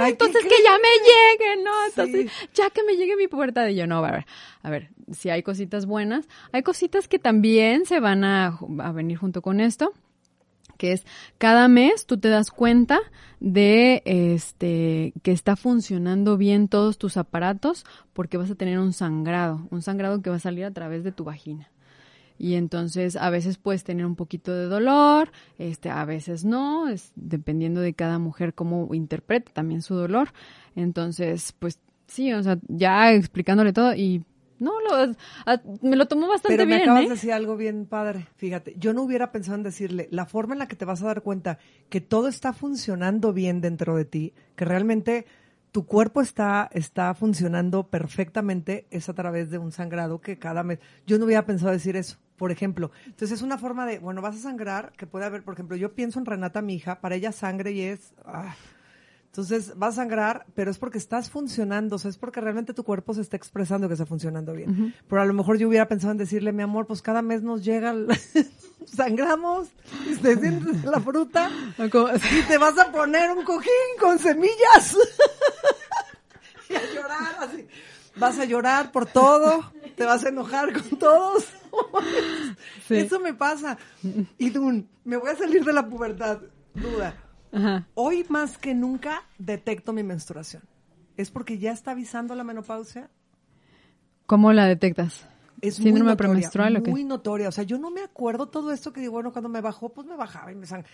Ay, 0.00 0.12
entonces 0.12 0.42
que 0.42 0.62
ya 0.64 0.72
me 0.72 1.44
llegue, 1.48 1.62
¿no? 1.64 1.70
Entonces, 1.88 2.30
Sí. 2.30 2.48
ya 2.54 2.70
que 2.70 2.82
me 2.84 2.96
llegue 2.96 3.16
mi 3.16 3.26
pubertad 3.28 3.66
y 3.68 3.74
yo 3.74 3.86
no, 3.86 3.98
a 4.04 4.10
ver, 4.10 4.26
a 4.62 4.70
ver, 4.70 4.90
si 5.12 5.30
hay 5.30 5.42
cositas 5.42 5.86
buenas, 5.86 6.28
hay 6.52 6.62
cositas 6.62 7.08
que 7.08 7.18
también 7.18 7.84
se 7.86 7.98
van 8.00 8.22
a, 8.24 8.58
a 8.80 8.92
venir 8.92 9.16
junto 9.18 9.42
con 9.42 9.60
esto, 9.60 9.92
que 10.78 10.92
es 10.92 11.04
cada 11.36 11.68
mes 11.68 12.06
tú 12.06 12.16
te 12.16 12.28
das 12.28 12.50
cuenta 12.50 12.98
de 13.40 14.02
este 14.06 15.12
que 15.22 15.32
está 15.32 15.56
funcionando 15.56 16.38
bien 16.38 16.68
todos 16.68 16.96
tus 16.96 17.18
aparatos 17.18 17.84
porque 18.14 18.38
vas 18.38 18.50
a 18.50 18.54
tener 18.54 18.78
un 18.78 18.94
sangrado, 18.94 19.66
un 19.70 19.82
sangrado 19.82 20.22
que 20.22 20.30
va 20.30 20.36
a 20.36 20.40
salir 20.40 20.64
a 20.64 20.72
través 20.72 21.04
de 21.04 21.12
tu 21.12 21.24
vagina. 21.24 21.70
Y 22.38 22.54
entonces 22.54 23.16
a 23.16 23.30
veces 23.30 23.58
puedes 23.58 23.82
tener 23.82 24.06
un 24.06 24.14
poquito 24.14 24.54
de 24.54 24.66
dolor, 24.66 25.32
este, 25.58 25.90
a 25.90 26.04
veces 26.04 26.44
no, 26.44 26.88
es 26.88 27.10
dependiendo 27.16 27.80
de 27.80 27.94
cada 27.94 28.20
mujer 28.20 28.54
cómo 28.54 28.94
interpreta 28.94 29.52
también 29.52 29.82
su 29.82 29.96
dolor. 29.96 30.28
Entonces, 30.76 31.52
pues 31.58 31.80
sí, 32.06 32.32
o 32.32 32.42
sea, 32.42 32.58
ya 32.68 33.12
explicándole 33.12 33.72
todo 33.72 33.92
y 33.94 34.24
no, 34.58 34.80
lo, 34.80 35.14
a- 35.46 35.60
me 35.82 35.96
lo 35.96 36.06
tomó 36.08 36.28
bastante 36.28 36.56
Pero 36.56 36.68
me 36.68 36.76
bien, 36.76 36.82
acabas 36.88 37.02
¿eh? 37.04 37.08
de 37.08 37.14
decir 37.14 37.32
algo 37.32 37.56
bien 37.56 37.86
padre. 37.86 38.26
Fíjate, 38.36 38.74
yo 38.78 38.92
no 38.92 39.02
hubiera 39.02 39.32
pensado 39.32 39.56
en 39.56 39.62
decirle 39.62 40.08
la 40.10 40.26
forma 40.26 40.54
en 40.54 40.58
la 40.60 40.68
que 40.68 40.76
te 40.76 40.84
vas 40.84 41.02
a 41.02 41.06
dar 41.06 41.22
cuenta 41.22 41.58
que 41.88 42.00
todo 42.00 42.28
está 42.28 42.52
funcionando 42.52 43.32
bien 43.32 43.60
dentro 43.60 43.96
de 43.96 44.04
ti, 44.04 44.34
que 44.56 44.64
realmente 44.64 45.26
tu 45.70 45.84
cuerpo 45.86 46.20
está, 46.22 46.68
está 46.72 47.12
funcionando 47.14 47.88
perfectamente, 47.88 48.86
es 48.90 49.08
a 49.08 49.14
través 49.14 49.50
de 49.50 49.58
un 49.58 49.70
sangrado 49.70 50.20
que 50.20 50.38
cada 50.38 50.62
mes. 50.62 50.78
Yo 51.06 51.18
no 51.18 51.26
hubiera 51.26 51.44
pensado 51.44 51.72
decir 51.72 51.94
eso, 51.94 52.16
por 52.36 52.50
ejemplo. 52.50 52.90
Entonces 53.04 53.32
es 53.32 53.42
una 53.42 53.58
forma 53.58 53.84
de, 53.86 53.98
bueno, 53.98 54.22
vas 54.22 54.36
a 54.36 54.40
sangrar, 54.40 54.92
que 54.96 55.06
puede 55.06 55.26
haber, 55.26 55.42
por 55.44 55.54
ejemplo, 55.54 55.76
yo 55.76 55.92
pienso 55.94 56.18
en 56.18 56.24
Renata, 56.26 56.62
mi 56.62 56.74
hija, 56.74 57.00
para 57.00 57.14
ella 57.16 57.32
sangre 57.32 57.72
y 57.72 57.82
es. 57.82 58.14
ah, 58.24 58.56
entonces 59.30 59.76
vas 59.76 59.94
a 59.94 60.02
sangrar, 60.02 60.46
pero 60.54 60.70
es 60.70 60.78
porque 60.78 60.98
estás 60.98 61.30
funcionando, 61.30 61.96
o 61.96 61.98
sea, 61.98 62.10
es 62.10 62.18
porque 62.18 62.40
realmente 62.40 62.74
tu 62.74 62.82
cuerpo 62.82 63.14
se 63.14 63.20
está 63.20 63.36
expresando 63.36 63.86
que 63.86 63.94
está 63.94 64.06
funcionando 64.06 64.52
bien. 64.52 64.94
Pero 65.08 65.22
a 65.22 65.26
lo 65.26 65.34
mejor 65.34 65.58
yo 65.58 65.68
hubiera 65.68 65.86
pensado 65.86 66.10
en 66.12 66.18
decirle, 66.18 66.52
mi 66.52 66.62
amor, 66.62 66.86
pues 66.86 67.02
cada 67.02 67.22
mes 67.22 67.42
nos 67.42 67.62
llega, 67.64 67.90
el- 67.90 68.08
sangramos, 68.86 69.68
y 70.10 70.16
te 70.16 70.36
sientes 70.36 70.82
la 70.84 70.98
fruta, 71.00 71.50
y 71.78 72.42
te 72.48 72.58
vas 72.58 72.78
a 72.78 72.90
poner 72.90 73.30
un 73.30 73.44
cojín 73.44 73.70
con 74.00 74.18
semillas. 74.18 74.96
y 76.70 76.74
a 76.74 76.82
llorar 76.94 77.36
así. 77.40 77.66
Vas 78.16 78.38
a 78.40 78.44
llorar 78.44 78.90
por 78.90 79.06
todo, 79.06 79.72
te 79.94 80.04
vas 80.04 80.24
a 80.24 80.30
enojar 80.30 80.72
con 80.72 80.98
todos. 80.98 81.44
Sí. 82.88 82.96
Eso 82.96 83.20
me 83.20 83.34
pasa. 83.34 83.78
Y 84.38 84.50
me 85.04 85.16
voy 85.16 85.30
a 85.30 85.36
salir 85.36 85.64
de 85.64 85.72
la 85.72 85.86
pubertad, 85.86 86.38
duda. 86.74 87.14
Ajá. 87.52 87.86
Hoy 87.94 88.24
más 88.28 88.58
que 88.58 88.74
nunca 88.74 89.22
detecto 89.38 89.92
mi 89.92 90.02
menstruación. 90.02 90.62
¿Es 91.16 91.30
porque 91.30 91.58
ya 91.58 91.72
está 91.72 91.92
avisando 91.92 92.34
la 92.34 92.44
menopausia? 92.44 93.10
¿Cómo 94.26 94.52
la 94.52 94.66
detectas? 94.66 95.26
Es 95.60 95.74
¿Síndrome 95.76 96.00
muy 96.00 96.08
notoria, 96.10 96.16
premenstrual 96.16 96.76
o 96.76 96.82
qué? 96.82 96.90
Muy 96.90 97.04
notoria. 97.04 97.48
O 97.48 97.52
sea, 97.52 97.64
yo 97.64 97.78
no 97.78 97.90
me 97.90 98.02
acuerdo 98.02 98.46
todo 98.48 98.70
esto 98.72 98.92
que 98.92 99.00
digo, 99.00 99.14
bueno, 99.14 99.32
cuando 99.32 99.48
me 99.48 99.60
bajó, 99.60 99.88
pues 99.88 100.06
me 100.06 100.16
bajaba 100.16 100.52
y 100.52 100.54
me 100.54 100.66
sang- 100.66 100.84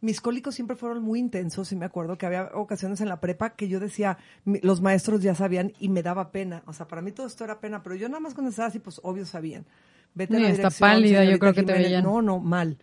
Mis 0.00 0.20
cólicos 0.20 0.54
siempre 0.54 0.76
fueron 0.76 1.02
muy 1.02 1.18
intensos 1.18 1.70
y 1.72 1.76
me 1.76 1.84
acuerdo 1.86 2.16
que 2.16 2.26
había 2.26 2.50
ocasiones 2.54 3.00
en 3.00 3.08
la 3.08 3.20
prepa 3.20 3.50
que 3.50 3.68
yo 3.68 3.80
decía, 3.80 4.18
los 4.44 4.80
maestros 4.80 5.22
ya 5.22 5.34
sabían 5.34 5.72
y 5.78 5.88
me 5.88 6.02
daba 6.02 6.30
pena. 6.30 6.62
O 6.66 6.72
sea, 6.72 6.86
para 6.88 7.02
mí 7.02 7.12
todo 7.12 7.26
esto 7.26 7.44
era 7.44 7.60
pena, 7.60 7.82
pero 7.82 7.94
yo 7.94 8.08
nada 8.08 8.20
más 8.20 8.34
cuando 8.34 8.50
estaba 8.50 8.68
así, 8.68 8.78
pues 8.78 9.00
obvio 9.02 9.24
sabían. 9.26 9.66
Vete 10.14 10.36
a 10.36 10.40
la 10.40 10.48
está 10.50 10.70
pálida, 10.70 11.24
yo 11.24 11.38
creo 11.38 11.52
que 11.54 11.62
te 11.62 11.72
veían. 11.72 12.04
No, 12.04 12.22
no, 12.22 12.38
mal. 12.38 12.78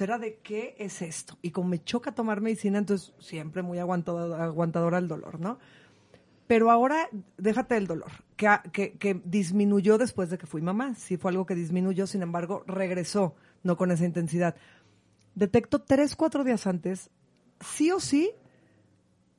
Era 0.00 0.18
de 0.18 0.38
qué 0.42 0.74
es 0.78 1.02
esto. 1.02 1.38
Y 1.42 1.50
como 1.50 1.68
me 1.68 1.82
choca 1.82 2.12
tomar 2.12 2.40
medicina, 2.40 2.78
entonces 2.78 3.12
siempre 3.18 3.62
muy 3.62 3.78
aguantado- 3.78 4.34
aguantadora 4.34 4.98
al 4.98 5.08
dolor, 5.08 5.38
¿no? 5.38 5.58
Pero 6.46 6.70
ahora, 6.70 7.08
déjate 7.38 7.76
el 7.76 7.86
dolor, 7.86 8.10
que, 8.36 8.48
que, 8.72 8.92
que 8.98 9.20
disminuyó 9.24 9.96
después 9.96 10.28
de 10.28 10.38
que 10.38 10.46
fui 10.46 10.60
mamá. 10.60 10.94
Sí 10.94 11.16
fue 11.16 11.30
algo 11.30 11.46
que 11.46 11.54
disminuyó, 11.54 12.06
sin 12.06 12.22
embargo, 12.22 12.64
regresó, 12.66 13.34
no 13.62 13.76
con 13.76 13.90
esa 13.90 14.04
intensidad. 14.04 14.56
Detecto 15.34 15.80
tres, 15.80 16.14
cuatro 16.14 16.44
días 16.44 16.66
antes, 16.66 17.10
sí 17.60 17.90
o 17.90 18.00
sí, 18.00 18.32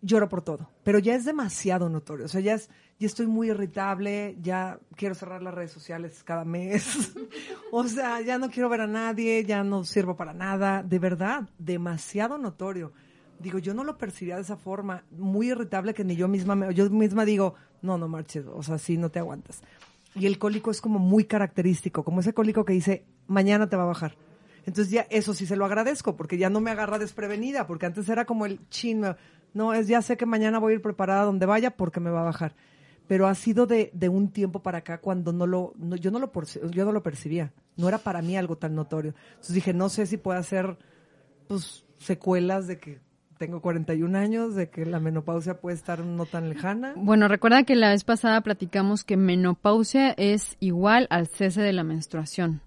lloro 0.04 0.30
por 0.30 0.44
todo. 0.44 0.70
Pero 0.84 1.00
ya 1.00 1.16
es 1.16 1.26
demasiado 1.26 1.90
notorio. 1.90 2.26
O 2.26 2.28
sea, 2.28 2.42
ya, 2.42 2.54
es, 2.54 2.70
ya 3.00 3.08
estoy 3.08 3.26
muy 3.26 3.50
irritable, 3.50 4.38
ya 4.42 4.78
quiero 4.96 5.16
cerrar 5.16 5.42
las 5.42 5.54
redes 5.56 5.72
sociales 5.72 6.22
cada 6.24 6.46
mes. 6.46 7.14
o 7.72 7.84
sea, 7.88 8.22
ya 8.22 8.38
no 8.38 8.52
quiero 8.52 8.70
ver 8.70 8.82
a 8.82 8.88
nadie, 8.88 9.44
ya 9.46 9.64
no 9.64 9.84
sirvo 9.84 10.16
para 10.16 10.34
nada. 10.34 10.84
De 10.84 11.00
verdad, 11.00 11.50
demasiado 11.58 12.38
notorio. 12.38 12.92
Digo, 13.40 13.58
yo 13.60 13.74
no 13.74 13.84
lo 13.84 13.98
percibía 13.98 14.36
de 14.36 14.44
esa 14.44 14.56
forma, 14.56 15.04
muy 15.12 15.50
irritable 15.50 15.94
que 15.94 16.04
ni 16.04 16.16
yo 16.16 16.28
misma, 16.28 16.56
me, 16.56 16.74
yo 16.74 16.90
misma 16.90 17.26
digo, 17.26 17.56
no, 17.82 17.98
no 17.98 18.08
marches, 18.08 18.46
o 18.46 18.62
sea, 18.64 18.78
sí, 18.78 18.96
no 18.96 19.10
te 19.10 19.20
aguantas. 19.20 19.62
Y 20.16 20.28
el 20.28 20.38
cólico 20.38 20.70
es 20.72 20.80
como 20.80 21.00
muy 21.00 21.26
característico, 21.26 22.04
como 22.04 22.20
ese 22.22 22.34
cólico 22.34 22.64
que 22.64 22.74
dice, 22.74 23.04
mañana 23.28 23.68
te 23.68 23.76
va 23.76 23.84
a 23.84 23.88
bajar. 23.88 24.16
Entonces 24.66 24.92
ya 24.92 25.02
eso 25.10 25.34
sí 25.34 25.46
se 25.46 25.58
lo 25.58 25.66
agradezco, 25.66 26.16
porque 26.16 26.38
ya 26.38 26.50
no 26.50 26.62
me 26.62 26.72
agarra 26.72 27.00
desprevenida, 27.00 27.68
porque 27.68 27.86
antes 27.88 28.08
era 28.08 28.24
como 28.24 28.46
el 28.46 28.60
chin, 28.70 29.02
me- 29.02 29.16
no, 29.54 29.74
es 29.74 29.88
ya 29.88 30.02
sé 30.02 30.18
que 30.18 30.26
mañana 30.26 30.60
voy 30.60 30.74
a 30.74 30.76
ir 30.76 30.82
preparada 30.82 31.24
donde 31.26 31.46
vaya 31.46 31.72
porque 31.72 32.00
me 32.00 32.10
va 32.10 32.22
a 32.22 32.26
bajar. 32.26 32.56
Pero 33.08 33.28
ha 33.28 33.36
sido 33.36 33.66
de, 33.66 33.90
de 33.94 34.08
un 34.10 34.30
tiempo 34.30 34.62
para 34.64 34.80
acá 34.80 35.00
cuando 35.00 35.34
no 35.34 35.46
lo, 35.46 35.74
no- 35.78 35.96
yo 35.98 36.10
no 36.10 36.20
lo, 36.20 36.32
yo 36.72 36.86
no 36.86 36.92
lo 36.92 37.04
percibía. 37.04 37.52
No 37.76 37.88
era 37.90 37.98
para 37.98 38.22
mí 38.22 38.38
algo 38.38 38.58
tan 38.58 38.76
notorio. 38.76 39.14
Entonces 39.32 39.56
dije, 39.56 39.74
no 39.74 39.90
sé 39.90 40.06
si 40.06 40.18
puede 40.18 40.42
ser, 40.44 40.78
pues, 41.48 41.86
secuelas 41.98 42.68
de 42.68 42.80
que 42.80 43.02
tengo 43.38 43.62
41 43.62 44.18
años, 44.18 44.56
de 44.56 44.70
que 44.70 44.86
la 44.86 45.02
menopausia 45.02 45.60
puede 45.60 45.76
estar 45.76 46.00
no 46.00 46.26
tan 46.26 46.48
lejana. 46.50 46.94
Bueno, 46.96 47.28
recuerda 47.28 47.64
que 47.64 47.76
la 47.76 47.90
vez 47.90 48.06
pasada 48.06 48.40
platicamos 48.42 49.04
que 49.04 49.18
menopausia 49.18 50.12
es 50.12 50.56
igual 50.62 51.08
al 51.10 51.28
cese 51.28 51.62
de 51.62 51.74
la 51.74 51.84
menstruación. 51.84 52.62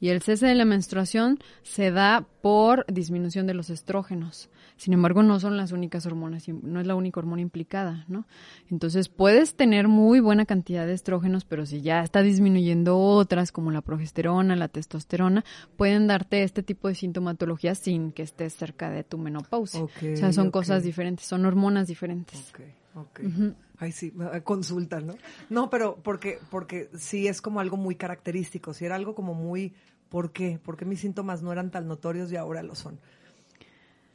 Y 0.00 0.08
el 0.08 0.22
cese 0.22 0.46
de 0.46 0.54
la 0.54 0.64
menstruación 0.64 1.38
se 1.62 1.90
da 1.90 2.26
por 2.42 2.86
disminución 2.86 3.46
de 3.46 3.54
los 3.54 3.70
estrógenos. 3.70 4.48
Sin 4.76 4.94
embargo, 4.94 5.22
no 5.22 5.38
son 5.40 5.56
las 5.56 5.72
únicas 5.72 6.06
hormonas, 6.06 6.48
no 6.48 6.80
es 6.80 6.86
la 6.86 6.94
única 6.94 7.20
hormona 7.20 7.42
implicada, 7.42 8.06
¿no? 8.08 8.26
Entonces, 8.70 9.08
puedes 9.08 9.54
tener 9.54 9.88
muy 9.88 10.20
buena 10.20 10.46
cantidad 10.46 10.86
de 10.86 10.94
estrógenos, 10.94 11.44
pero 11.44 11.66
si 11.66 11.82
ya 11.82 12.02
está 12.02 12.22
disminuyendo 12.22 12.98
otras, 12.98 13.52
como 13.52 13.70
la 13.70 13.82
progesterona, 13.82 14.56
la 14.56 14.68
testosterona, 14.68 15.44
pueden 15.76 16.06
darte 16.06 16.42
este 16.42 16.62
tipo 16.62 16.88
de 16.88 16.94
sintomatología 16.94 17.74
sin 17.74 18.12
que 18.12 18.22
estés 18.22 18.54
cerca 18.54 18.90
de 18.90 19.04
tu 19.04 19.18
menopausia. 19.18 19.82
O 19.82 19.90
sea, 20.14 20.32
son 20.32 20.50
cosas 20.50 20.82
diferentes, 20.82 21.26
son 21.26 21.44
hormonas 21.44 21.86
diferentes. 21.86 22.50
Ok, 22.50 22.60
ok. 22.94 23.20
Ay, 23.80 23.92
sí, 23.92 24.12
eh, 24.34 24.42
consulta, 24.42 25.00
¿no? 25.00 25.14
No, 25.48 25.70
pero 25.70 25.96
porque, 26.02 26.38
porque 26.50 26.90
sí 26.96 27.26
es 27.26 27.40
como 27.40 27.60
algo 27.60 27.76
muy 27.76 27.96
característico, 27.96 28.74
si 28.74 28.84
era 28.84 28.94
algo 28.94 29.14
como 29.14 29.34
muy, 29.34 29.74
¿por 30.10 30.32
qué? 30.32 30.60
¿Por 30.62 30.76
qué 30.76 30.84
mis 30.84 31.00
síntomas 31.00 31.42
no 31.42 31.50
eran 31.50 31.70
tan 31.70 31.88
notorios 31.88 32.30
y 32.30 32.36
ahora 32.36 32.62
lo 32.62 32.74
son? 32.74 32.98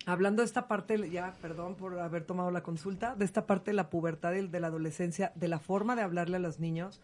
Hablando 0.05 0.43
de 0.43 0.45
esta 0.45 0.67
parte, 0.67 1.09
ya, 1.09 1.33
perdón 1.41 1.73
por 1.73 1.97
haber 1.99 2.25
tomado 2.25 2.51
la 2.51 2.61
consulta, 2.61 3.15
de 3.15 3.25
esta 3.25 3.47
parte 3.47 3.71
de 3.71 3.75
la 3.75 3.89
pubertad 3.89 4.33
y 4.33 4.47
de 4.47 4.59
la 4.59 4.67
adolescencia, 4.67 5.31
de 5.33 5.47
la 5.47 5.57
forma 5.57 5.95
de 5.95 6.03
hablarle 6.03 6.37
a 6.37 6.39
los 6.39 6.59
niños, 6.59 7.01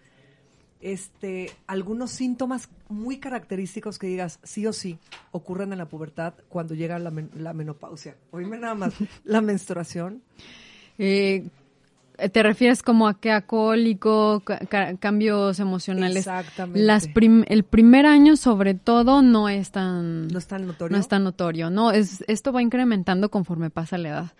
este, 0.82 1.50
algunos 1.66 2.12
síntomas 2.12 2.70
muy 2.90 3.18
característicos 3.20 3.98
que 3.98 4.06
digas 4.06 4.40
sí 4.44 4.68
o 4.68 4.74
sí 4.74 5.00
ocurren 5.32 5.72
en 5.72 5.80
la 5.80 5.88
pubertad 5.88 6.36
cuando 6.48 6.76
llega 6.76 7.00
la, 7.00 7.10
men- 7.10 7.32
la 7.36 7.54
menopausia. 7.54 8.16
Oíme 8.32 8.60
nada 8.60 8.76
más, 8.76 8.94
la 9.24 9.42
menstruación, 9.42 10.22
Eh, 10.98 11.48
¿Te 12.30 12.44
refieres 12.44 12.84
como 12.84 13.08
a 13.08 13.20
que 13.20 13.32
a 13.32 13.42
cólico, 13.46 14.42
ca- 14.42 14.60
ca- 14.60 14.96
cambios 14.98 15.60
emocionales? 15.60 16.18
Exactamente. 16.18 16.82
Las 16.82 17.08
prim- 17.08 17.46
el 17.48 17.64
primer 17.64 18.06
año, 18.06 18.36
sobre 18.38 18.74
todo, 18.74 19.22
no 19.22 19.50
es 19.50 19.72
tan, 19.72 20.28
no 20.28 20.38
es 20.38 20.48
tan 20.48 20.68
notorio. 20.68 20.96
no 20.96 21.00
es 21.02 21.08
tan 21.08 21.24
notorio. 21.24 21.70
No, 21.70 21.92
es, 21.92 22.24
esto 22.28 22.52
va 22.52 22.62
incrementando 22.62 23.30
conforme 23.30 23.70
pasa 23.70 23.98
la 23.98 24.10
edad. 24.10 24.32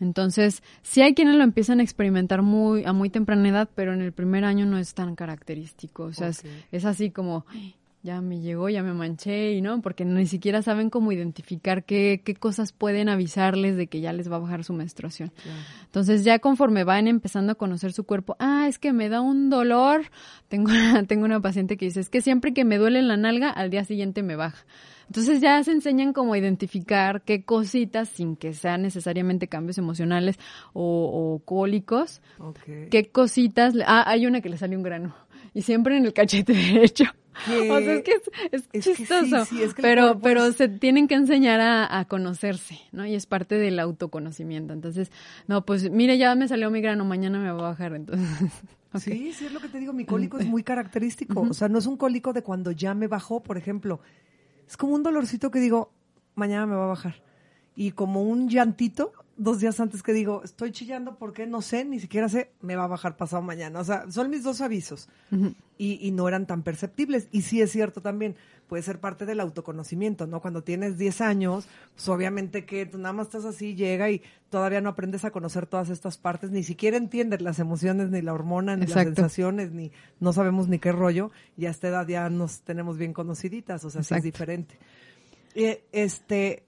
Entonces, 0.00 0.62
sí 0.82 1.00
hay 1.00 1.14
quienes 1.14 1.36
lo 1.36 1.42
empiezan 1.44 1.80
a 1.80 1.82
experimentar 1.82 2.42
muy, 2.42 2.84
a 2.84 2.92
muy 2.92 3.08
temprana 3.08 3.48
edad, 3.48 3.68
pero 3.74 3.94
en 3.94 4.02
el 4.02 4.12
primer 4.12 4.44
año 4.44 4.66
no 4.66 4.76
es 4.78 4.92
tan 4.94 5.16
característico. 5.16 6.04
O 6.04 6.12
sea, 6.12 6.28
es- 6.70 6.84
así 6.84 7.10
como, 7.10 7.46
"Ay, 7.48 7.74
ya 8.06 8.20
me 8.20 8.40
llegó, 8.40 8.68
ya 8.68 8.84
me 8.84 8.94
manché, 8.94 9.52
y 9.52 9.60
no, 9.60 9.82
porque 9.82 10.04
ni 10.04 10.26
siquiera 10.26 10.62
saben 10.62 10.90
cómo 10.90 11.10
identificar 11.10 11.84
qué, 11.84 12.22
qué 12.24 12.36
cosas 12.36 12.72
pueden 12.72 13.08
avisarles 13.08 13.76
de 13.76 13.88
que 13.88 14.00
ya 14.00 14.12
les 14.12 14.30
va 14.30 14.36
a 14.36 14.38
bajar 14.38 14.62
su 14.62 14.72
menstruación. 14.72 15.32
Entonces 15.84 16.22
ya 16.22 16.38
conforme 16.38 16.84
van 16.84 17.08
empezando 17.08 17.52
a 17.52 17.54
conocer 17.56 17.92
su 17.92 18.04
cuerpo, 18.04 18.36
ah, 18.38 18.66
es 18.68 18.78
que 18.78 18.92
me 18.92 19.08
da 19.08 19.20
un 19.20 19.50
dolor. 19.50 20.02
Tengo 20.48 20.70
una, 20.70 21.04
tengo 21.04 21.24
una 21.24 21.40
paciente 21.40 21.76
que 21.76 21.86
dice, 21.86 21.98
es 21.98 22.08
que 22.08 22.20
siempre 22.20 22.54
que 22.54 22.64
me 22.64 22.78
duele 22.78 23.02
la 23.02 23.16
nalga, 23.16 23.50
al 23.50 23.70
día 23.70 23.84
siguiente 23.84 24.22
me 24.22 24.36
baja. 24.36 24.64
Entonces 25.08 25.40
ya 25.40 25.62
se 25.62 25.72
enseñan 25.72 26.12
como 26.12 26.34
a 26.34 26.38
identificar 26.38 27.22
qué 27.22 27.44
cositas, 27.44 28.08
sin 28.08 28.36
que 28.36 28.54
sean 28.54 28.82
necesariamente 28.82 29.48
cambios 29.48 29.78
emocionales 29.78 30.38
o, 30.72 30.82
o 30.82 31.44
cólicos, 31.44 32.20
qué 32.90 33.10
cositas, 33.10 33.74
ah, 33.86 34.04
hay 34.06 34.26
una 34.26 34.40
que 34.40 34.48
le 34.48 34.58
sale 34.58 34.76
un 34.76 34.82
grano. 34.82 35.14
Y 35.56 35.62
siempre 35.62 35.96
en 35.96 36.04
el 36.04 36.12
cachete 36.12 36.52
derecho. 36.72 37.04
¿Qué? 37.46 37.70
O 37.70 37.80
sea, 37.80 37.94
es 37.94 38.02
que 38.02 38.10
es, 38.12 38.22
es 38.52 38.62
Es 38.62 38.68
que 38.68 38.82
sí, 38.82 38.94
chistoso. 38.94 39.46
sí, 39.46 39.62
es 39.62 39.72
que 39.72 39.80
el 39.80 39.88
pero, 39.88 40.02
cuerpo 40.02 40.20
pero 40.22 40.52
se 40.52 40.68
tienen 40.68 41.08
que 41.08 41.14
enseñar 41.14 41.62
a, 41.62 41.98
a 41.98 42.04
conocerse, 42.04 42.78
¿no? 42.92 43.06
Y 43.06 43.14
es 43.14 43.24
parte 43.24 43.54
del 43.54 43.78
autoconocimiento. 43.78 44.74
Entonces, 44.74 45.10
no, 45.46 45.64
pues 45.64 45.90
mire, 45.90 46.18
ya 46.18 46.34
me 46.34 46.46
salió 46.46 46.70
mi 46.70 46.82
grano, 46.82 47.06
mañana 47.06 47.38
me 47.38 47.50
va 47.50 47.58
a 47.58 47.70
bajar, 47.70 47.94
entonces. 47.94 48.28
Sí, 48.98 49.34
sí 49.34 49.44
es 49.44 49.52
lo 49.52 49.60
que 49.60 49.68
te 49.68 49.78
digo, 49.78 49.92
mi 49.92 50.06
cólico 50.06 50.38
es 50.38 50.46
muy 50.46 50.62
característico. 50.62 51.42
O 51.42 51.52
sea, 51.52 51.68
no 51.68 51.78
es 51.78 51.86
un 51.86 51.98
cólico 51.98 52.32
de 52.32 52.42
cuando 52.42 52.70
ya 52.70 52.94
me 52.94 53.08
bajó, 53.08 53.42
por 53.42 53.58
ejemplo. 53.58 54.00
Es 54.66 54.78
como 54.78 54.94
un 54.94 55.02
dolorcito 55.02 55.50
que 55.50 55.60
digo, 55.60 55.92
mañana 56.34 56.64
me 56.64 56.76
va 56.76 56.84
a 56.84 56.88
bajar. 56.88 57.22
Y 57.74 57.90
como 57.90 58.22
un 58.22 58.48
llantito, 58.48 59.12
dos 59.36 59.60
días 59.60 59.78
antes 59.80 60.02
que 60.02 60.12
digo, 60.12 60.42
estoy 60.44 60.72
chillando 60.72 61.16
porque 61.16 61.46
no 61.46 61.62
sé, 61.62 61.84
ni 61.84 62.00
siquiera 62.00 62.28
sé, 62.28 62.52
me 62.60 62.76
va 62.76 62.84
a 62.84 62.88
bajar 62.88 63.16
pasado 63.16 63.42
mañana. 63.42 63.80
O 63.80 63.84
sea, 63.84 64.10
son 64.10 64.30
mis 64.30 64.42
dos 64.42 64.60
avisos. 64.60 65.08
y, 65.78 66.06
y 66.06 66.10
no 66.10 66.28
eran 66.28 66.46
tan 66.46 66.62
perceptibles. 66.62 67.28
Y 67.32 67.42
sí 67.42 67.60
es 67.60 67.70
cierto 67.70 68.00
también, 68.00 68.36
puede 68.66 68.82
ser 68.82 68.98
parte 68.98 69.26
del 69.26 69.40
autoconocimiento, 69.40 70.26
¿no? 70.26 70.40
Cuando 70.40 70.62
tienes 70.62 70.98
10 70.98 71.20
años, 71.20 71.68
pues 71.94 72.08
obviamente 72.08 72.64
que 72.64 72.86
tú 72.86 72.98
nada 72.98 73.12
más 73.12 73.26
estás 73.26 73.44
así, 73.44 73.74
llega 73.74 74.10
y 74.10 74.22
todavía 74.50 74.80
no 74.80 74.90
aprendes 74.90 75.24
a 75.24 75.30
conocer 75.30 75.66
todas 75.66 75.90
estas 75.90 76.18
partes, 76.18 76.50
ni 76.50 76.62
siquiera 76.62 76.96
entiendes 76.96 77.42
las 77.42 77.58
emociones, 77.58 78.10
ni 78.10 78.22
la 78.22 78.32
hormona, 78.32 78.76
ni 78.76 78.86
las 78.86 79.04
sensaciones, 79.04 79.72
ni 79.72 79.92
no 80.20 80.32
sabemos 80.32 80.68
ni 80.68 80.78
qué 80.78 80.92
rollo, 80.92 81.30
y 81.56 81.66
a 81.66 81.70
esta 81.70 81.88
edad 81.88 82.06
ya 82.06 82.28
nos 82.28 82.60
tenemos 82.60 82.98
bien 82.98 83.12
conociditas, 83.12 83.84
o 83.84 83.90
sea, 83.90 84.02
sí 84.02 84.14
es 84.14 84.22
diferente. 84.22 84.76
Eh, 85.54 85.84
este, 85.92 86.65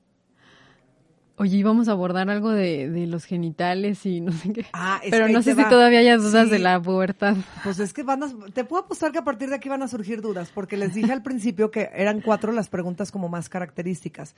Oye, 1.40 1.56
íbamos 1.56 1.88
a 1.88 1.92
abordar 1.92 2.28
algo 2.30 2.50
de, 2.50 2.90
de 2.90 3.06
los 3.06 3.24
genitales 3.24 4.04
y 4.06 4.20
no 4.20 4.32
sé 4.32 4.52
qué. 4.52 4.66
Ah, 4.72 5.00
es 5.04 5.10
Pero 5.10 5.26
que 5.28 5.32
no 5.32 5.42
sé 5.42 5.54
si 5.54 5.64
todavía 5.68 6.00
hay 6.00 6.10
dudas 6.16 6.46
Sí. 6.46 6.50
de 6.50 6.58
la 6.58 6.80
pubertad. 6.82 7.36
Pues 7.62 7.78
es 7.78 7.92
que 7.92 8.02
van 8.02 8.22
a, 8.24 8.28
te 8.52 8.64
puedo 8.64 8.82
apostar 8.82 9.12
que 9.12 9.18
a 9.18 9.24
partir 9.24 9.48
de 9.48 9.54
aquí 9.54 9.68
van 9.68 9.82
a 9.82 9.88
surgir 9.88 10.20
dudas, 10.20 10.50
porque 10.52 10.76
les 10.76 10.94
dije 10.94 11.12
al 11.12 11.22
principio 11.22 11.70
que 11.70 11.90
eran 11.94 12.20
cuatro 12.20 12.50
las 12.52 12.68
preguntas 12.68 13.12
como 13.12 13.28
más 13.28 13.48
características. 13.48 14.34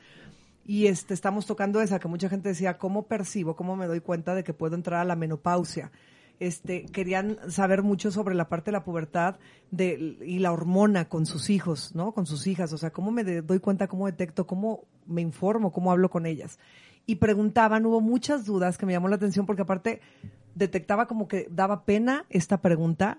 Y 0.67 0.87
este, 0.89 1.15
estamos 1.15 1.47
tocando 1.47 1.81
esa, 1.81 1.99
que 1.99 2.07
mucha 2.07 2.29
gente 2.29 2.51
decía, 2.51 2.77
¿cómo 2.77 3.07
percibo, 3.07 3.57
cómo 3.57 3.77
me 3.77 3.87
doy 3.87 4.01
cuenta 4.01 4.35
de 4.35 4.45
que 4.45 4.53
puedo 4.53 4.75
entrar 4.77 5.01
a 5.01 5.05
la 5.05 5.17
menopausia? 5.17 5.91
Este, 6.39 6.85
querían 6.87 7.39
saber 7.49 7.83
mucho 7.83 8.11
sobre 8.11 8.35
la 8.35 8.49
parte 8.49 8.67
de 8.71 8.73
la 8.73 8.85
pubertad 8.85 9.37
de, 9.71 10.17
y 10.25 10.39
la 10.39 10.53
hormona 10.53 11.07
con 11.09 11.27
sus 11.27 11.51
hijos, 11.51 11.95
¿no? 11.95 12.13
Con 12.13 12.27
sus 12.27 12.47
hijas. 12.47 12.73
O 12.73 12.79
sea, 12.79 12.91
¿cómo 12.91 13.11
me 13.11 13.25
doy 13.25 13.59
cuenta, 13.59 13.89
cómo 13.89 14.07
detecto, 14.07 14.47
cómo 14.47 14.85
me 15.07 15.23
informo, 15.23 15.73
cómo 15.73 15.91
hablo 15.93 16.09
con 16.11 16.25
ellas? 16.27 16.59
Y 17.07 17.17
preguntaban, 17.17 17.87
hubo 17.87 18.01
muchas 18.01 18.45
dudas 18.45 18.79
que 18.79 18.87
me 18.87 18.93
llamó 18.93 19.09
la 19.09 19.17
atención 19.17 19.47
porque 19.47 19.63
aparte 19.63 20.01
detectaba 20.55 21.07
como 21.07 21.29
que 21.29 21.49
daba 21.51 21.85
pena 21.85 22.27
esta 22.29 22.61
pregunta, 22.61 23.19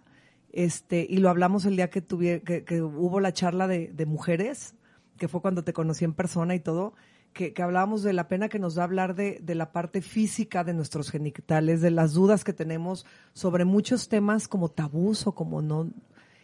este, 0.52 1.06
y 1.10 1.18
lo 1.18 1.30
hablamos 1.30 1.66
el 1.66 1.76
día 1.76 1.90
que 1.90 2.02
tuve, 2.02 2.42
que, 2.42 2.82
hubo 2.82 3.20
la 3.20 3.34
charla 3.34 3.68
de, 3.68 4.06
mujeres, 4.06 4.76
que 5.18 5.28
fue 5.28 5.42
cuando 5.42 5.64
te 5.64 5.74
conocí 5.74 6.06
en 6.06 6.14
persona 6.14 6.56
y 6.56 6.60
todo, 6.60 6.94
que, 7.34 7.54
hablábamos 7.62 8.04
de 8.04 8.14
la 8.14 8.28
pena 8.28 8.50
que 8.50 8.60
nos 8.60 8.76
da 8.76 8.84
hablar 8.84 9.16
de, 9.16 9.42
la 9.56 9.72
parte 9.72 10.02
física 10.02 10.64
de 10.64 10.74
nuestros 10.74 11.10
genitales, 11.10 11.82
de 11.82 11.92
las 11.92 12.14
dudas 12.14 12.44
que 12.44 12.54
tenemos 12.54 13.06
sobre 13.34 13.66
muchos 13.66 14.10
temas 14.10 14.48
como 14.48 14.70
tabús 14.70 15.26
o 15.28 15.34
como 15.34 15.62
no. 15.62 15.90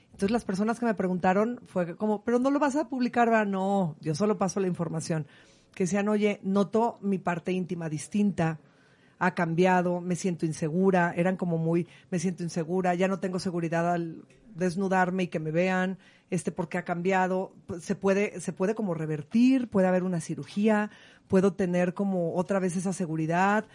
Entonces 0.05 0.31
las 0.31 0.45
personas 0.45 0.79
que 0.79 0.85
me 0.85 0.95
preguntaron 0.95 1.59
fue 1.67 1.95
como, 1.95 2.23
pero 2.23 2.39
no 2.39 2.49
lo 2.49 2.59
vas 2.59 2.75
a 2.75 2.88
publicar, 2.88 3.29
¿verdad? 3.29 3.45
no, 3.45 3.95
yo 3.99 4.15
solo 4.15 4.38
paso 4.38 4.59
la 4.59 4.67
información. 4.67 5.27
Que 5.78 5.84
decían, 5.84 6.09
oye, 6.09 6.39
noto 6.41 6.97
mi 7.01 7.19
parte 7.19 7.51
íntima 7.51 7.88
distinta, 7.88 8.59
ha 9.19 9.36
cambiado, 9.36 10.01
me 10.01 10.15
siento 10.15 10.47
insegura, 10.47 11.13
eran 11.15 11.38
como 11.38 11.59
muy, 11.59 11.88
me 12.09 12.17
siento 12.17 12.41
insegura, 12.41 12.95
ya 12.95 13.07
no 13.07 13.19
tengo 13.19 13.38
seguridad 13.38 13.93
al 13.93 14.25
desnudarme 14.55 15.21
y 15.21 15.28
que 15.28 15.39
me 15.39 15.51
vean, 15.51 15.99
este, 16.32 16.51
porque 16.51 16.80
ha 16.80 16.84
cambiado, 16.84 17.53
pues, 17.67 17.84
se 17.84 17.93
puede, 17.93 18.41
se 18.41 18.53
puede 18.53 18.73
como 18.73 18.95
revertir, 18.95 19.67
puede 19.67 19.86
haber 19.86 20.01
una 20.01 20.19
cirugía, 20.19 20.89
puedo 21.28 21.53
tener 21.53 21.93
como 21.93 22.34
otra 22.34 22.57
vez 22.57 22.75
esa 22.75 22.91
seguridad, 22.91 23.65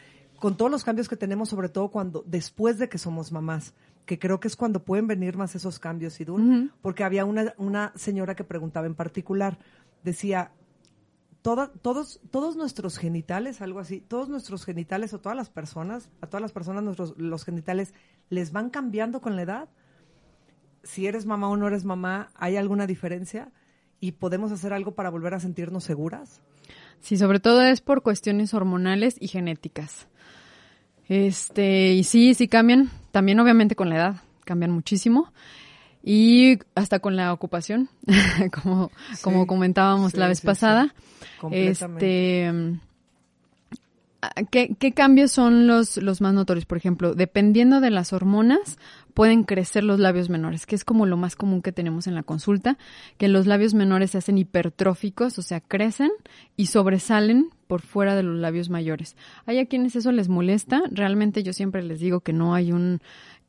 con 0.41 0.57
todos 0.57 0.73
los 0.73 0.83
cambios 0.83 1.09
que 1.09 1.17
tenemos, 1.17 1.51
sobre 1.51 1.69
todo 1.69 1.93
cuando, 1.93 2.25
después 2.27 2.81
de 2.81 2.89
que 2.89 2.99
somos 2.99 3.31
mamás, 3.31 3.75
que 4.07 4.19
creo 4.19 4.41
que 4.41 4.49
es 4.49 4.57
cuando 4.57 4.83
pueden 4.83 5.07
venir 5.07 5.37
más 5.37 5.55
esos 5.55 5.79
cambios, 5.79 6.21
y 6.21 6.27
porque 6.81 7.05
había 7.05 7.25
una, 7.25 7.55
una 7.59 7.93
señora 7.95 8.35
que 8.35 8.43
preguntaba 8.43 8.89
en 8.89 8.97
particular, 8.97 9.57
decía, 10.03 10.51
todos, 11.43 12.21
todos 12.31 12.57
nuestros 12.57 12.99
genitales, 12.99 13.61
algo 13.61 13.81
así, 13.81 14.01
todos 14.01 14.29
nuestros 14.29 14.65
genitales 14.65 15.13
o 15.13 15.21
todas 15.21 15.37
las 15.37 15.51
personas, 15.51 16.09
a 16.21 16.27
todas 16.29 16.43
las 16.43 16.53
personas 16.53 16.83
nuestros, 16.83 17.15
los 17.19 17.45
genitales 17.45 17.95
les 18.31 18.53
van 18.53 18.71
cambiando 18.71 19.21
con 19.21 19.37
la 19.37 19.43
edad 19.43 19.69
si 20.85 21.07
eres 21.07 21.27
mamá 21.27 21.49
o 21.49 21.57
no 21.57 21.67
eres 21.67 21.85
mamá, 21.85 22.31
¿hay 22.35 22.57
alguna 22.57 22.87
diferencia? 22.87 23.51
¿Y 24.01 24.13
podemos 24.13 24.51
hacer 24.53 24.73
algo 24.73 24.95
para 24.95 25.11
volver 25.11 25.35
a 25.35 25.41
sentirnos 25.41 25.85
seguras? 25.85 26.41
Sí, 27.01 27.17
sobre 27.17 27.41
todo 27.41 27.63
es 27.63 27.81
por 27.81 28.03
cuestiones 28.03 28.55
hormonales 28.55 29.17
y 29.21 29.29
genéticas. 29.29 30.09
Este, 31.09 31.93
y 31.93 32.05
sí, 32.05 32.35
sí 32.35 32.49
cambian, 32.49 32.91
también 33.11 33.39
obviamente 33.41 33.77
con 33.77 33.89
la 33.89 33.97
edad, 33.97 34.17
cambian 34.45 34.73
muchísimo. 34.73 35.33
Y 36.03 36.59
hasta 36.75 36.99
con 36.99 37.17
la 37.17 37.33
ocupación, 37.33 37.89
como, 38.63 38.91
como 39.23 39.47
comentábamos 39.47 40.17
la 40.17 40.29
vez 40.29 40.41
pasada. 40.41 40.95
Este, 41.51 42.51
¿qué, 44.51 44.75
¿Qué 44.79 44.93
cambios 44.93 45.33
son 45.33 45.67
los, 45.67 45.97
los 45.97 46.21
más 46.21 46.35
notorios? 46.35 46.67
Por 46.67 46.79
ejemplo, 46.79 47.15
dependiendo 47.15 47.81
de 47.81 47.91
las 47.91 48.13
hormonas, 48.13 48.79
pueden 49.15 49.45
crecer 49.45 49.85
los 49.85 50.01
labios 50.01 50.29
menores, 50.29 50.67
que 50.67 50.75
es 50.75 50.85
como 50.85 51.07
lo 51.07 51.17
más 51.17 51.37
común 51.37 51.63
que 51.63 51.73
tenemos 51.73 52.07
en 52.07 52.15
la 52.15 52.23
consulta, 52.23 52.79
que 53.19 53.29
los 53.29 53.47
labios 53.47 53.75
menores 53.75 54.13
se 54.13 54.19
hacen 54.19 54.39
hipertróficos, 54.39 55.39
o 55.39 55.43
sea, 55.43 55.61
crecen 55.61 56.11
y 56.57 56.67
sobresalen 56.67 57.51
por 57.67 57.83
fuera 57.83 58.15
de 58.15 58.23
los 58.23 58.39
labios 58.39 58.71
mayores. 58.71 59.17
Hay 59.47 59.59
a 59.59 59.67
quienes 59.67 59.97
eso 59.97 60.13
les 60.13 60.29
molesta, 60.29 60.83
realmente 60.91 61.43
yo 61.43 61.53
siempre 61.53 61.83
les 61.83 62.01
digo 62.01 62.21
que 62.21 62.33
no 62.33 62.55
hay 62.55 62.73
un 62.73 63.01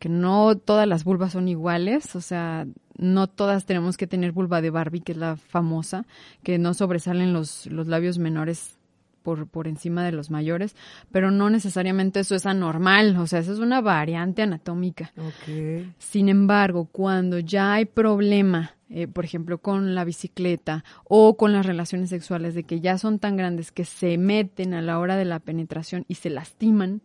que 0.03 0.09
no 0.09 0.57
todas 0.57 0.85
las 0.85 1.05
vulvas 1.05 1.31
son 1.31 1.47
iguales, 1.47 2.13
o 2.17 2.19
sea, 2.19 2.67
no 2.97 3.27
todas 3.27 3.65
tenemos 3.65 3.95
que 3.95 4.05
tener 4.05 4.33
vulva 4.33 4.59
de 4.59 4.69
Barbie, 4.69 4.99
que 4.99 5.13
es 5.13 5.17
la 5.17 5.37
famosa, 5.37 6.05
que 6.43 6.57
no 6.57 6.73
sobresalen 6.73 7.31
los, 7.31 7.67
los 7.67 7.87
labios 7.87 8.19
menores 8.19 8.77
por, 9.21 9.47
por 9.47 9.65
encima 9.65 10.03
de 10.03 10.11
los 10.11 10.29
mayores, 10.29 10.75
pero 11.09 11.31
no 11.31 11.49
necesariamente 11.49 12.19
eso 12.19 12.35
es 12.35 12.45
anormal, 12.45 13.15
o 13.15 13.27
sea, 13.27 13.39
eso 13.39 13.53
es 13.53 13.59
una 13.59 13.79
variante 13.79 14.41
anatómica. 14.41 15.13
Sin 15.99 16.27
embargo, 16.27 16.89
cuando 16.91 17.39
ya 17.39 17.71
hay 17.71 17.85
problema, 17.85 18.75
eh, 18.89 19.07
por 19.07 19.23
ejemplo, 19.23 19.59
con 19.59 19.95
la 19.95 20.03
bicicleta 20.03 20.83
o 21.05 21.37
con 21.37 21.53
las 21.53 21.65
relaciones 21.65 22.09
sexuales, 22.09 22.55
de 22.55 22.65
que 22.65 22.81
ya 22.81 22.97
son 22.97 23.19
tan 23.19 23.37
grandes 23.37 23.71
que 23.71 23.85
se 23.85 24.17
meten 24.17 24.73
a 24.73 24.81
la 24.81 24.99
hora 24.99 25.15
de 25.15 25.23
la 25.23 25.39
penetración 25.39 26.03
y 26.09 26.15
se 26.15 26.29
lastiman, 26.29 26.99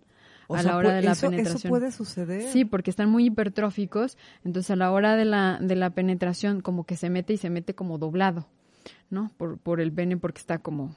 a 0.49 0.63
la 0.63 0.77
hora 0.77 0.95
de 0.95 1.03
la 1.03 1.15
penetración. 1.15 1.57
Eso 1.57 1.69
puede 1.69 1.93
suceder. 1.93 2.43
Sí, 2.51 2.65
porque 2.65 2.91
están 2.91 3.11
muy 3.11 3.27
hipertróficos, 3.27 4.17
entonces 4.45 4.71
a 4.71 4.77
la 4.77 4.91
hora 4.91 5.17
de 5.17 5.25
la, 5.25 5.59
de 5.61 5.77
la 5.77 5.91
penetración 5.91 6.61
como 6.61 6.85
que 6.85 6.97
se 6.97 7.11
mete 7.11 7.35
y 7.35 7.37
se 7.37 7.51
mete 7.51 7.75
como 7.75 7.99
doblado, 7.99 8.47
¿no? 9.11 9.31
Por, 9.37 9.59
por 9.59 9.81
el 9.81 9.93
pene 9.93 10.17
porque 10.17 10.41
está 10.41 10.59
como 10.59 10.95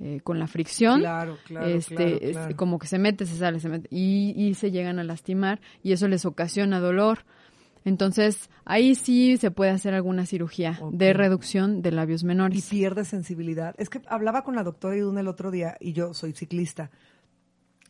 eh, 0.00 0.20
con 0.22 0.38
la 0.38 0.46
fricción, 0.46 1.00
claro, 1.00 1.38
claro, 1.44 1.66
este, 1.66 2.36
como 2.54 2.78
que 2.78 2.86
se 2.86 2.98
mete, 2.98 3.26
se 3.26 3.36
sale, 3.36 3.58
se 3.58 3.68
mete, 3.68 3.88
y, 3.90 4.32
y, 4.36 4.54
se 4.54 4.70
llegan 4.70 5.00
a 5.00 5.04
lastimar 5.04 5.60
y 5.82 5.92
eso 5.92 6.06
les 6.06 6.24
ocasiona 6.24 6.78
dolor. 6.78 7.24
Entonces, 7.84 8.50
ahí 8.64 8.94
sí 8.94 9.38
se 9.38 9.50
puede 9.50 9.70
hacer 9.70 9.94
alguna 9.94 10.26
cirugía 10.26 10.78
de 10.92 11.12
reducción 11.14 11.82
de 11.82 11.90
labios 11.90 12.22
menores. 12.22 12.58
Y 12.66 12.76
pierde 12.76 13.04
sensibilidad. 13.04 13.74
Es 13.78 13.88
que 13.88 14.00
hablaba 14.06 14.44
con 14.44 14.54
la 14.54 14.62
doctora 14.62 14.96
Iduna 14.96 15.20
el 15.20 15.28
otro 15.28 15.50
día 15.50 15.76
y 15.80 15.94
yo 15.94 16.14
soy 16.14 16.32
ciclista. 16.32 16.90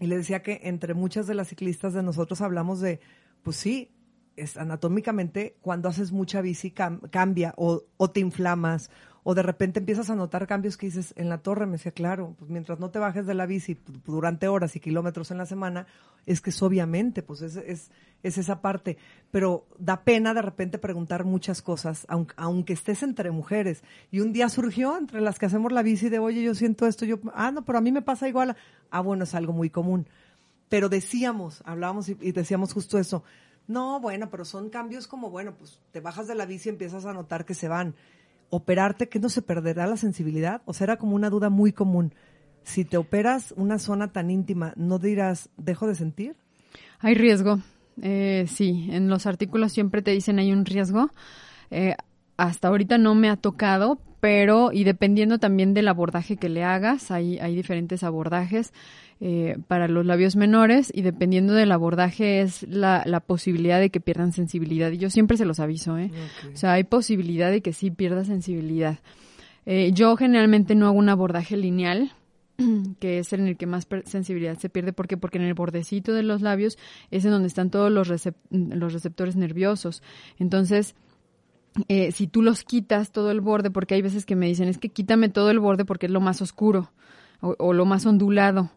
Y 0.01 0.07
le 0.07 0.17
decía 0.17 0.43
que 0.43 0.61
entre 0.65 0.95
muchas 0.95 1.27
de 1.27 1.35
las 1.35 1.49
ciclistas 1.49 1.93
de 1.95 2.03
nosotros 2.03 2.41
hablamos 2.41 2.81
de, 2.81 3.01
pues 3.43 3.57
sí, 3.57 3.91
es 4.37 4.57
anatómicamente 4.57 5.57
cuando 5.61 5.89
haces 5.89 6.13
mucha 6.13 6.41
bici 6.41 6.71
cambia 6.71 7.55
o, 7.57 7.85
o 7.97 8.11
te 8.11 8.21
inflamas 8.21 8.91
o 9.31 9.35
de 9.35 9.43
repente 9.43 9.79
empiezas 9.79 10.09
a 10.09 10.15
notar 10.15 10.47
cambios 10.47 10.79
que 10.79 10.87
dices 10.87 11.13
en 11.15 11.29
la 11.29 11.37
torre, 11.37 11.67
me 11.67 11.73
decía, 11.73 11.93
claro, 11.93 12.35
pues 12.39 12.51
mientras 12.51 12.81
no 12.81 12.89
te 12.89 12.99
bajes 12.99 13.27
de 13.27 13.35
la 13.35 13.45
bici 13.45 13.77
durante 14.07 14.49
horas 14.49 14.75
y 14.75 14.81
kilómetros 14.81 15.31
en 15.31 15.37
la 15.37 15.45
semana, 15.45 15.87
es 16.25 16.41
que 16.41 16.49
es 16.49 16.63
obviamente, 16.63 17.23
pues 17.23 17.43
es, 17.43 17.57
es, 17.57 17.91
es 18.23 18.39
esa 18.39 18.63
parte, 18.63 18.97
pero 19.31 19.67
da 19.79 20.01
pena 20.01 20.33
de 20.33 20.41
repente 20.41 20.79
preguntar 20.79 21.27
muchas 21.27 21.61
cosas, 21.61 22.07
aunque, 22.09 22.33
aunque 22.39 22.73
estés 22.73 23.03
entre 23.03 23.31
mujeres. 23.31 23.83
Y 24.11 24.21
un 24.21 24.33
día 24.33 24.49
surgió 24.49 24.97
entre 24.97 25.21
las 25.21 25.39
que 25.39 25.45
hacemos 25.45 25.73
la 25.73 25.83
bici 25.83 26.09
de, 26.09 26.21
oye, 26.21 26.43
yo 26.43 26.55
siento 26.55 26.87
esto, 26.87 27.05
yo, 27.05 27.19
ah, 27.35 27.51
no, 27.51 27.67
pero 27.67 27.77
a 27.77 27.83
mí 27.83 27.93
me 27.93 28.01
pasa 28.01 28.31
igual. 28.31 28.57
Ah, 28.91 29.03
bueno, 29.03 29.25
es 29.25 29.35
algo 29.35 29.53
muy 29.53 29.69
común. 29.69 30.07
Pero 30.71 30.89
decíamos, 30.89 31.63
hablábamos 31.67 32.09
y, 32.09 32.17
y 32.23 32.33
decíamos 32.33 32.73
justo 32.73 32.99
eso. 32.99 33.25
No, 33.67 34.01
bueno, 34.01 34.31
pero 34.31 34.47
son 34.47 34.71
cambios 34.71 35.07
como, 35.07 35.29
bueno, 35.29 35.53
pues 35.53 35.81
te 35.93 36.01
bajas 36.01 36.29
de 36.29 36.35
la 36.35 36.47
bici 36.47 36.71
y 36.71 36.73
empiezas 36.73 37.05
a 37.05 37.13
notar 37.13 37.45
que 37.45 37.53
se 37.53 37.69
van 37.69 37.95
operarte, 38.51 39.09
que 39.09 39.19
no 39.19 39.29
se 39.29 39.43
perderá 39.43 39.87
la 39.87 39.97
sensibilidad? 39.97 40.63
O 40.65 40.73
sea, 40.73 40.87
era 40.87 40.97
como 40.97 41.15
una 41.15 41.31
duda 41.31 41.51
muy 41.51 41.73
común. 41.73 42.15
Si 42.63 42.85
te 42.85 42.97
operas 42.97 43.55
una 43.57 43.79
zona 43.79 44.13
tan 44.13 44.31
íntima, 44.31 44.73
¿no 44.77 44.99
dirás, 44.99 45.51
dejo 45.57 45.87
de 45.87 45.95
sentir? 45.95 46.37
Hay 47.01 47.15
riesgo. 47.15 47.61
Eh, 48.01 48.47
sí, 48.49 48.89
en 48.91 49.09
los 49.09 49.27
artículos 49.27 49.73
siempre 49.73 50.03
te 50.03 50.11
dicen 50.11 50.39
hay 50.39 50.53
un 50.53 50.65
riesgo. 50.65 51.11
Eh, 51.71 51.95
hasta 52.37 52.69
ahorita 52.69 52.99
no 52.99 53.15
me 53.15 53.31
ha 53.31 53.37
tocado, 53.37 53.99
pero 54.21 54.73
y 54.73 54.85
dependiendo 54.85 55.39
también 55.39 55.75
del 55.75 55.89
abordaje 55.89 56.37
que 56.37 56.49
le 56.49 56.65
hagas, 56.65 57.11
hay, 57.11 57.39
hay 57.39 57.55
diferentes 57.55 58.03
abordajes 58.03 58.73
eh, 59.21 59.59
para 59.67 59.89
los 59.89 60.07
labios 60.07 60.37
menores 60.37 60.93
y 60.95 61.03
dependiendo 61.03 61.53
del 61.53 61.73
abordaje 61.73 62.41
es 62.41 62.63
la, 62.69 63.03
la, 63.05 63.19
posibilidad 63.19 63.81
de 63.81 63.91
que 63.91 64.01
pierdan 64.01 64.33
sensibilidad. 64.33 64.93
Y 64.93 64.99
yo 64.99 65.11
siempre 65.11 65.37
se 65.37 65.45
los 65.45 65.59
aviso, 65.59 65.99
¿eh? 65.99 66.13
O 66.53 66.57
sea, 66.57 66.75
hay 66.75 66.85
posibilidad 66.85 67.51
de 67.51 67.61
que 67.61 67.73
sí 67.73 67.91
pierda 67.91 68.25
sensibilidad. 68.25 68.99
Eh, 69.67 69.91
yo 69.93 70.17
generalmente 70.17 70.75
no 70.75 70.87
hago 70.87 70.99
un 70.99 71.09
abordaje 71.09 71.57
lineal, 71.57 72.13
que 73.01 73.19
es 73.19 73.33
en 73.33 73.49
el 73.49 73.57
que 73.57 73.67
más 73.67 73.89
sensibilidad 74.05 74.57
se 74.57 74.69
pierde. 74.69 74.93
¿Por 74.93 75.09
qué? 75.09 75.17
Porque 75.17 75.39
en 75.39 75.45
el 75.45 75.55
bordecito 75.55 76.13
de 76.13 76.23
los 76.23 76.41
labios 76.41 76.79
es 77.11 77.25
en 77.25 77.33
donde 77.33 77.49
están 77.49 77.71
todos 77.71 77.91
los, 77.91 78.09
los 78.51 78.93
receptores 78.93 79.37
nerviosos. 79.37 80.03
Entonces, 80.39 80.95
eh, 81.89 82.13
si 82.13 82.27
tú 82.27 82.43
los 82.43 82.65
quitas 82.65 83.13
todo 83.13 83.31
el 83.31 83.41
borde, 83.41 83.71
porque 83.71 83.95
hay 83.95 84.03
veces 84.03 84.27
que 84.27 84.37
me 84.37 84.47
dicen, 84.47 84.69
es 84.69 84.79
que 84.79 84.89
quítame 84.89 85.29
todo 85.29 85.51
el 85.51 85.61
borde 85.61 85.85
porque 85.85 86.07
es 86.07 86.13
lo 86.13 86.21
más 86.21 86.43
oscuro 86.43 86.91
o, 87.41 87.73
lo 87.73 87.85
más 87.85 88.07
ondulado. 88.07 88.71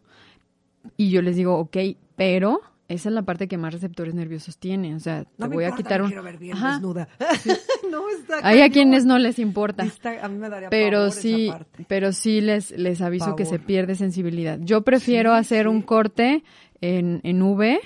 Y 0.96 1.10
yo 1.10 1.22
les 1.22 1.36
digo, 1.36 1.58
ok, 1.58 1.76
pero 2.16 2.60
esa 2.88 3.08
es 3.08 3.14
la 3.14 3.22
parte 3.22 3.48
que 3.48 3.56
más 3.56 3.72
receptores 3.72 4.14
nerviosos 4.14 4.58
tiene. 4.58 4.94
O 4.94 5.00
sea, 5.00 5.24
te 5.24 5.48
voy 5.48 5.64
a 5.64 5.72
quitar 5.72 6.02
un. 6.02 6.10
Ver 6.10 6.38
bien 6.38 6.56
desnuda. 6.60 7.08
no, 7.90 8.08
está 8.10 8.40
Hay 8.42 8.60
a 8.60 8.70
quienes 8.70 9.04
no 9.04 9.18
les 9.18 9.38
importa. 9.38 9.84
a 10.22 10.28
mí 10.28 10.38
me 10.38 10.48
daría 10.48 10.70
pero 10.70 11.10
sí, 11.10 11.52
pero 11.88 12.12
sí 12.12 12.40
les, 12.40 12.70
les 12.72 13.00
aviso 13.00 13.36
que 13.36 13.44
se 13.44 13.58
pierde 13.58 13.94
sensibilidad. 13.94 14.58
Yo 14.60 14.82
prefiero 14.82 15.32
hacer 15.32 15.68
un 15.68 15.82
corte 15.82 16.44
en, 16.80 17.20
en 17.24 17.42
V 17.42 17.80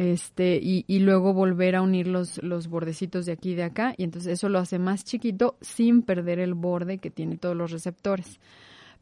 este 0.00 0.58
y, 0.62 0.84
y, 0.86 1.00
luego 1.00 1.34
volver 1.34 1.76
a 1.76 1.82
unir 1.82 2.06
los, 2.06 2.42
los 2.42 2.68
bordecitos 2.68 3.26
de 3.26 3.32
aquí 3.32 3.50
y 3.50 3.54
de 3.54 3.64
acá 3.64 3.94
y 3.98 4.04
entonces 4.04 4.32
eso 4.32 4.48
lo 4.48 4.58
hace 4.58 4.78
más 4.78 5.04
chiquito 5.04 5.56
sin 5.60 6.00
perder 6.00 6.38
el 6.38 6.54
borde 6.54 6.98
que 6.98 7.10
tiene 7.10 7.36
todos 7.36 7.54
los 7.54 7.70
receptores. 7.70 8.40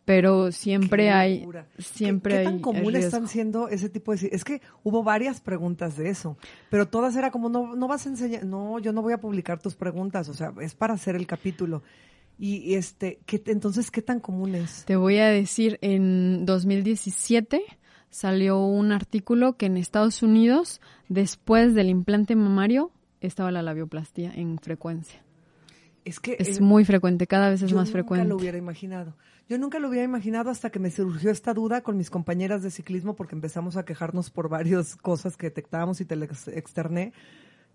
Pero 0.04 0.50
siempre 0.50 1.10
hay 1.10 1.46
siempre 1.78 2.32
¿Qué, 2.32 2.38
qué 2.38 2.44
tan 2.44 2.58
común 2.60 2.96
están 2.96 3.28
siendo 3.28 3.68
ese 3.68 3.88
tipo 3.90 4.12
de 4.12 4.30
es 4.32 4.42
que 4.42 4.60
hubo 4.82 5.04
varias 5.04 5.40
preguntas 5.40 5.98
de 5.98 6.08
eso 6.08 6.38
pero 6.70 6.88
todas 6.88 7.14
era 7.14 7.30
como 7.30 7.50
no 7.50 7.76
no 7.76 7.88
vas 7.88 8.06
a 8.06 8.08
enseñar 8.08 8.44
no 8.46 8.78
yo 8.78 8.92
no 8.94 9.02
voy 9.02 9.12
a 9.12 9.20
publicar 9.20 9.60
tus 9.60 9.74
preguntas 9.74 10.30
o 10.30 10.34
sea 10.34 10.54
es 10.62 10.74
para 10.74 10.94
hacer 10.94 11.14
el 11.14 11.26
capítulo 11.26 11.82
y, 12.38 12.74
este 12.74 13.18
¿qué, 13.26 13.42
entonces 13.46 13.90
qué 13.90 14.00
tan 14.00 14.20
común 14.20 14.54
es 14.54 14.86
te 14.86 14.96
voy 14.96 15.18
a 15.18 15.28
decir 15.28 15.78
en 15.82 16.46
2017 16.46 17.62
salió 18.10 18.64
un 18.64 18.92
artículo 18.92 19.56
que 19.56 19.66
en 19.66 19.76
Estados 19.76 20.22
Unidos, 20.22 20.80
después 21.08 21.74
del 21.74 21.88
implante 21.88 22.36
mamario, 22.36 22.90
estaba 23.20 23.50
la 23.50 23.62
labioplastía 23.62 24.32
en 24.34 24.58
frecuencia. 24.58 25.22
Es 26.04 26.20
que 26.20 26.36
Es 26.38 26.58
eh, 26.58 26.60
muy 26.62 26.84
frecuente, 26.84 27.26
cada 27.26 27.50
vez 27.50 27.62
es 27.62 27.70
yo 27.70 27.76
más 27.76 27.88
nunca 27.88 27.92
frecuente. 27.98 28.28
lo 28.28 28.36
hubiera 28.36 28.56
imaginado. 28.56 29.14
Yo 29.48 29.58
nunca 29.58 29.78
lo 29.78 29.88
hubiera 29.88 30.04
imaginado 30.04 30.50
hasta 30.50 30.70
que 30.70 30.78
me 30.78 30.90
surgió 30.90 31.30
esta 31.30 31.54
duda 31.54 31.82
con 31.82 31.96
mis 31.96 32.10
compañeras 32.10 32.62
de 32.62 32.70
ciclismo 32.70 33.16
porque 33.16 33.34
empezamos 33.34 33.76
a 33.76 33.84
quejarnos 33.84 34.30
por 34.30 34.48
varias 34.48 34.96
cosas 35.02 35.36
que 35.36 35.46
detectábamos 35.46 36.00
y 36.00 36.04
te 36.04 36.16
las 36.16 36.48
externé. 36.48 37.12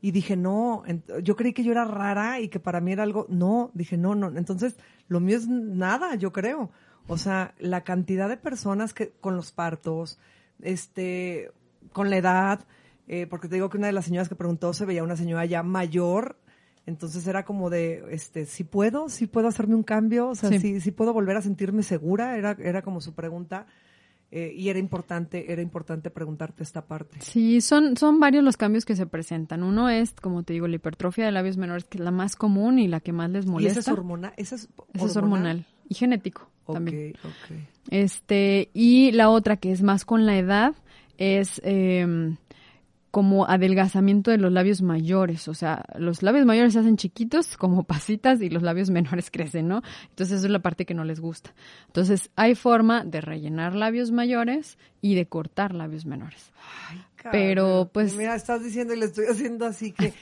Y 0.02 0.12
dije, 0.12 0.36
no, 0.36 0.84
yo 1.24 1.36
creí 1.36 1.54
que 1.54 1.64
yo 1.64 1.72
era 1.72 1.86
rara 1.86 2.42
y 2.42 2.50
que 2.50 2.60
para 2.60 2.82
mí 2.82 2.92
era 2.92 3.04
algo, 3.04 3.26
no, 3.30 3.72
dije, 3.74 3.98
no, 3.98 4.16
no, 4.16 4.38
entonces 4.38 4.76
lo 5.08 5.22
mío 5.22 5.38
es 5.38 5.48
nada, 5.48 6.16
yo 6.16 6.34
creo. 6.34 6.72
O 7.08 7.18
sea, 7.18 7.54
la 7.60 7.82
cantidad 7.84 8.30
de 8.30 8.38
personas 8.38 8.94
que 8.94 9.12
con 9.20 9.36
los 9.36 9.52
partos, 9.52 10.20
este, 10.62 11.52
con 11.92 12.10
la 12.10 12.18
edad, 12.18 12.66
eh, 13.08 13.28
porque 13.30 13.48
te 13.48 13.56
digo 13.56 13.70
que 13.70 13.78
una 13.78 13.88
de 13.88 13.94
las 13.94 14.06
señoras 14.06 14.30
que 14.30 14.36
preguntó 14.36 14.74
se 14.74 14.86
veía 14.86 15.04
una 15.04 15.16
señora 15.18 15.46
ya 15.46 15.64
mayor, 15.64 16.38
entonces 16.86 17.28
era 17.28 17.44
como 17.46 17.70
de, 17.70 18.04
este, 18.12 18.46
si 18.46 18.64
puedo, 18.64 19.10
si 19.10 19.28
puedo 19.28 19.48
hacerme 19.48 19.76
un 19.76 19.84
cambio, 19.84 20.30
o 20.30 20.36
sea, 20.36 20.50
Sí. 20.50 20.60
si, 20.60 20.82
si 20.82 20.92
puedo 20.92 21.14
volver 21.14 21.38
a 21.38 21.42
sentirme 21.42 21.84
segura, 21.84 22.38
era, 22.38 22.58
era 22.60 22.82
como 22.82 23.02
su 23.02 23.14
pregunta. 23.14 23.68
eh, 24.36 24.52
y 24.58 24.70
era 24.70 24.80
importante, 24.80 25.52
era 25.54 25.62
importante 25.62 26.10
preguntarte 26.10 26.64
esta 26.64 26.88
parte. 26.88 27.18
Sí, 27.22 27.62
son, 27.62 27.96
son 27.98 28.20
varios 28.20 28.44
los 28.44 28.58
cambios 28.58 28.84
que 28.84 28.96
se 28.96 29.06
presentan. 29.06 29.62
Uno 29.62 29.90
es, 29.90 30.14
como 30.14 30.42
te 30.42 30.54
digo, 30.54 30.68
la 30.68 30.78
hipertrofia 30.78 31.26
de 31.26 31.32
labios 31.32 31.56
menores, 31.58 31.84
que 31.86 32.00
es 32.00 32.04
la 32.04 32.10
más 32.10 32.36
común 32.36 32.80
y 32.80 32.88
la 32.88 33.00
que 33.00 33.14
más 33.14 33.30
les 33.30 33.46
¿Y 33.46 33.50
molesta. 33.50 33.80
esa 33.82 33.92
es 33.92 33.98
hormonal? 34.00 34.34
¿Esa 34.38 34.56
es 34.56 34.70
Esa 34.96 35.06
es 35.06 35.18
hormonal 35.18 35.68
y 35.94 35.96
genético 36.00 36.50
también. 36.72 37.14
Este, 37.90 38.70
y 38.74 39.12
la 39.12 39.30
otra 39.30 39.58
que 39.58 39.72
es 39.72 39.82
más 39.84 40.06
con 40.06 40.26
la 40.26 40.38
edad 40.38 40.74
es 41.18 41.62
eh, 41.64 42.36
como 43.12 43.46
adelgazamiento 43.46 44.32
de 44.32 44.38
los 44.38 44.52
labios 44.52 44.82
mayores. 44.82 45.48
O 45.48 45.54
sea, 45.54 45.84
los 45.98 46.24
labios 46.24 46.46
mayores 46.46 46.74
se 46.74 46.80
hacen 46.80 46.98
chiquitos 46.98 47.58
como 47.58 47.84
pasitas 47.86 48.42
y 48.42 48.50
los 48.50 48.64
labios 48.64 48.90
menores 48.90 49.30
crecen, 49.30 49.68
¿no? 49.68 49.82
Entonces, 50.10 50.38
eso 50.38 50.46
es 50.48 50.52
la 50.52 50.60
parte 50.60 50.86
que 50.86 50.94
no 50.94 51.04
les 51.04 51.20
gusta. 51.20 51.54
Entonces, 51.88 52.32
hay 52.36 52.56
forma 52.56 53.04
de 53.04 53.22
rellenar 53.22 53.76
labios 53.76 54.12
mayores 54.12 54.78
y 55.02 55.16
de 55.16 55.28
cortar 55.28 55.76
labios 55.76 56.06
menores. 56.06 56.52
Pero, 57.32 57.64
Cabrón. 57.64 57.90
pues- 57.94 58.16
Mira, 58.16 58.36
estás 58.36 58.64
diciendo 58.64 58.94
y 58.94 59.00
le 59.00 59.06
estoy 59.06 59.26
haciendo 59.30 59.66
así 59.66 59.92
que... 59.92 60.14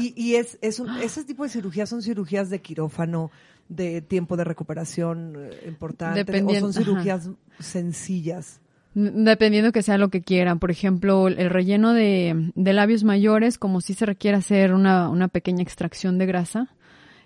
Y, 0.00 0.12
y 0.20 0.34
es, 0.34 0.58
es 0.62 0.80
un, 0.80 0.90
ese 0.96 1.22
tipo 1.22 1.44
de 1.44 1.48
cirugías 1.48 1.88
son 1.88 2.02
cirugías 2.02 2.50
de 2.50 2.60
quirófano, 2.60 3.30
de 3.68 4.00
tiempo 4.02 4.36
de 4.36 4.44
recuperación 4.44 5.34
eh, 5.36 5.64
importante, 5.68 6.20
o 6.42 6.54
son 6.60 6.70
ajá. 6.70 6.72
cirugías 6.72 7.30
sencillas. 7.58 8.60
Dependiendo 8.94 9.72
que 9.72 9.82
sea 9.82 9.98
lo 9.98 10.08
que 10.08 10.22
quieran. 10.22 10.58
Por 10.58 10.70
ejemplo, 10.70 11.28
el 11.28 11.50
relleno 11.50 11.92
de, 11.92 12.50
de 12.54 12.72
labios 12.72 13.04
mayores, 13.04 13.58
como 13.58 13.82
si 13.82 13.92
se 13.92 14.06
requiere 14.06 14.38
hacer 14.38 14.72
una, 14.72 15.10
una 15.10 15.28
pequeña 15.28 15.62
extracción 15.62 16.16
de 16.16 16.24
grasa, 16.24 16.74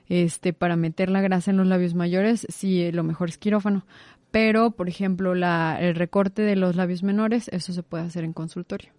este, 0.08 0.52
para 0.52 0.74
meter 0.74 1.10
la 1.10 1.20
grasa 1.20 1.52
en 1.52 1.58
los 1.58 1.68
labios 1.68 1.94
mayores, 1.94 2.44
sí, 2.48 2.82
eh, 2.82 2.90
lo 2.92 3.04
mejor 3.04 3.28
es 3.28 3.38
quirófano. 3.38 3.86
Pero, 4.32 4.72
por 4.72 4.88
ejemplo, 4.88 5.36
la, 5.36 5.78
el 5.80 5.94
recorte 5.94 6.42
de 6.42 6.56
los 6.56 6.74
labios 6.74 7.04
menores, 7.04 7.48
eso 7.52 7.72
se 7.72 7.84
puede 7.84 8.02
hacer 8.04 8.24
en 8.24 8.32
consultorio. 8.32 8.90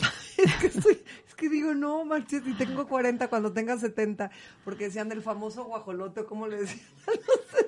Es 0.36 0.54
que, 0.56 0.66
estoy- 0.66 0.98
es 1.34 1.40
que 1.40 1.48
digo, 1.48 1.74
no, 1.74 2.04
manches, 2.04 2.44
si 2.44 2.52
tengo 2.54 2.86
40 2.86 3.26
cuando 3.28 3.52
tenga 3.52 3.76
70, 3.76 4.30
porque 4.64 4.84
decían 4.84 5.10
el 5.10 5.20
famoso 5.22 5.64
guajolote, 5.64 6.24
¿cómo 6.24 6.46
le 6.46 6.58
decían? 6.60 6.80
a 7.06 7.10
los- 7.10 7.66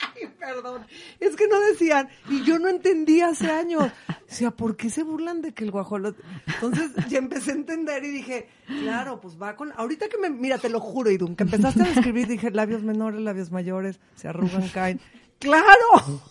Ay, 0.16 0.28
perdón. 0.38 0.86
Es 1.20 1.34
que 1.36 1.48
no 1.48 1.60
decían, 1.60 2.08
y 2.30 2.44
yo 2.44 2.58
no 2.58 2.68
entendía 2.68 3.28
hace 3.28 3.50
años. 3.50 3.84
O 4.08 4.12
sea, 4.26 4.52
¿por 4.52 4.76
qué 4.76 4.90
se 4.90 5.02
burlan 5.02 5.42
de 5.42 5.52
que 5.52 5.64
el 5.64 5.70
guajolote? 5.72 6.22
Entonces 6.46 6.92
ya 7.08 7.18
empecé 7.18 7.50
a 7.50 7.54
entender 7.54 8.04
y 8.04 8.08
dije, 8.08 8.48
claro, 8.66 9.20
pues 9.20 9.40
va 9.40 9.56
con. 9.56 9.72
Ahorita 9.76 10.08
que 10.08 10.16
me. 10.16 10.30
Mira, 10.30 10.58
te 10.58 10.68
lo 10.68 10.78
juro, 10.80 11.10
Idun, 11.10 11.34
que 11.36 11.42
empezaste 11.44 11.82
a 11.82 11.86
describir, 11.86 12.26
dije 12.28 12.50
labios 12.52 12.82
menores, 12.84 13.20
labios 13.20 13.50
mayores, 13.50 13.98
se 14.14 14.28
arrugan, 14.28 14.68
caen. 14.68 15.00
¡Claro! 15.40 16.22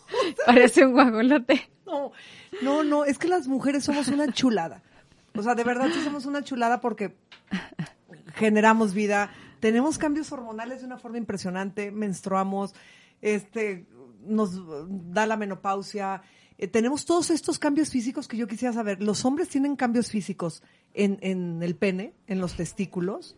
Parece 0.45 0.85
un 0.85 0.93
guajolote. 0.93 1.69
No, 1.85 2.11
no, 2.61 2.83
no, 2.83 3.05
es 3.05 3.17
que 3.17 3.27
las 3.27 3.47
mujeres 3.47 3.83
somos 3.83 4.07
una 4.07 4.31
chulada. 4.31 4.81
O 5.37 5.43
sea, 5.43 5.55
de 5.55 5.63
verdad 5.63 5.87
sí 5.93 6.01
somos 6.03 6.25
una 6.25 6.43
chulada 6.43 6.81
porque 6.81 7.15
generamos 8.35 8.93
vida, 8.93 9.31
tenemos 9.59 9.97
cambios 9.97 10.31
hormonales 10.31 10.81
de 10.81 10.85
una 10.87 10.97
forma 10.97 11.17
impresionante, 11.17 11.91
menstruamos, 11.91 12.73
este, 13.21 13.85
nos 14.25 14.61
da 15.11 15.25
la 15.25 15.37
menopausia, 15.37 16.21
eh, 16.59 16.67
tenemos 16.67 17.05
todos 17.05 17.29
estos 17.29 17.59
cambios 17.59 17.89
físicos 17.89 18.27
que 18.27 18.37
yo 18.37 18.47
quisiera 18.47 18.73
saber. 18.73 19.01
Los 19.01 19.25
hombres 19.25 19.47
tienen 19.49 19.75
cambios 19.75 20.09
físicos 20.09 20.63
en, 20.93 21.17
en 21.21 21.61
el 21.61 21.75
pene, 21.75 22.13
en 22.27 22.39
los 22.39 22.55
testículos. 22.55 23.37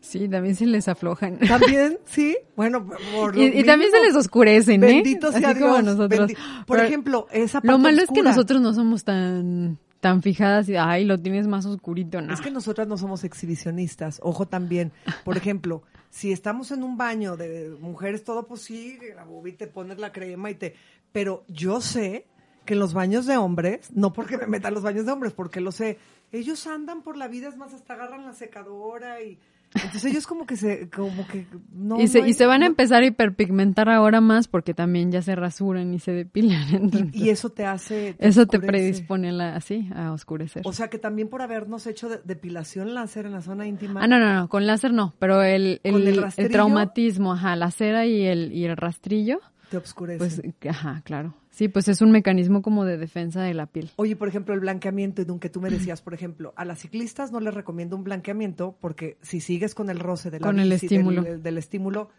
Sí, 0.00 0.28
también 0.28 0.54
se 0.54 0.66
les 0.66 0.88
aflojan. 0.88 1.38
También, 1.38 1.98
sí. 2.06 2.36
Bueno, 2.56 2.86
por 3.14 3.36
lo 3.36 3.42
Y, 3.42 3.60
y 3.60 3.64
también 3.64 3.90
se 3.90 4.00
les 4.00 4.14
oscurecen, 4.14 4.82
¿eh? 4.84 4.86
Bendito 4.86 5.30
sea 5.32 5.50
Así 5.50 5.60
como 5.60 5.74
Dios. 5.74 5.84
nosotros. 5.84 6.30
bendi- 6.30 6.64
Por 6.66 6.76
Pero 6.76 6.88
ejemplo, 6.88 7.26
esa 7.32 7.60
parte 7.60 7.68
Lo 7.72 7.78
malo 7.78 8.02
es 8.02 8.10
que 8.10 8.22
nosotros 8.22 8.60
no 8.62 8.72
somos 8.74 9.04
tan, 9.04 9.78
tan 10.00 10.22
fijadas 10.22 10.68
y, 10.68 10.76
ay, 10.76 11.04
lo 11.04 11.18
tienes 11.18 11.46
más 11.46 11.66
oscurito, 11.66 12.20
¿no? 12.20 12.32
Es 12.32 12.40
que 12.40 12.50
nosotras 12.50 12.86
no 12.86 12.96
somos 12.96 13.24
exhibicionistas. 13.24 14.20
Ojo 14.22 14.46
también. 14.46 14.92
Por 15.24 15.36
ejemplo, 15.36 15.82
si 16.10 16.32
estamos 16.32 16.70
en 16.70 16.82
un 16.82 16.96
baño 16.96 17.36
de 17.36 17.76
mujeres, 17.80 18.24
todo 18.24 18.46
pues 18.46 18.62
sí, 18.62 18.98
la 19.14 19.24
boobie 19.24 19.54
te 19.54 19.66
pones 19.66 19.98
la 19.98 20.12
crema 20.12 20.50
y 20.50 20.54
te... 20.54 20.74
Pero 21.12 21.44
yo 21.48 21.80
sé 21.80 22.26
que 22.64 22.74
en 22.74 22.80
los 22.80 22.92
baños 22.92 23.26
de 23.26 23.36
hombres, 23.38 23.90
no 23.92 24.12
porque 24.12 24.36
me 24.36 24.46
metan 24.46 24.74
los 24.74 24.82
baños 24.82 25.06
de 25.06 25.12
hombres, 25.12 25.32
porque 25.32 25.60
lo 25.60 25.72
sé, 25.72 25.98
ellos 26.32 26.66
andan 26.66 27.02
por 27.02 27.16
la 27.16 27.26
vida, 27.26 27.48
es 27.48 27.56
más, 27.56 27.72
hasta 27.72 27.94
agarran 27.94 28.24
la 28.24 28.34
secadora 28.34 29.22
y... 29.22 29.38
Entonces 29.74 30.04
ellos 30.06 30.26
como 30.26 30.46
que 30.46 30.56
se... 30.56 30.88
Como 30.90 31.26
que 31.26 31.46
no, 31.72 32.00
y, 32.00 32.08
se, 32.08 32.18
no 32.18 32.24
hay- 32.24 32.30
y 32.30 32.34
se 32.34 32.46
van 32.46 32.62
a 32.62 32.66
empezar 32.66 33.02
a 33.02 33.06
hiperpigmentar 33.06 33.88
ahora 33.88 34.20
más 34.20 34.48
porque 34.48 34.72
también 34.74 35.12
ya 35.12 35.20
se 35.22 35.34
rasuran 35.36 35.92
y 35.94 35.98
se 35.98 36.12
depilan. 36.12 36.62
entonces, 36.74 37.14
Y, 37.14 37.28
eso 37.30 37.50
te 37.50 37.66
hace... 37.66 38.14
te 38.14 38.28
eso 38.28 38.46
te 38.46 38.58
predispone 38.60 39.30
la, 39.32 39.54
así 39.56 39.88
a 39.94 40.12
oscurecer. 40.12 40.62
O 40.64 40.72
sea 40.72 40.88
que 40.88 40.98
también 40.98 41.28
por 41.28 41.42
habernos 41.42 41.86
hecho 41.86 42.08
de- 42.08 42.20
depilación 42.24 42.94
láser 42.94 43.26
en 43.26 43.32
la 43.32 43.42
zona 43.42 43.66
íntima. 43.66 44.02
ah, 44.02 44.06
no, 44.08 44.18
no, 44.18 44.32
no, 44.34 44.48
con 44.48 44.66
láser 44.66 44.92
no, 44.92 45.14
pero 45.18 45.42
el, 45.42 45.80
¿Con 45.84 46.00
el 46.02 46.08
el, 46.08 46.24
el 46.36 46.48
traumatismo, 46.50 47.34
ajá, 47.34 47.54
la 47.56 47.70
cera 47.70 48.06
y 48.06 48.22
el, 48.24 48.52
y 48.52 48.64
el 48.64 48.76
rastrillo, 48.76 49.40
Te 49.70 49.76
oscurece. 49.76 50.18
pues, 50.18 50.42
ajá, 50.68 51.02
claro. 51.04 51.34
Sí, 51.58 51.66
pues 51.66 51.88
es 51.88 52.00
un 52.02 52.12
mecanismo 52.12 52.62
como 52.62 52.84
de 52.84 52.96
defensa 52.96 53.42
de 53.42 53.52
la 53.52 53.66
piel. 53.66 53.90
Oye, 53.96 54.14
por 54.14 54.28
ejemplo, 54.28 54.54
el 54.54 54.60
blanqueamiento, 54.60 55.22
Edun, 55.22 55.40
que 55.40 55.50
tú 55.50 55.60
me 55.60 55.70
decías, 55.70 56.02
por 56.02 56.14
ejemplo, 56.14 56.52
a 56.54 56.64
las 56.64 56.78
ciclistas 56.78 57.32
no 57.32 57.40
les 57.40 57.52
recomiendo 57.52 57.96
un 57.96 58.04
blanqueamiento 58.04 58.76
porque 58.80 59.18
si 59.22 59.40
sigues 59.40 59.74
con 59.74 59.90
el 59.90 59.98
roce 59.98 60.30
de 60.30 60.38
la 60.38 60.46
Con 60.46 60.60
el 60.60 60.70
bici, 60.70 60.86
estímulo. 60.86 61.22
Del, 61.22 61.42
del 61.42 61.58
estímulo, 61.58 62.10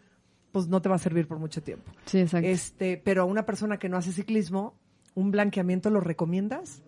pues 0.52 0.68
no 0.68 0.82
te 0.82 0.90
va 0.90 0.96
a 0.96 0.98
servir 0.98 1.26
por 1.26 1.38
mucho 1.38 1.62
tiempo. 1.62 1.90
Sí, 2.04 2.18
exacto. 2.18 2.46
Este, 2.46 3.00
pero 3.02 3.22
a 3.22 3.24
una 3.24 3.46
persona 3.46 3.78
que 3.78 3.88
no 3.88 3.96
hace 3.96 4.12
ciclismo, 4.12 4.74
¿un 5.14 5.30
blanqueamiento 5.30 5.88
lo 5.88 6.00
recomiendas? 6.00 6.82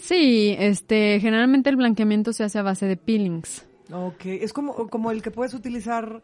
Sí, 0.00 0.56
este, 0.58 1.20
generalmente 1.20 1.70
el 1.70 1.76
blanqueamiento 1.76 2.32
se 2.32 2.42
hace 2.42 2.58
a 2.58 2.62
base 2.62 2.86
de 2.86 2.96
peelings. 2.96 3.68
Ok, 3.92 4.26
es 4.26 4.52
como, 4.52 4.88
como 4.88 5.12
el 5.12 5.22
que 5.22 5.30
puedes 5.30 5.54
utilizar 5.54 6.22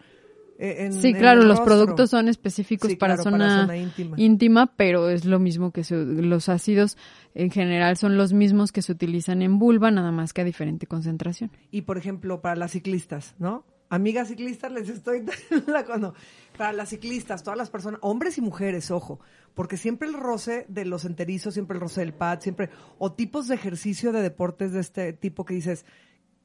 en 0.58 0.92
Sí, 0.92 1.12
claro, 1.14 1.42
los 1.42 1.60
productos 1.60 2.10
son 2.10 2.28
específicos 2.28 2.90
Sí, 2.90 2.96
para, 2.96 3.14
claro, 3.14 3.22
zona 3.30 3.38
para 3.48 3.60
zona 3.62 3.76
íntima. 3.76 4.16
íntima, 4.20 4.72
pero 4.76 5.08
es 5.08 5.24
lo 5.24 5.38
mismo 5.38 5.72
que 5.72 5.82
se- 5.84 5.96
los 6.04 6.48
ácidos 6.48 6.96
en 7.34 7.50
general 7.50 7.96
son 7.96 8.16
los 8.16 8.32
mismos 8.32 8.70
que 8.70 8.80
se 8.82 8.92
utilizan 8.92 9.42
en 9.42 9.58
vulva, 9.58 9.90
nada 9.90 10.12
más 10.12 10.32
que 10.32 10.42
a 10.42 10.44
diferente 10.44 10.86
concentración. 10.86 11.50
Y 11.70 11.82
por 11.82 11.98
ejemplo, 11.98 12.40
para 12.40 12.54
las 12.56 12.70
ciclistas, 12.72 13.34
¿no? 13.38 13.64
Amigas 13.90 14.28
ciclistas, 14.28 14.72
les 14.72 14.88
estoy 14.88 15.24
para 16.56 16.72
las 16.72 16.88
ciclistas, 16.88 17.42
todas 17.42 17.58
las 17.58 17.70
personas, 17.70 18.00
hombres 18.02 18.38
y 18.38 18.40
mujeres, 18.40 18.90
ojo, 18.90 19.20
porque 19.54 19.76
siempre 19.76 20.08
el 20.08 20.14
roce 20.14 20.66
de 20.68 20.84
los 20.84 21.04
enterizos, 21.04 21.54
siempre 21.54 21.76
el 21.76 21.80
roce 21.80 22.00
del 22.00 22.12
pad, 22.14 22.40
siempre 22.40 22.70
o 22.98 23.12
tipos 23.12 23.48
de 23.48 23.54
ejercicio 23.54 24.12
de 24.12 24.22
deportes 24.22 24.72
de 24.72 24.80
este 24.80 25.12
tipo 25.12 25.44
que 25.44 25.54
dices, 25.54 25.84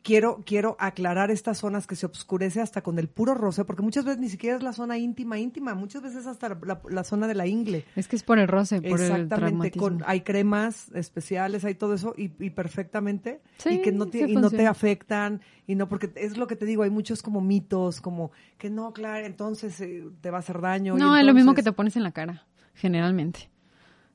quiero 0.03 0.41
quiero 0.45 0.75
aclarar 0.79 1.31
estas 1.31 1.57
zonas 1.57 1.87
que 1.87 1.95
se 1.95 2.05
obscurece 2.05 2.61
hasta 2.61 2.81
con 2.81 2.99
el 2.99 3.07
puro 3.07 3.33
roce, 3.33 3.65
porque 3.65 3.81
muchas 3.81 4.05
veces 4.05 4.19
ni 4.19 4.29
siquiera 4.29 4.57
es 4.57 4.63
la 4.63 4.73
zona 4.73 4.97
íntima 4.97 5.39
íntima, 5.39 5.75
muchas 5.75 6.01
veces 6.01 6.25
hasta 6.25 6.57
la, 6.89 7.03
zona 7.03 7.27
de 7.27 7.35
la 7.35 7.47
ingle. 7.47 7.85
Es 7.95 8.07
que 8.07 8.15
es 8.15 8.23
por 8.23 8.39
el 8.39 8.47
roce, 8.47 8.81
por 8.81 8.99
el 8.99 9.11
Exactamente, 9.11 9.35
traumatismo. 9.35 9.81
con, 9.81 10.03
hay 10.05 10.21
cremas 10.21 10.89
especiales, 10.93 11.65
hay 11.65 11.75
todo 11.75 11.93
eso 11.93 12.13
y, 12.17 12.31
y 12.39 12.49
perfectamente 12.49 13.41
Sí, 13.57 13.69
y 13.69 13.81
que 13.81 13.91
no 13.91 14.07
te, 14.07 14.29
y 14.29 14.35
no 14.35 14.49
te 14.49 14.67
afectan 14.67 15.41
y 15.67 15.75
no 15.75 15.87
porque 15.87 16.11
es 16.15 16.37
lo 16.37 16.47
que 16.47 16.55
te 16.55 16.65
digo, 16.65 16.83
hay 16.83 16.89
muchos 16.89 17.21
como 17.21 17.41
mitos, 17.41 18.01
como 18.01 18.31
que 18.57 18.69
no, 18.69 18.93
claro, 18.93 19.25
entonces 19.25 19.79
eh, 19.81 20.03
te 20.21 20.31
va 20.31 20.37
a 20.37 20.39
hacer 20.39 20.61
daño. 20.61 20.95
y 20.95 20.99
No, 20.99 21.15
es 21.15 21.25
lo 21.25 21.33
mismo 21.33 21.53
que 21.53 21.63
te 21.63 21.71
pones 21.71 21.95
en 21.95 22.03
la 22.03 22.11
cara, 22.11 22.45
generalmente. 22.73 23.49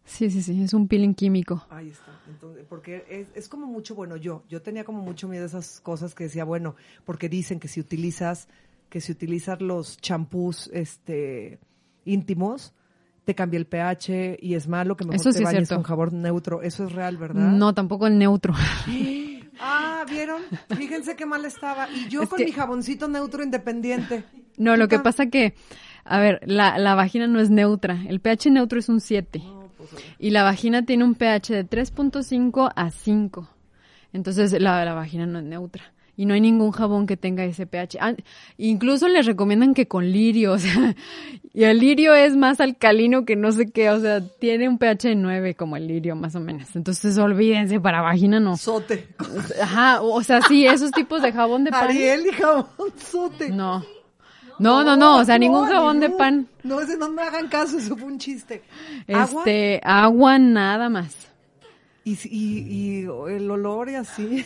Sí, 0.07 0.31
sí, 0.31 0.43
sí, 0.43 0.63
es 0.63 0.75
un 0.75 0.87
peeling 0.87 1.15
químico. 1.15 1.65
Ahí 1.71 1.89
está. 1.89 2.13
Entonces, 2.29 2.65
porque 2.69 3.05
es, 3.09 3.29
es 3.35 3.49
como 3.49 3.67
mucho, 3.67 3.95
bueno, 3.95 4.17
yo, 4.17 4.43
yo 4.49 4.61
tenía 4.61 4.85
como 4.85 5.01
mucho 5.03 5.29
miedo 5.29 5.43
de 5.43 5.49
esas 5.49 5.81
cosas 5.81 6.15
que 6.15 6.25
decía, 6.25 6.45
bueno, 6.45 6.77
porque 7.07 7.29
dicen 7.29 7.59
que 7.59 7.69
si 7.69 7.81
utilizas, 7.81 8.49
que 8.91 9.01
si 9.01 9.13
utilizas 9.13 9.61
los 9.63 9.97
champús, 9.99 10.69
este, 10.75 11.59
íntimos, 12.05 12.75
te 13.25 13.35
cambia 13.35 13.57
el 13.57 13.67
pH 13.67 14.37
y 14.43 14.55
es 14.55 14.69
malo 14.69 14.97
que 14.97 15.05
mejor 15.05 15.17
Eso 15.17 15.31
te 15.31 15.39
sí 15.39 15.45
bañes 15.45 15.71
con 15.71 15.83
jabón 15.83 16.21
neutro. 16.21 16.61
Eso 16.61 16.85
es 16.85 16.93
real, 16.93 17.17
¿verdad? 17.17 17.51
No, 17.53 17.73
tampoco 17.75 18.07
el 18.07 18.19
neutro. 18.19 18.53
Ah, 19.61 20.05
¿vieron? 20.11 20.43
Fíjense 20.77 21.15
qué 21.15 21.27
mal 21.27 21.45
estaba. 21.45 21.89
Y 21.89 22.09
yo 22.09 22.23
Es 22.23 22.29
con 22.29 22.39
que- 22.39 22.45
mi 22.45 22.51
jaboncito 22.53 23.07
neutro 23.07 23.43
independiente. 23.45 24.25
No, 24.57 24.77
lo 24.77 24.89
que 24.89 24.99
pasa 24.99 25.27
que, 25.27 25.55
a 26.05 26.19
ver, 26.19 26.41
la, 26.45 26.77
la 26.79 26.97
vagina 26.97 27.29
no 27.29 27.39
es 27.41 27.51
neutra. 27.51 28.03
El 28.09 28.21
pH 28.21 28.51
neutro 28.51 28.81
es 28.81 28.89
un 28.89 29.01
7. 29.01 29.43
Y 30.19 30.31
la 30.31 30.43
vagina 30.43 30.85
tiene 30.85 31.05
un 31.05 31.15
pH 31.15 31.55
de 31.55 31.69
3.5 31.69 32.73
a 32.75 32.91
5. 32.91 33.49
Entonces 34.13 34.53
la, 34.61 34.85
la 34.85 34.95
vagina 34.95 35.27
no 35.27 35.39
es 35.39 35.45
neutra. 35.45 35.95
Y 36.17 36.27
no 36.27 36.35
hay 36.35 36.41
ningún 36.41 36.71
jabón 36.71 37.09
que 37.09 37.17
tenga 37.17 37.45
ese 37.45 37.67
pH. 37.67 37.99
Ah, 38.01 38.15
incluso 38.57 39.09
les 39.09 39.27
recomiendan 39.27 39.75
que 39.75 39.89
con 39.89 40.13
lirio, 40.13 40.53
o 40.55 40.59
sea, 40.59 40.95
y 41.53 41.65
el 41.65 41.79
lirio 41.79 42.15
es 42.15 42.37
más 42.37 42.61
alcalino 42.61 43.25
que 43.25 43.35
no 43.35 43.51
sé 43.51 43.71
qué, 43.71 43.91
o 43.91 44.01
sea, 44.01 44.21
tiene 44.39 44.69
un 44.69 44.79
pH 44.79 45.09
de 45.09 45.15
9 45.17 45.55
como 45.57 45.77
el 45.77 45.89
lirio 45.89 46.15
más 46.15 46.37
o 46.37 46.41
menos. 46.41 46.77
Entonces 46.77 47.19
olvídense, 47.19 47.81
para 47.81 48.01
vagina 48.01 48.39
no. 48.39 48.57
Sote. 48.57 49.09
Ajá, 49.61 50.03
o 50.03 50.23
sea, 50.23 50.41
sí, 50.43 50.65
esos 50.67 50.93
tipos 50.93 51.21
de 51.21 51.33
jabón 51.33 51.65
de 51.65 51.71
pan. 51.73 51.91
Ariel 51.91 52.27
y 52.27 52.33
jabonzote. 52.33 53.51
No. 53.51 53.85
No, 54.59 54.85
no, 54.85 54.97
no, 54.97 55.17
o 55.19 55.25
sea, 55.25 55.39
ningún 55.39 55.67
no, 55.69 55.73
jabón 55.73 56.01
de 56.01 56.11
pan. 56.11 56.49
No, 56.63 56.81
ese 56.81 56.97
no 56.97 57.11
me 57.11 57.23
hagan 57.23 57.49
caso, 57.49 57.79
eso 57.79 57.97
fue 57.97 58.07
un 58.09 58.19
chiste. 58.19 58.63
Este, 59.07 59.81
agua 59.85 60.39
nada 60.39 60.89
más. 60.89 61.15
y, 62.05 62.13
y, 62.25 62.59
y 62.69 63.01
el 63.03 63.51
olor 63.51 63.89
y 63.91 63.95
así. 63.97 64.45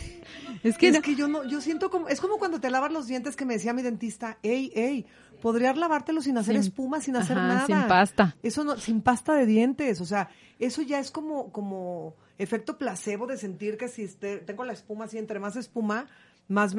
Es 0.62 0.76
que, 0.78 0.88
es 0.88 0.94
no- 0.94 1.02
que 1.02 1.14
yo 1.14 1.28
no, 1.28 1.44
yo 1.44 1.60
siento 1.60 1.90
como, 1.90 2.08
es 2.08 2.20
como 2.20 2.38
cuando 2.38 2.60
te 2.60 2.70
lavas 2.70 2.90
los 2.92 3.06
dientes 3.06 3.36
que 3.36 3.44
me 3.44 3.54
decía 3.54 3.72
mi 3.72 3.82
dentista, 3.82 4.38
ey, 4.42 4.72
ey, 4.74 5.06
podrías 5.42 5.76
lavártelos 5.76 6.24
sin 6.24 6.36
hacer 6.38 6.54
Sin- 6.54 6.62
espuma, 6.62 7.00
sin 7.00 7.14
hacer 7.16 7.38
ajá, 7.38 7.46
nada. 7.48 7.66
sin 7.66 7.82
pasta. 7.88 8.36
Eso 8.42 8.64
no, 8.64 8.76
sin 8.76 9.00
pasta 9.00 9.34
de 9.34 9.46
dientes, 9.46 10.00
o 10.00 10.04
sea, 10.04 10.30
eso 10.58 10.82
ya 10.82 10.98
es 10.98 11.10
como, 11.10 11.52
como 11.52 12.14
efecto 12.38 12.76
placebo 12.78 13.26
de 13.26 13.36
sentir 13.36 13.76
que 13.76 13.88
si 13.88 14.02
este- 14.04 14.38
tengo 14.38 14.64
la 14.64 14.72
espuma 14.72 15.04
así, 15.04 15.18
entre 15.18 15.38
más 15.38 15.54
espuma, 15.56 16.06
más 16.48 16.74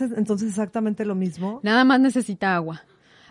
entonces 0.00 0.48
exactamente 0.48 1.04
lo 1.04 1.14
mismo. 1.14 1.60
nada 1.62 1.84
más 1.84 2.00
necesita 2.00 2.54
agua. 2.56 2.82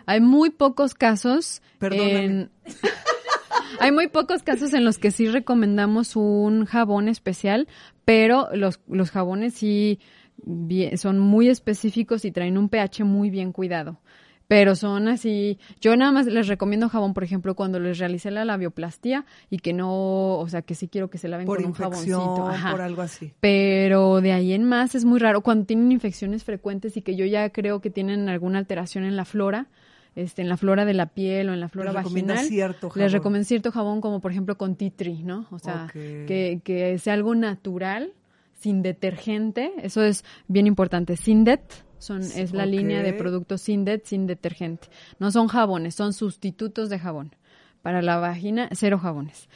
Hay 0.06 0.20
muy 0.20 0.50
pocos 0.50 0.94
casos 0.94 1.62
Perdóname. 1.78 2.24
en- 2.24 2.50
Hay 3.80 3.90
muy 3.90 4.06
pocos 4.08 4.42
casos 4.42 4.72
en 4.72 4.84
los 4.84 4.98
que 4.98 5.10
sí 5.10 5.26
recomendamos 5.28 6.14
un 6.16 6.64
jabón 6.64 7.08
especial, 7.08 7.66
pero 8.04 8.48
los, 8.54 8.80
los 8.86 9.10
jabones 9.10 9.54
sí 9.54 9.98
bien- 10.36 10.96
son 10.98 11.18
muy 11.18 11.48
específicos 11.48 12.24
y 12.24 12.30
traen 12.30 12.56
un 12.56 12.68
pH 12.68 13.04
muy 13.04 13.30
bien 13.30 13.52
cuidado. 13.52 13.98
Pero 14.46 14.76
son 14.76 15.08
así, 15.08 15.58
yo 15.80 15.96
nada 15.96 16.12
más 16.12 16.26
les 16.26 16.48
recomiendo 16.48 16.88
jabón, 16.90 17.14
por 17.14 17.24
ejemplo, 17.24 17.54
cuando 17.54 17.80
les 17.80 17.98
realicé 17.98 18.30
la 18.30 18.44
labioplastía 18.44 19.24
y 19.48 19.58
que 19.58 19.72
no, 19.72 20.38
o 20.38 20.48
sea, 20.48 20.60
que 20.60 20.74
sí 20.74 20.88
quiero 20.88 21.08
que 21.08 21.16
se 21.16 21.28
laven 21.28 21.46
Por 21.46 21.58
con 21.58 21.66
un 21.66 21.72
jaboncito. 21.72 22.48
Ajá. 22.48 22.70
por 22.72 22.82
algo 22.82 23.02
así. 23.02 23.32
Pero 23.40 24.20
de 24.20 24.32
ahí 24.32 24.52
en 24.52 24.64
más 24.64 24.94
es 24.94 25.04
muy 25.06 25.18
raro 25.18 25.40
cuando 25.40 25.64
tienen 25.64 25.90
infecciones 25.92 26.44
frecuentes 26.44 26.96
y 26.96 27.02
que 27.02 27.16
yo 27.16 27.24
ya 27.24 27.48
creo 27.50 27.80
que 27.80 27.88
tienen 27.90 28.28
alguna 28.28 28.58
alteración 28.58 29.04
en 29.04 29.16
la 29.16 29.24
flora, 29.24 29.68
este, 30.14 30.42
en 30.42 30.48
la 30.50 30.56
flora 30.58 30.84
de 30.84 30.94
la 30.94 31.06
piel 31.06 31.48
o 31.48 31.54
en 31.54 31.60
la 31.60 31.68
flora 31.68 31.92
Les 31.92 32.04
vaginal. 32.04 32.38
cierto 32.40 32.90
jabón. 32.90 33.02
Les 33.02 33.12
recomiendo 33.12 33.46
cierto 33.46 33.72
jabón 33.72 34.00
como 34.02 34.20
por 34.20 34.30
ejemplo 34.30 34.58
con 34.58 34.76
tea 34.76 34.90
tree, 34.94 35.22
¿no? 35.24 35.46
O 35.50 35.58
sea, 35.58 35.88
que, 35.92 36.60
que 36.62 36.98
sea 36.98 37.14
algo 37.14 37.34
natural, 37.34 38.12
sin 38.60 38.82
detergente, 38.82 39.72
eso 39.82 40.02
es 40.02 40.24
bien 40.48 40.66
importante. 40.66 41.16
Sindet 41.16 41.62
son, 42.04 42.22
es 42.22 42.52
la 42.52 42.66
línea 42.66 43.02
de 43.02 43.12
productos 43.12 43.62
Sindet 43.62 44.04
sin 44.04 44.26
detergente. 44.26 44.88
No 45.18 45.30
son 45.30 45.48
jabones, 45.48 45.94
son 45.94 46.12
sustitutos 46.12 46.88
de 46.90 46.98
jabón. 46.98 47.34
Para 47.82 48.00
la 48.00 48.16
vagina, 48.16 48.68
cero 48.72 48.98
jabones. 48.98 49.48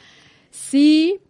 Sí 0.51 1.21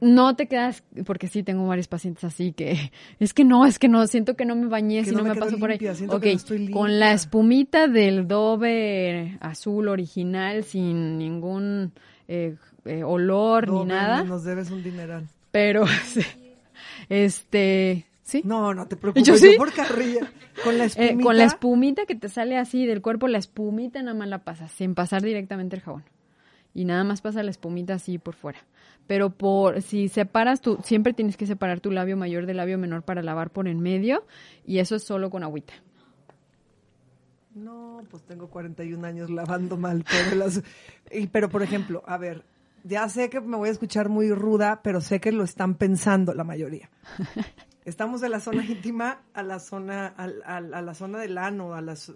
no 0.00 0.36
te 0.36 0.46
quedas, 0.46 0.82
porque 1.04 1.28
sí 1.28 1.42
tengo 1.42 1.66
varios 1.66 1.88
pacientes 1.88 2.24
así 2.24 2.52
que 2.52 2.90
es 3.18 3.34
que 3.34 3.44
no, 3.44 3.66
es 3.66 3.78
que 3.78 3.88
no, 3.88 4.06
siento 4.06 4.36
que 4.36 4.44
no 4.44 4.56
me 4.56 4.66
bañé 4.66 5.04
si 5.04 5.12
no 5.12 5.22
me 5.22 5.30
me, 5.30 5.40
paso 5.40 5.58
por 5.58 5.70
ahí. 5.70 5.78
Ok, 6.08 6.20
que 6.20 6.30
no 6.30 6.36
estoy 6.36 6.70
con 6.70 6.98
la 6.98 7.12
espumita 7.12 7.88
del 7.88 8.26
Dove 8.26 9.38
azul 9.40 9.88
original, 9.88 10.64
sin 10.64 11.18
ningún 11.18 11.92
eh, 12.28 12.56
eh, 12.84 13.02
olor 13.02 13.70
ni 13.70 13.84
nada, 13.84 14.24
Nos 14.24 14.44
debes 14.44 14.70
un 14.70 14.82
dineral. 14.82 15.26
pero 15.50 15.86
sí, 15.86 16.20
este, 17.08 18.06
sí. 18.26 18.42
No, 18.44 18.74
no 18.74 18.86
te 18.86 18.96
preocupes, 18.96 19.26
Yo 19.26 19.34
yo, 19.34 19.38
sí. 19.38 19.54
por 19.56 19.72
carrilla. 19.72 20.30
Con 20.62 20.76
la 20.76 20.84
Eh, 20.84 20.88
espumita. 20.88 21.22
con 21.24 21.36
la 21.38 21.44
espumita 21.44 22.04
que 22.06 22.14
te 22.14 22.28
sale 22.28 22.58
así 22.58 22.84
del 22.84 23.00
cuerpo, 23.00 23.26
la 23.28 23.38
espumita 23.38 24.02
nada 24.02 24.16
más 24.18 24.28
la 24.28 24.44
pasas, 24.44 24.70
sin 24.72 24.94
pasar 24.94 25.22
directamente 25.22 25.76
el 25.76 25.82
jabón. 25.82 26.04
Y 26.74 26.84
nada 26.84 27.04
más 27.04 27.22
pasa 27.22 27.42
la 27.42 27.50
espumita 27.50 27.94
así 27.94 28.18
por 28.18 28.34
fuera. 28.34 28.58
Pero 29.06 29.30
por 29.30 29.80
si 29.80 30.08
separas 30.08 30.60
tu, 30.60 30.76
siempre 30.84 31.14
tienes 31.14 31.36
que 31.38 31.46
separar 31.46 31.80
tu 31.80 31.90
labio 31.90 32.16
mayor 32.18 32.44
del 32.44 32.58
labio 32.58 32.76
menor 32.76 33.02
para 33.02 33.22
lavar 33.22 33.50
por 33.50 33.66
en 33.68 33.80
medio. 33.80 34.26
Y 34.66 34.80
eso 34.80 34.96
es 34.96 35.02
solo 35.04 35.30
con 35.30 35.42
agüita. 35.42 35.72
No, 37.54 38.02
pues 38.10 38.22
tengo 38.24 38.48
41 38.48 39.06
años 39.06 39.30
lavando 39.30 39.76
mal 39.78 40.04
todo 40.04 40.34
las... 40.36 40.62
Pero, 41.32 41.48
por 41.48 41.62
ejemplo, 41.62 42.02
a 42.06 42.18
ver, 42.18 42.44
ya 42.84 43.08
sé 43.08 43.30
que 43.30 43.40
me 43.40 43.56
voy 43.56 43.70
a 43.70 43.72
escuchar 43.72 44.10
muy 44.10 44.30
ruda, 44.32 44.80
pero 44.82 45.00
sé 45.00 45.20
que 45.20 45.32
lo 45.32 45.44
están 45.44 45.74
pensando 45.76 46.34
la 46.34 46.44
mayoría. 46.44 46.90
Estamos 47.86 48.20
de 48.20 48.28
la 48.28 48.40
zona 48.40 48.62
íntima 48.64 49.20
a 49.32 49.42
la 49.42 49.58
zona, 49.58 50.08
al- 50.08 50.42
al- 50.44 50.74
a, 50.74 50.82
la 50.82 50.92
zona 50.94 51.18
del 51.18 51.38
ano, 51.38 51.72
a 51.74 51.80
las... 51.80 52.12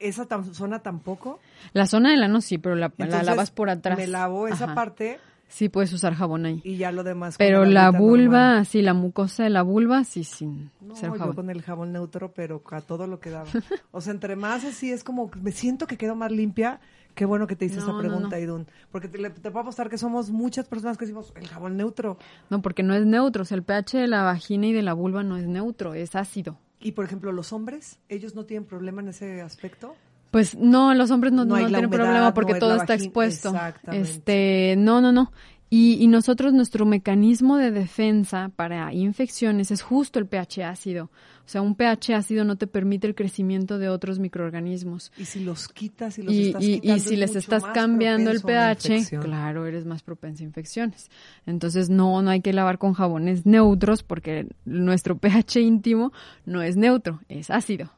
¿Esa 0.00 0.26
zona 0.52 0.80
tampoco? 0.80 1.38
La 1.74 1.86
zona 1.86 2.10
del 2.10 2.24
ano 2.24 2.40
sí, 2.40 2.58
pero 2.58 2.74
la, 2.74 2.92
la 2.98 3.22
lavas 3.22 3.52
por 3.52 3.70
atrás. 3.70 3.96
Me 3.96 4.08
lavo 4.08 4.48
esa 4.48 4.64
Ajá. 4.64 4.74
parte 4.74 5.20
Sí 5.46 5.68
puedes 5.68 5.92
usar 5.92 6.14
jabón 6.14 6.46
ahí. 6.46 6.62
y 6.64 6.78
ya 6.78 6.90
lo 6.92 7.04
demás. 7.04 7.36
Pero 7.36 7.66
la 7.66 7.90
vulva, 7.90 8.46
normal. 8.48 8.66
sí, 8.66 8.80
la 8.80 8.94
mucosa 8.94 9.44
de 9.44 9.50
la 9.50 9.60
vulva, 9.60 10.02
sí, 10.02 10.24
sin 10.24 10.70
No, 10.80 10.96
ser 10.96 11.10
yo 11.10 11.18
jabón. 11.18 11.34
con 11.36 11.50
el 11.50 11.60
jabón 11.60 11.92
neutro, 11.92 12.32
pero 12.32 12.62
a 12.70 12.80
todo 12.80 13.06
lo 13.06 13.20
que 13.20 13.28
daba. 13.30 13.46
O 13.90 14.00
sea, 14.00 14.14
entre 14.14 14.34
más 14.34 14.64
así 14.64 14.90
es 14.90 15.04
como, 15.04 15.30
me 15.42 15.52
siento 15.52 15.86
que 15.86 15.98
quedo 15.98 16.16
más 16.16 16.32
limpia. 16.32 16.80
Qué 17.14 17.24
bueno 17.24 17.46
que 17.46 17.56
te 17.56 17.66
hice 17.66 17.76
No, 17.76 17.82
esa 17.82 17.92
no, 17.92 17.98
pregunta, 17.98 18.36
no. 18.36 18.42
Idun. 18.42 18.66
Porque 18.90 19.08
te, 19.08 19.18
te 19.18 19.50
puedo 19.50 19.60
apostar 19.60 19.90
que 19.90 19.98
somos 19.98 20.30
muchas 20.30 20.66
personas 20.66 20.96
que 20.96 21.04
decimos 21.04 21.32
el 21.36 21.46
jabón 21.48 21.76
neutro. 21.76 22.16
No, 22.50 22.62
porque 22.62 22.82
no 22.82 22.94
es 22.94 23.04
neutro. 23.04 23.42
O 23.42 23.44
sea, 23.44 23.56
el 23.56 23.62
pH 23.62 23.98
de 23.98 24.06
la 24.06 24.22
vagina 24.22 24.66
y 24.66 24.72
de 24.72 24.82
la 24.82 24.94
vulva 24.94 25.22
no 25.22 25.36
es 25.36 25.46
neutro, 25.46 25.94
es 25.94 26.16
ácido. 26.16 26.58
Y 26.80 26.92
por 26.92 27.04
ejemplo, 27.04 27.32
los 27.32 27.52
hombres, 27.52 28.00
ellos 28.08 28.34
no 28.34 28.44
tienen 28.44 28.66
problema 28.66 29.02
en 29.02 29.08
ese 29.08 29.40
aspecto. 29.42 29.94
Pues 30.30 30.56
no, 30.56 30.94
los 30.94 31.10
hombres 31.10 31.32
no, 31.32 31.44
No 31.44 31.56
no 31.56 31.66
tienen 31.66 31.86
humedad, 31.86 32.04
problema 32.04 32.34
porque 32.34 32.54
no 32.54 32.58
todo 32.58 32.76
está 32.76 32.94
expuesto. 32.94 33.54
Este, 33.92 34.74
no, 34.78 35.00
no, 35.02 35.12
no. 35.12 35.30
Y, 35.74 35.94
y 36.04 36.06
nosotros, 36.06 36.52
nuestro 36.52 36.84
mecanismo 36.84 37.56
de 37.56 37.70
defensa 37.70 38.50
para 38.54 38.92
infecciones 38.92 39.70
es 39.70 39.80
justo 39.80 40.18
el 40.18 40.26
pH 40.26 40.64
ácido. 40.64 41.04
O 41.46 41.48
sea, 41.48 41.62
un 41.62 41.76
pH 41.76 42.14
ácido 42.14 42.44
no 42.44 42.56
te 42.56 42.66
permite 42.66 43.06
el 43.06 43.14
crecimiento 43.14 43.78
de 43.78 43.88
otros 43.88 44.18
microorganismos. 44.18 45.12
Y 45.16 45.24
si 45.24 45.40
los 45.40 45.68
quitas 45.68 46.18
y 46.18 46.22
los 46.24 46.34
Y, 46.34 46.48
estás 46.48 46.62
y- 46.62 46.80
si 47.00 47.14
es 47.14 47.18
les 47.18 47.36
estás 47.36 47.64
cambiando 47.64 48.30
el 48.30 48.42
pH, 48.42 49.18
claro, 49.20 49.64
eres 49.64 49.86
más 49.86 50.02
propenso 50.02 50.42
a 50.42 50.46
infecciones. 50.46 51.10
Entonces, 51.46 51.88
no, 51.88 52.20
no 52.20 52.30
hay 52.30 52.42
que 52.42 52.52
lavar 52.52 52.76
con 52.76 52.92
jabones 52.92 53.46
neutros 53.46 54.02
porque 54.02 54.48
nuestro 54.66 55.16
pH 55.16 55.58
íntimo 55.62 56.12
no 56.44 56.60
es 56.60 56.76
neutro, 56.76 57.20
es 57.30 57.48
ácido. 57.48 57.90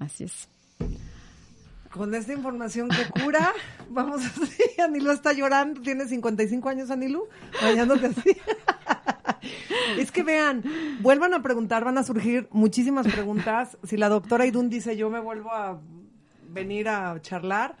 Así 0.00 0.24
es. 0.24 0.48
Con 1.98 2.14
esta 2.14 2.32
información 2.32 2.88
que 2.88 3.22
cura, 3.22 3.52
vamos 3.90 4.24
así. 4.24 4.80
Anilu 4.80 5.10
está 5.10 5.32
llorando, 5.32 5.80
tiene 5.80 6.06
55 6.06 6.68
años, 6.68 6.90
Anilu, 6.92 7.26
bañándote 7.60 8.06
así. 8.06 8.36
Es 9.98 10.12
que 10.12 10.22
vean, 10.22 10.62
vuelvan 11.00 11.34
a 11.34 11.42
preguntar, 11.42 11.84
van 11.84 11.98
a 11.98 12.04
surgir 12.04 12.46
muchísimas 12.52 13.06
preguntas. 13.06 13.78
Si 13.82 13.96
la 13.96 14.08
doctora 14.08 14.46
Idun 14.46 14.68
dice 14.68 14.96
yo 14.96 15.10
me 15.10 15.18
vuelvo 15.18 15.52
a 15.52 15.80
venir 16.48 16.88
a 16.88 17.20
charlar, 17.20 17.76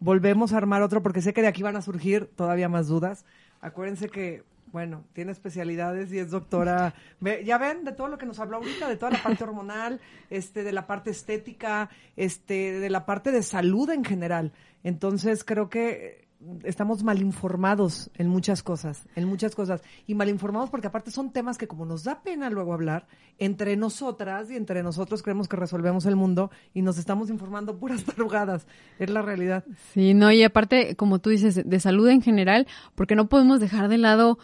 volvemos 0.00 0.52
a 0.52 0.56
armar 0.56 0.82
otro 0.82 1.02
porque 1.02 1.20
sé 1.20 1.32
que 1.34 1.42
de 1.42 1.48
aquí 1.48 1.62
van 1.62 1.76
a 1.76 1.82
surgir 1.82 2.26
todavía 2.36 2.68
más 2.68 2.86
dudas. 2.88 3.24
Acuérdense 3.60 4.08
que, 4.08 4.44
bueno, 4.72 5.04
tiene 5.12 5.32
especialidades 5.32 6.12
y 6.12 6.18
es 6.18 6.30
doctora. 6.30 6.94
Ya 7.44 7.58
ven 7.58 7.84
de 7.84 7.92
todo 7.92 8.08
lo 8.08 8.18
que 8.18 8.26
nos 8.26 8.38
habló 8.38 8.58
ahorita, 8.58 8.88
de 8.88 8.96
toda 8.96 9.12
la 9.12 9.22
parte 9.22 9.44
hormonal, 9.44 10.00
este, 10.30 10.62
de 10.62 10.72
la 10.72 10.86
parte 10.86 11.10
estética, 11.10 11.90
este, 12.16 12.78
de 12.78 12.90
la 12.90 13.06
parte 13.06 13.32
de 13.32 13.42
salud 13.42 13.90
en 13.90 14.04
general. 14.04 14.52
Entonces 14.84 15.44
creo 15.44 15.68
que 15.68 16.27
estamos 16.64 17.02
mal 17.02 17.20
informados 17.20 18.10
en 18.14 18.28
muchas 18.28 18.62
cosas, 18.62 19.06
en 19.16 19.26
muchas 19.26 19.54
cosas. 19.54 19.82
Y 20.06 20.14
mal 20.14 20.28
informados 20.28 20.70
porque 20.70 20.86
aparte 20.86 21.10
son 21.10 21.32
temas 21.32 21.58
que 21.58 21.66
como 21.66 21.84
nos 21.84 22.04
da 22.04 22.22
pena 22.22 22.50
luego 22.50 22.72
hablar, 22.72 23.06
entre 23.38 23.76
nosotras 23.76 24.50
y 24.50 24.56
entre 24.56 24.82
nosotros 24.82 25.22
creemos 25.22 25.48
que 25.48 25.56
resolvemos 25.56 26.06
el 26.06 26.16
mundo 26.16 26.50
y 26.74 26.82
nos 26.82 26.98
estamos 26.98 27.30
informando 27.30 27.78
puras 27.78 28.04
tarugadas. 28.04 28.66
Es 28.98 29.10
la 29.10 29.22
realidad. 29.22 29.64
Sí, 29.92 30.14
no, 30.14 30.30
y 30.30 30.42
aparte, 30.44 30.96
como 30.96 31.18
tú 31.18 31.30
dices, 31.30 31.68
de 31.68 31.80
salud 31.80 32.08
en 32.08 32.22
general, 32.22 32.66
porque 32.94 33.16
no 33.16 33.28
podemos 33.28 33.60
dejar 33.60 33.88
de 33.88 33.98
lado 33.98 34.38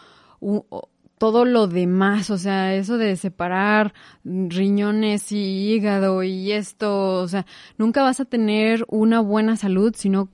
todo 1.19 1.45
lo 1.45 1.69
demás, 1.69 2.29
o 2.31 2.39
sea, 2.39 2.75
eso 2.75 2.99
de 2.99 3.17
separar 3.17 3.95
riñones 4.25 5.33
y 5.33 5.73
hígado 5.73 6.23
y 6.23 6.53
esto, 6.53 7.21
o 7.21 7.29
sea, 7.29 7.47
nunca 7.79 8.03
vas 8.03 8.21
a 8.21 8.25
tener 8.25 8.85
una 8.89 9.21
buena 9.21 9.57
salud 9.57 9.95
si 9.97 10.09
no 10.11 10.29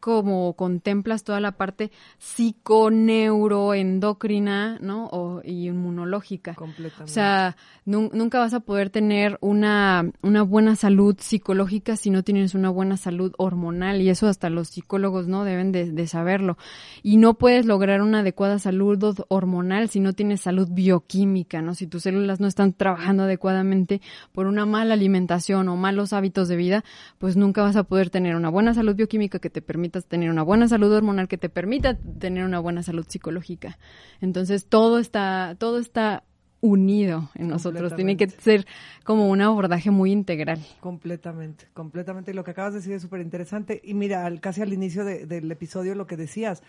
como 0.00 0.54
contemplas 0.54 1.22
toda 1.24 1.40
la 1.40 1.52
parte 1.52 1.90
psiconeuroendocrina, 2.18 4.78
¿no? 4.80 5.06
O, 5.06 5.40
y 5.44 5.68
inmunológica. 5.68 6.54
Completamente. 6.54 7.10
O 7.10 7.14
sea, 7.14 7.56
nunca 7.84 8.38
vas 8.38 8.54
a 8.54 8.60
poder 8.60 8.90
tener 8.90 9.38
una, 9.40 10.08
una 10.22 10.42
buena 10.42 10.76
salud 10.76 11.16
psicológica 11.18 11.96
si 11.96 12.10
no 12.10 12.22
tienes 12.22 12.54
una 12.54 12.70
buena 12.70 12.96
salud 12.96 13.32
hormonal 13.38 14.00
y 14.02 14.10
eso 14.10 14.28
hasta 14.28 14.50
los 14.50 14.68
psicólogos, 14.68 15.28
¿no? 15.28 15.44
Deben 15.44 15.72
de, 15.72 15.90
de 15.90 16.06
saberlo. 16.06 16.58
Y 17.02 17.16
no 17.16 17.34
puedes 17.34 17.66
lograr 17.66 18.02
una 18.02 18.20
adecuada 18.20 18.58
salud 18.58 18.98
hormonal 19.28 19.88
si 19.88 20.00
no 20.00 20.12
tienes 20.12 20.40
salud 20.40 20.68
bioquímica, 20.70 21.62
¿no? 21.62 21.74
Si 21.74 21.86
tus 21.86 22.02
células 22.02 22.40
no 22.40 22.46
están 22.46 22.72
trabajando 22.72 23.24
adecuadamente 23.24 24.00
por 24.32 24.46
una 24.46 24.66
mala 24.66 24.94
alimentación 24.94 25.68
o 25.68 25.76
malos 25.76 26.12
hábitos 26.12 26.48
de 26.48 26.56
vida, 26.56 26.84
pues 27.18 27.36
nunca 27.36 27.62
vas 27.62 27.76
a 27.76 27.84
poder 27.84 28.10
tener 28.10 28.36
una 28.36 28.48
buena 28.48 28.74
salud 28.74 28.94
bioquímica 28.94 29.38
que 29.38 29.50
te 29.50 29.62
permita 29.62 29.87
tener 29.90 30.30
una 30.30 30.42
buena 30.42 30.68
salud 30.68 30.92
hormonal, 30.92 31.28
que 31.28 31.38
te 31.38 31.48
permita 31.48 31.96
tener 31.96 32.44
una 32.44 32.60
buena 32.60 32.82
salud 32.82 33.06
psicológica. 33.08 33.78
Entonces 34.20 34.66
todo 34.66 34.98
está, 34.98 35.56
todo 35.58 35.78
está 35.78 36.24
unido 36.60 37.30
en 37.34 37.48
nosotros. 37.48 37.94
Tiene 37.94 38.16
que 38.16 38.28
ser 38.28 38.66
como 39.04 39.28
un 39.28 39.40
abordaje 39.40 39.90
muy 39.90 40.12
integral. 40.12 40.64
Completamente, 40.80 41.68
completamente. 41.72 42.32
Y 42.32 42.34
lo 42.34 42.44
que 42.44 42.50
acabas 42.50 42.72
de 42.72 42.80
decir 42.80 42.94
es 42.94 43.02
súper 43.02 43.20
interesante. 43.20 43.80
Y 43.84 43.94
mira, 43.94 44.26
al, 44.26 44.40
casi 44.40 44.62
al 44.62 44.72
inicio 44.72 45.04
del 45.04 45.50
episodio 45.50 45.94
lo 45.94 46.06
que 46.06 46.16
decías, 46.16 46.62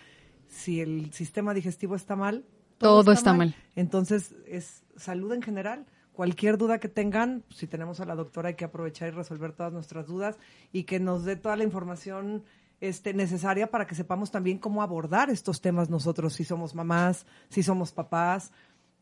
si 0.48 0.82
el 0.82 1.14
sistema 1.14 1.54
digestivo 1.54 1.96
está 1.96 2.16
mal, 2.16 2.46
todo, 2.78 3.12
está, 3.12 3.34
mal. 3.34 3.56
Entonces, 3.76 4.36
es 4.48 4.84
salud 4.96 5.34
en 5.34 5.42
general. 5.42 5.86
Cualquier 6.14 6.58
duda 6.58 6.80
que 6.80 6.88
tengan, 6.88 7.44
si 7.50 7.68
tenemos 7.68 8.00
a 8.00 8.06
la 8.06 8.16
doctora 8.16 8.50
hay 8.50 8.56
que 8.56 8.66
aprovechar 8.66 9.10
y 9.10 9.12
resolver 9.12 9.54
todas 9.54 9.74
nuestras 9.74 10.08
dudas 10.08 10.38
y 10.72 10.84
que 10.84 11.00
nos 11.00 11.24
dé 11.24 11.36
toda 11.36 11.56
la 11.56 11.64
información 11.64 12.44
este, 12.82 13.14
necesaria 13.14 13.70
para 13.70 13.88
que 13.88 13.96
sepamos 13.96 14.32
también 14.32 14.58
cómo 14.58 14.82
abordar 14.82 15.30
estos 15.30 15.62
temas 15.62 15.90
nosotros, 15.90 16.34
si 16.34 16.44
somos 16.44 16.76
mamás, 16.76 17.26
si 17.50 17.64
somos 17.64 17.92
papás, 17.92 18.52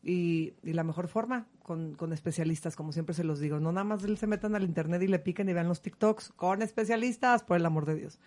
y, 0.02 0.54
la 0.62 0.84
mejor 0.84 1.08
forma 1.08 1.46
con, 1.62 1.94
con, 1.94 2.12
especialistas, 2.12 2.76
como 2.76 2.92
siempre 2.92 3.14
se 3.14 3.24
los 3.24 3.40
digo. 3.40 3.60
No 3.60 3.72
nada 3.72 3.84
más 3.84 4.02
se 4.02 4.26
metan 4.26 4.54
al 4.54 4.64
internet 4.64 5.02
y 5.02 5.08
le 5.08 5.18
piquen 5.18 5.48
y 5.48 5.52
vean 5.52 5.68
los 5.68 5.82
TikToks 5.82 6.32
con 6.36 6.62
especialistas, 6.62 7.42
por 7.42 7.56
el 7.56 7.66
amor 7.66 7.84
de 7.84 7.96
Dios. 7.96 8.18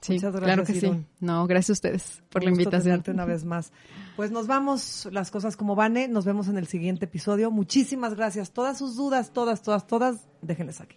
Sí, 0.00 0.14
Muchas 0.14 0.32
gracias, 0.32 0.54
claro 0.54 0.64
que 0.64 0.74
sí. 0.74 1.06
No, 1.20 1.46
gracias 1.46 1.70
a 1.70 1.72
ustedes 1.72 2.22
por 2.30 2.44
la 2.44 2.50
invitación. 2.50 3.02
una 3.08 3.24
vez 3.24 3.44
más. 3.44 3.72
Pues 4.16 4.30
nos 4.30 4.46
vamos, 4.46 5.08
las 5.10 5.30
cosas 5.30 5.56
como 5.56 5.74
van, 5.74 6.12
nos 6.12 6.24
vemos 6.24 6.48
en 6.48 6.56
el 6.56 6.68
siguiente 6.68 7.06
episodio. 7.06 7.50
Muchísimas 7.50 8.14
gracias. 8.14 8.52
Todas 8.52 8.78
sus 8.78 8.94
dudas, 8.94 9.32
todas, 9.32 9.62
todas, 9.62 9.86
todas, 9.86 10.28
déjenles 10.40 10.80
aquí. 10.80 10.96